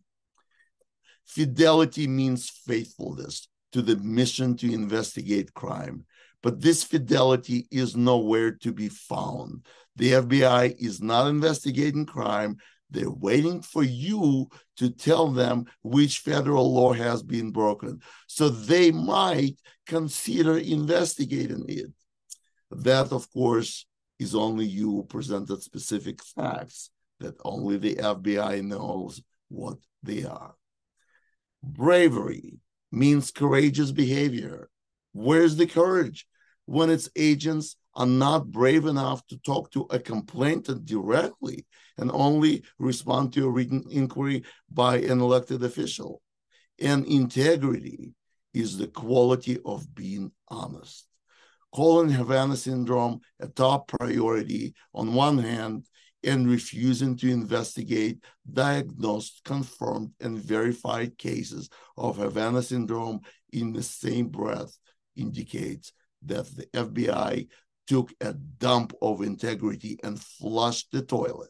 Fidelity 1.26 2.08
means 2.08 2.50
faithfulness 2.50 3.48
to 3.72 3.82
the 3.82 3.96
mission 3.98 4.58
to 4.58 4.74
investigate 4.74 5.54
crime. 5.54 6.06
But 6.42 6.62
this 6.62 6.84
fidelity 6.84 7.68
is 7.70 7.96
nowhere 7.96 8.52
to 8.52 8.72
be 8.72 8.90
found. 8.90 9.66
The 9.96 10.14
FBI 10.14 10.76
is 10.80 11.02
not 11.02 11.28
investigating 11.28 12.06
crime. 12.06 12.58
They're 12.92 13.12
waiting 13.12 13.62
for 13.62 13.84
you 13.84 14.50
to 14.78 14.90
tell 14.90 15.30
them 15.30 15.66
which 15.84 16.20
federal 16.20 16.74
law 16.74 16.94
has 16.94 17.22
been 17.22 17.52
broken. 17.52 18.02
So 18.28 18.50
they 18.50 18.92
might 18.92 19.60
consider 19.86 20.58
investigating 20.58 21.66
it. 21.68 21.92
That, 22.72 23.12
of 23.12 23.32
course, 23.32 23.86
is 24.20 24.36
only 24.36 24.66
you 24.66 25.06
presented 25.10 25.62
specific 25.62 26.24
facts 26.24 26.90
that 27.20 27.36
only 27.44 27.78
the 27.78 27.96
FBI 27.96 28.64
knows 28.64 29.22
what 29.50 29.78
they 30.04 30.24
are. 30.24 30.56
Bravery 31.64 32.60
means 32.92 33.32
courageous 33.32 33.92
behavior. 33.92 34.70
Where's 35.14 35.56
the 35.56 35.68
courage 35.68 36.26
when 36.66 36.90
its 36.90 37.10
agents 37.16 37.76
are 37.96 38.06
not 38.06 38.52
brave 38.52 38.86
enough 38.86 39.26
to 39.28 39.38
talk 39.40 39.72
to 39.72 39.88
a 39.90 40.00
complainant 40.00 40.86
directly 40.86 41.66
and 41.98 42.12
only 42.12 42.64
respond 42.78 43.34
to 43.34 43.46
a 43.46 43.50
written 43.50 43.84
inquiry 43.90 44.44
by 44.72 44.98
an 44.98 45.20
elected 45.20 45.64
official? 45.64 46.22
And 46.80 47.06
integrity 47.06 48.14
is 48.54 48.78
the 48.78 48.88
quality 48.88 49.60
of 49.66 49.94
being 49.94 50.32
honest. 50.48 51.06
Calling 51.74 52.10
Havana 52.10 52.56
syndrome 52.56 53.20
a 53.40 53.48
top 53.48 53.88
priority 53.88 54.74
on 54.94 55.14
one 55.14 55.38
hand 55.38 55.86
and 56.24 56.50
refusing 56.50 57.16
to 57.18 57.32
investigate 57.32 58.24
diagnosed, 58.52 59.42
confirmed, 59.46 60.12
and 60.20 60.40
verified 60.40 61.18
cases 61.18 61.70
of 61.96 62.18
Havana 62.18 62.62
syndrome 62.62 63.22
in 63.54 63.72
the 63.72 63.84
same 63.84 64.28
breath 64.28 64.78
indicates 65.16 65.94
that 66.26 66.46
the 66.56 66.66
FBI 66.74 67.48
took 67.90 68.14
a 68.22 68.34
dump 68.34 68.94
of 69.02 69.24
integrity 69.24 69.98
and 70.04 70.22
flushed 70.22 70.92
the 70.92 71.02
toilet. 71.02 71.50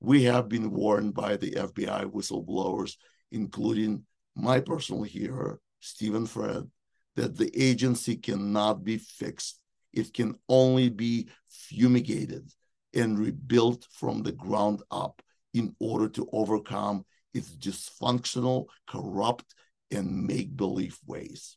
We 0.00 0.24
have 0.24 0.48
been 0.48 0.72
warned 0.72 1.14
by 1.14 1.36
the 1.36 1.52
FBI 1.52 2.10
whistleblowers, 2.10 2.96
including 3.30 4.04
my 4.34 4.58
personal 4.58 5.04
hero, 5.04 5.58
Stephen 5.78 6.26
Friend, 6.26 6.68
that 7.14 7.38
the 7.38 7.52
agency 7.56 8.16
cannot 8.16 8.82
be 8.82 8.98
fixed. 8.98 9.60
It 9.92 10.12
can 10.12 10.34
only 10.48 10.88
be 10.88 11.28
fumigated 11.48 12.50
and 12.92 13.16
rebuilt 13.16 13.86
from 13.92 14.24
the 14.24 14.32
ground 14.32 14.82
up 14.90 15.22
in 15.54 15.76
order 15.78 16.08
to 16.08 16.28
overcome 16.32 17.04
its 17.32 17.50
dysfunctional, 17.50 18.66
corrupt, 18.88 19.54
and 19.92 20.26
make 20.26 20.56
believe 20.56 20.98
ways. 21.06 21.56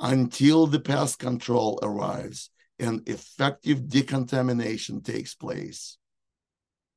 Until 0.00 0.66
the 0.66 0.80
pest 0.80 1.18
control 1.18 1.78
arrives 1.82 2.48
and 2.78 3.08
effective 3.08 3.88
decontamination 3.88 5.02
takes 5.02 5.34
place. 5.34 5.98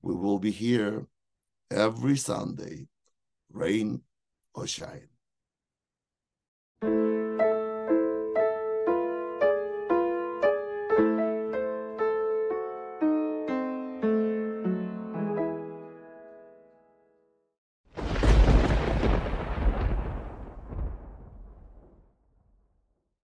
We 0.01 0.15
will 0.15 0.39
be 0.39 0.51
here 0.51 1.05
every 1.71 2.17
Sunday, 2.17 2.87
rain 3.51 4.01
or 4.53 4.67
shine. 4.67 5.09